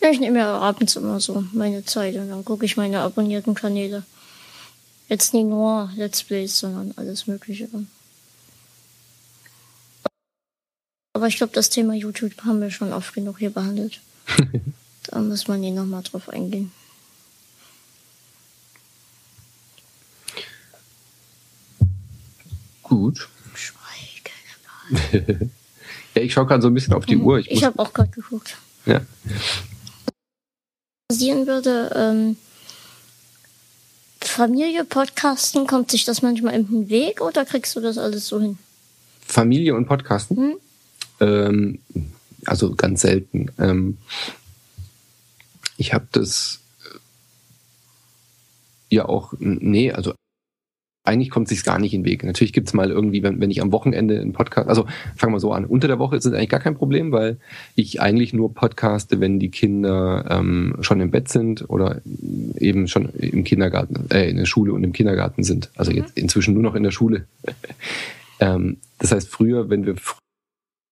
ja 0.00 0.10
ich 0.10 0.18
nehme 0.18 0.38
ja 0.38 0.56
abends 0.56 0.96
immer 0.96 1.20
so 1.20 1.44
meine 1.52 1.84
Zeit 1.84 2.16
und 2.16 2.30
dann 2.30 2.42
gucke 2.42 2.64
ich 2.64 2.78
meine 2.78 3.00
abonnierten 3.00 3.54
Kanäle. 3.54 4.02
Jetzt 5.10 5.34
nicht 5.34 5.44
nur 5.44 5.92
Let's 5.94 6.22
Plays, 6.22 6.58
sondern 6.58 6.94
alles 6.96 7.26
Mögliche. 7.26 7.68
Aber 11.12 11.26
ich 11.26 11.36
glaube, 11.36 11.52
das 11.52 11.68
Thema 11.68 11.92
YouTube 11.92 12.32
haben 12.46 12.62
wir 12.62 12.70
schon 12.70 12.94
oft 12.94 13.12
genug 13.12 13.40
hier 13.40 13.50
behandelt. 13.50 14.00
da 15.08 15.20
muss 15.20 15.48
man 15.48 15.60
nie 15.60 15.70
nochmal 15.70 16.02
drauf 16.02 16.30
eingehen. 16.30 16.72
Gut. 22.88 23.28
Schweige. 23.54 24.30
ja, 26.14 26.22
ich 26.22 26.32
schaue 26.32 26.46
gerade 26.46 26.62
so 26.62 26.68
ein 26.68 26.74
bisschen 26.74 26.94
auf 26.94 27.04
die 27.04 27.16
mhm. 27.16 27.24
Uhr. 27.24 27.38
Ich, 27.40 27.50
ich 27.50 27.64
habe 27.64 27.76
auch 27.80 27.92
gerade 27.92 28.10
geguckt. 28.10 28.56
Ja. 28.84 29.00
Passieren 31.08 31.48
würde, 31.48 31.90
ähm, 31.96 32.36
Familie 34.20 34.84
podcasten, 34.84 35.66
kommt 35.66 35.90
sich 35.90 36.04
das 36.04 36.22
manchmal 36.22 36.54
in 36.54 36.68
den 36.68 36.88
Weg 36.88 37.20
oder 37.20 37.44
kriegst 37.44 37.74
du 37.74 37.80
das 37.80 37.98
alles 37.98 38.28
so 38.28 38.40
hin? 38.40 38.56
Familie 39.20 39.74
und 39.74 39.86
Podcasten? 39.86 40.36
Hm? 40.36 40.56
Ähm, 41.18 41.78
also 42.44 42.76
ganz 42.76 43.00
selten. 43.00 43.50
Ähm, 43.58 43.98
ich 45.76 45.92
habe 45.92 46.06
das 46.12 46.60
ja 48.90 49.06
auch, 49.06 49.32
nee, 49.40 49.90
also 49.90 50.14
eigentlich 51.06 51.30
kommt 51.30 51.46
es 51.46 51.56
sich 51.56 51.64
gar 51.64 51.78
nicht 51.78 51.94
in 51.94 52.02
den 52.02 52.10
Weg. 52.10 52.24
Natürlich 52.24 52.52
gibt 52.52 52.68
es 52.68 52.74
mal 52.74 52.90
irgendwie, 52.90 53.22
wenn, 53.22 53.40
wenn 53.40 53.50
ich 53.50 53.62
am 53.62 53.72
Wochenende 53.72 54.20
einen 54.20 54.32
Podcast, 54.32 54.68
also 54.68 54.86
fangen 55.16 55.32
wir 55.32 55.40
so 55.40 55.52
an, 55.52 55.64
unter 55.64 55.88
der 55.88 55.98
Woche 55.98 56.16
ist 56.16 56.26
es 56.26 56.32
eigentlich 56.32 56.48
gar 56.48 56.60
kein 56.60 56.74
Problem, 56.74 57.12
weil 57.12 57.38
ich 57.74 58.00
eigentlich 58.00 58.32
nur 58.32 58.52
podcaste, 58.52 59.20
wenn 59.20 59.38
die 59.38 59.50
Kinder 59.50 60.24
ähm, 60.28 60.76
schon 60.80 61.00
im 61.00 61.10
Bett 61.10 61.28
sind 61.28 61.68
oder 61.68 62.00
eben 62.58 62.88
schon 62.88 63.10
im 63.10 63.44
Kindergarten, 63.44 64.10
äh, 64.10 64.28
in 64.28 64.36
der 64.36 64.46
Schule 64.46 64.72
und 64.72 64.84
im 64.84 64.92
Kindergarten 64.92 65.42
sind. 65.42 65.70
Also 65.76 65.90
mhm. 65.90 65.98
jetzt 65.98 66.16
inzwischen 66.18 66.54
nur 66.54 66.62
noch 66.62 66.74
in 66.74 66.82
der 66.82 66.90
Schule. 66.90 67.26
ähm, 68.40 68.78
das 68.98 69.12
heißt, 69.12 69.28
früher, 69.28 69.70
wenn 69.70 69.86
wir 69.86 69.96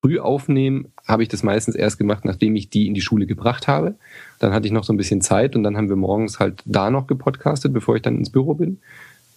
früh 0.04 0.18
aufnehmen, 0.18 0.92
habe 1.06 1.22
ich 1.22 1.30
das 1.30 1.42
meistens 1.42 1.74
erst 1.74 1.96
gemacht, 1.96 2.26
nachdem 2.26 2.56
ich 2.56 2.68
die 2.68 2.86
in 2.86 2.94
die 2.94 3.00
Schule 3.00 3.24
gebracht 3.24 3.68
habe. 3.68 3.94
Dann 4.38 4.52
hatte 4.52 4.66
ich 4.66 4.72
noch 4.72 4.84
so 4.84 4.92
ein 4.92 4.98
bisschen 4.98 5.22
Zeit 5.22 5.56
und 5.56 5.62
dann 5.62 5.78
haben 5.78 5.88
wir 5.88 5.96
morgens 5.96 6.38
halt 6.38 6.62
da 6.66 6.90
noch 6.90 7.06
gepodcastet, 7.06 7.72
bevor 7.72 7.96
ich 7.96 8.02
dann 8.02 8.18
ins 8.18 8.28
Büro 8.28 8.52
bin. 8.52 8.80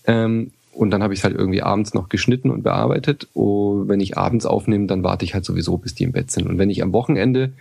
Ähm, 0.05 0.51
und 0.77 0.91
dann 0.91 1.01
habe 1.01 1.13
ich 1.13 1.21
es 1.21 1.23
halt 1.23 1.35
irgendwie 1.35 1.63
abends 1.63 1.95
noch 1.95 2.07
geschnitten 2.07 2.51
und 2.51 2.61
bearbeitet. 2.61 3.27
Und 3.33 3.87
wenn 3.87 3.99
ich 3.99 4.15
abends 4.15 4.45
aufnehme, 4.45 4.85
dann 4.85 5.03
warte 5.03 5.25
ich 5.25 5.33
halt 5.33 5.43
sowieso, 5.43 5.77
bis 5.77 5.95
die 5.95 6.03
im 6.03 6.11
Bett 6.11 6.29
sind. 6.29 6.47
Und 6.47 6.59
wenn 6.59 6.69
ich 6.69 6.83
am 6.83 6.93
Wochenende 6.93 7.53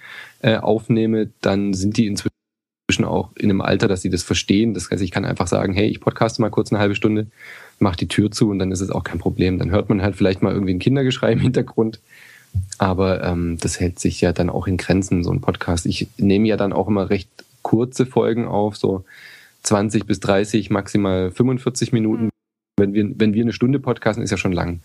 äh, 0.43 0.59
aufnehme, 0.59 1.31
dann 1.41 1.73
sind 1.73 1.97
die 1.97 2.07
inzwischen 2.07 2.31
auch 3.05 3.31
in 3.35 3.49
einem 3.49 3.63
Alter, 3.63 3.89
dass 3.89 4.03
sie 4.03 4.11
das 4.11 4.23
verstehen. 4.23 4.75
Das 4.75 4.91
heißt, 4.91 5.03
ich 5.03 5.11
kann 5.11 5.25
einfach 5.25 5.47
sagen, 5.47 5.73
hey, 5.73 5.89
ich 5.89 6.01
podcaste 6.01 6.43
mal 6.43 6.51
kurz 6.51 6.71
eine 6.71 6.79
halbe 6.79 6.95
Stunde, 6.95 7.29
mach 7.79 7.97
die 7.97 8.07
Tür 8.07 8.31
zu 8.31 8.51
und 8.51 8.59
dann 8.59 8.71
ist 8.71 8.83
es 8.83 8.91
auch 8.91 9.03
kein 9.03 9.19
Problem. 9.19 9.59
Dann 9.59 9.71
hört 9.71 9.89
man 9.89 10.03
halt 10.03 10.15
vielleicht 10.15 10.43
mal 10.43 10.53
irgendwie 10.53 10.75
ein 10.75 10.79
Kindergeschrei 10.79 11.33
im 11.33 11.41
Hintergrund. 11.41 12.01
Aber 12.77 13.25
ähm, 13.25 13.57
das 13.59 13.81
hält 13.81 13.99
sich 13.99 14.21
ja 14.21 14.35
dann 14.35 14.51
auch 14.51 14.67
in 14.67 14.77
Grenzen, 14.77 15.25
so 15.25 15.31
ein 15.31 15.41
Podcast. 15.41 15.87
Ich 15.87 16.09
nehme 16.19 16.49
ja 16.49 16.59
dann 16.59 16.75
auch 16.75 16.87
immer 16.87 17.09
recht 17.09 17.31
kurze 17.63 18.05
Folgen 18.05 18.47
auf, 18.47 18.77
so 18.77 19.05
20 19.63 20.05
bis 20.05 20.21
30, 20.21 20.69
maximal 20.69 21.31
45 21.31 21.93
Minuten 21.93 22.29
wenn 22.77 22.93
wir, 22.93 23.11
wenn 23.17 23.35
wir 23.35 23.43
eine 23.43 23.53
Stunde 23.53 23.81
podcasten, 23.81 24.23
ist 24.23 24.31
ja 24.31 24.37
schon 24.37 24.53
lang. 24.53 24.81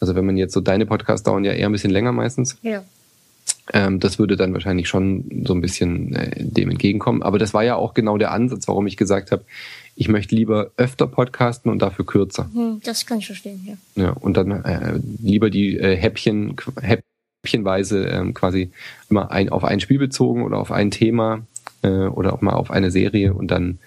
Also 0.00 0.14
wenn 0.14 0.26
man 0.26 0.36
jetzt 0.36 0.52
so 0.52 0.60
deine 0.60 0.86
Podcasts 0.86 1.24
dauern 1.24 1.44
ja 1.44 1.52
eher 1.52 1.68
ein 1.68 1.72
bisschen 1.72 1.90
länger 1.90 2.12
meistens. 2.12 2.58
Ja. 2.62 2.82
Ähm, 3.72 4.00
das 4.00 4.18
würde 4.18 4.36
dann 4.36 4.52
wahrscheinlich 4.52 4.88
schon 4.88 5.44
so 5.46 5.54
ein 5.54 5.60
bisschen 5.60 6.14
äh, 6.14 6.42
dem 6.42 6.70
entgegenkommen. 6.70 7.22
Aber 7.22 7.38
das 7.38 7.54
war 7.54 7.64
ja 7.64 7.76
auch 7.76 7.94
genau 7.94 8.18
der 8.18 8.32
Ansatz, 8.32 8.68
warum 8.68 8.86
ich 8.86 8.96
gesagt 8.96 9.30
habe, 9.30 9.44
ich 9.96 10.08
möchte 10.08 10.34
lieber 10.34 10.70
öfter 10.76 11.06
podcasten 11.06 11.70
und 11.70 11.80
dafür 11.80 12.04
kürzer. 12.04 12.50
Hm, 12.52 12.80
das 12.82 13.06
kann 13.06 13.18
ich 13.18 13.26
verstehen, 13.26 13.64
ja. 13.64 14.02
Ja, 14.02 14.10
und 14.10 14.36
dann 14.36 14.50
äh, 14.50 14.98
lieber 15.22 15.50
die 15.50 15.78
äh, 15.78 15.96
Häppchen, 15.96 16.56
Häppchenweise 16.80 18.08
äh, 18.08 18.32
quasi 18.32 18.70
immer 19.08 19.30
ein, 19.30 19.50
auf 19.50 19.64
ein 19.64 19.80
Spiel 19.80 19.98
bezogen 19.98 20.42
oder 20.42 20.58
auf 20.58 20.72
ein 20.72 20.90
Thema 20.90 21.46
äh, 21.82 21.88
oder 21.88 22.32
auch 22.32 22.40
mal 22.40 22.54
auf 22.54 22.70
eine 22.70 22.90
Serie 22.90 23.32
und 23.34 23.50
dann 23.50 23.78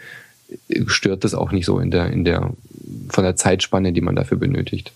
stört 0.88 1.24
das 1.24 1.34
auch 1.34 1.52
nicht 1.52 1.66
so 1.66 1.80
in 1.80 1.92
der, 1.92 2.08
in 2.12 2.24
der, 2.24 2.54
von 3.10 3.24
der 3.24 3.36
Zeitspanne, 3.36 3.94
die 3.94 4.02
man 4.02 4.16
dafür 4.16 4.38
benötigt. 4.38 4.92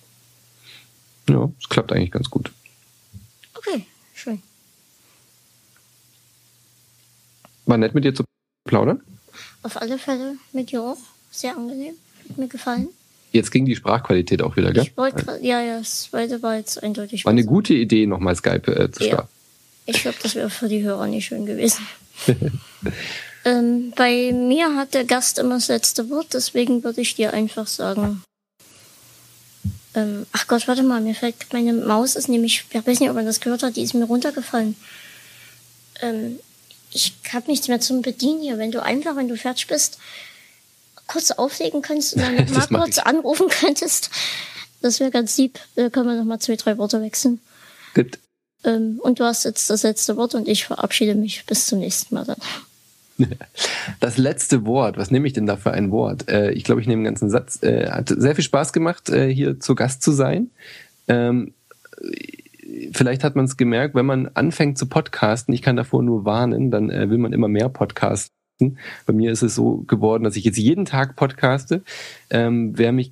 Ja, 1.29 1.49
es 1.59 1.69
klappt 1.69 1.91
eigentlich 1.91 2.11
ganz 2.11 2.29
gut. 2.29 2.51
Okay, 3.53 3.85
schön. 4.13 4.41
War 7.65 7.77
nett 7.77 7.93
mit 7.93 8.03
dir 8.03 8.13
zu 8.13 8.23
plaudern? 8.65 9.01
Auf 9.63 9.79
alle 9.79 9.97
Fälle 9.97 10.35
mit 10.51 10.71
dir 10.71 10.81
auch. 10.81 10.97
Sehr 11.31 11.55
angenehm. 11.55 11.93
Hat 12.29 12.37
mir 12.37 12.47
gefallen. 12.47 12.89
Jetzt 13.31 13.51
ging 13.51 13.65
die 13.65 13.75
Sprachqualität 13.75 14.41
auch 14.41 14.57
wieder, 14.57 14.73
gell? 14.73 14.83
Ich 14.83 14.97
wollte, 14.97 15.39
ja, 15.41 15.61
ja, 15.61 15.79
das 15.79 16.03
zweite 16.03 16.41
war 16.43 16.57
jetzt 16.57 16.83
eindeutig. 16.83 17.23
War 17.23 17.31
eine 17.31 17.45
gute 17.45 17.73
Idee, 17.73 18.05
nochmal 18.05 18.35
Skype 18.35 18.69
äh, 18.75 18.91
zu 18.91 19.05
starten. 19.05 19.29
Ja. 19.85 19.93
Ich 19.93 20.01
glaube, 20.01 20.17
das 20.21 20.35
wäre 20.35 20.49
für 20.49 20.67
die 20.67 20.83
Hörer 20.83 21.07
nicht 21.07 21.25
schön 21.25 21.45
gewesen. 21.45 21.87
Ähm, 23.43 23.91
bei 23.95 24.31
mir 24.31 24.75
hat 24.75 24.93
der 24.93 25.05
Gast 25.05 25.39
immer 25.39 25.55
das 25.55 25.67
letzte 25.67 26.09
Wort, 26.09 26.33
deswegen 26.33 26.83
würde 26.83 27.01
ich 27.01 27.15
dir 27.15 27.33
einfach 27.33 27.67
sagen. 27.67 28.23
Ähm, 29.93 30.25
ach 30.31 30.47
Gott, 30.47 30.67
warte 30.67 30.83
mal, 30.83 31.01
mir 31.01 31.15
fällt 31.15 31.51
meine 31.51 31.73
Maus 31.73 32.15
ist 32.15 32.29
nämlich, 32.29 32.65
ich 32.69 32.87
weiß 32.87 32.99
nicht, 32.99 33.09
ob 33.09 33.15
man 33.15 33.25
das 33.25 33.41
gehört 33.41 33.63
hat, 33.63 33.75
die 33.75 33.81
ist 33.81 33.93
mir 33.93 34.05
runtergefallen. 34.05 34.75
Ähm, 36.01 36.39
ich 36.91 37.13
habe 37.33 37.49
nichts 37.49 37.67
mehr 37.67 37.79
zum 37.79 38.01
Bedienen 38.01 38.41
hier. 38.41 38.57
Wenn 38.57 38.71
du 38.71 38.81
einfach, 38.81 39.15
wenn 39.15 39.27
du 39.27 39.37
fertig 39.37 39.67
bist, 39.67 39.97
kurz 41.07 41.31
auflegen 41.31 41.81
könntest 41.81 42.15
und 42.15 42.21
dann 42.21 42.35
noch 42.53 42.69
mal 42.69 42.83
kurz 42.83 42.97
ich. 42.97 43.05
anrufen 43.05 43.47
könntest, 43.59 44.09
das 44.81 44.99
wäre 44.99 45.11
ganz 45.11 45.37
lieb. 45.37 45.59
Da 45.75 45.89
können 45.89 46.07
wir 46.07 46.15
noch 46.15 46.25
mal 46.25 46.39
zwei, 46.39 46.55
drei 46.55 46.77
Worte 46.77 47.01
wechseln. 47.01 47.41
Gut. 47.93 48.19
Ähm, 48.63 48.99
und 49.01 49.19
du 49.19 49.25
hast 49.25 49.43
jetzt 49.45 49.69
das 49.69 49.83
letzte 49.83 50.15
Wort 50.17 50.35
und 50.35 50.47
ich 50.47 50.65
verabschiede 50.65 51.15
mich. 51.15 51.45
Bis 51.45 51.67
zum 51.67 51.79
nächsten 51.79 52.13
Mal 52.15 52.25
dann. 52.25 52.37
Das 53.99 54.17
letzte 54.17 54.65
Wort, 54.65 54.97
was 54.97 55.11
nehme 55.11 55.27
ich 55.27 55.33
denn 55.33 55.45
da 55.45 55.55
für 55.55 55.71
ein 55.71 55.91
Wort? 55.91 56.29
Äh, 56.29 56.51
ich 56.51 56.63
glaube, 56.63 56.81
ich 56.81 56.87
nehme 56.87 56.99
einen 56.99 57.05
ganzen 57.05 57.29
Satz. 57.29 57.61
Äh, 57.63 57.89
hat 57.89 58.09
sehr 58.09 58.35
viel 58.35 58.43
Spaß 58.43 58.73
gemacht, 58.73 59.09
äh, 59.09 59.33
hier 59.33 59.59
zu 59.59 59.75
Gast 59.75 60.01
zu 60.01 60.11
sein. 60.11 60.49
Ähm, 61.07 61.53
vielleicht 62.93 63.23
hat 63.23 63.35
man 63.35 63.45
es 63.45 63.57
gemerkt, 63.57 63.95
wenn 63.95 64.05
man 64.05 64.29
anfängt 64.33 64.77
zu 64.77 64.87
podcasten, 64.87 65.53
ich 65.53 65.61
kann 65.61 65.75
davor 65.75 66.03
nur 66.03 66.25
warnen, 66.25 66.71
dann 66.71 66.89
will 66.89 67.17
man 67.17 67.33
immer 67.33 67.47
mehr 67.47 67.69
podcasten. 67.69 68.31
Bei 69.05 69.13
mir 69.13 69.31
ist 69.31 69.41
es 69.41 69.55
so 69.55 69.83
geworden, 69.87 70.23
dass 70.23 70.35
ich 70.35 70.43
jetzt 70.43 70.57
jeden 70.57 70.85
Tag 70.85 71.15
podcaste. 71.15 71.81
Ähm, 72.29 72.77
wer 72.77 72.91
mich 72.91 73.11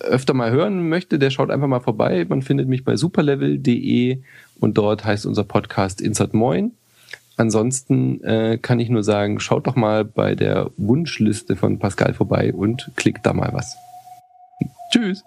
öfter 0.00 0.34
mal 0.34 0.50
hören 0.50 0.88
möchte, 0.88 1.18
der 1.18 1.30
schaut 1.30 1.50
einfach 1.50 1.68
mal 1.68 1.80
vorbei. 1.80 2.26
Man 2.28 2.42
findet 2.42 2.68
mich 2.68 2.84
bei 2.84 2.96
superlevel.de 2.96 4.18
und 4.58 4.78
dort 4.78 5.04
heißt 5.04 5.26
unser 5.26 5.44
Podcast 5.44 6.00
Insert 6.00 6.34
Moin. 6.34 6.72
Ansonsten 7.40 8.22
äh, 8.22 8.58
kann 8.60 8.80
ich 8.80 8.90
nur 8.90 9.02
sagen, 9.02 9.40
schaut 9.40 9.66
doch 9.66 9.74
mal 9.74 10.04
bei 10.04 10.34
der 10.34 10.70
Wunschliste 10.76 11.56
von 11.56 11.78
Pascal 11.78 12.12
vorbei 12.12 12.52
und 12.52 12.90
klickt 12.96 13.24
da 13.24 13.32
mal 13.32 13.50
was. 13.54 13.78
Tschüss. 14.92 15.24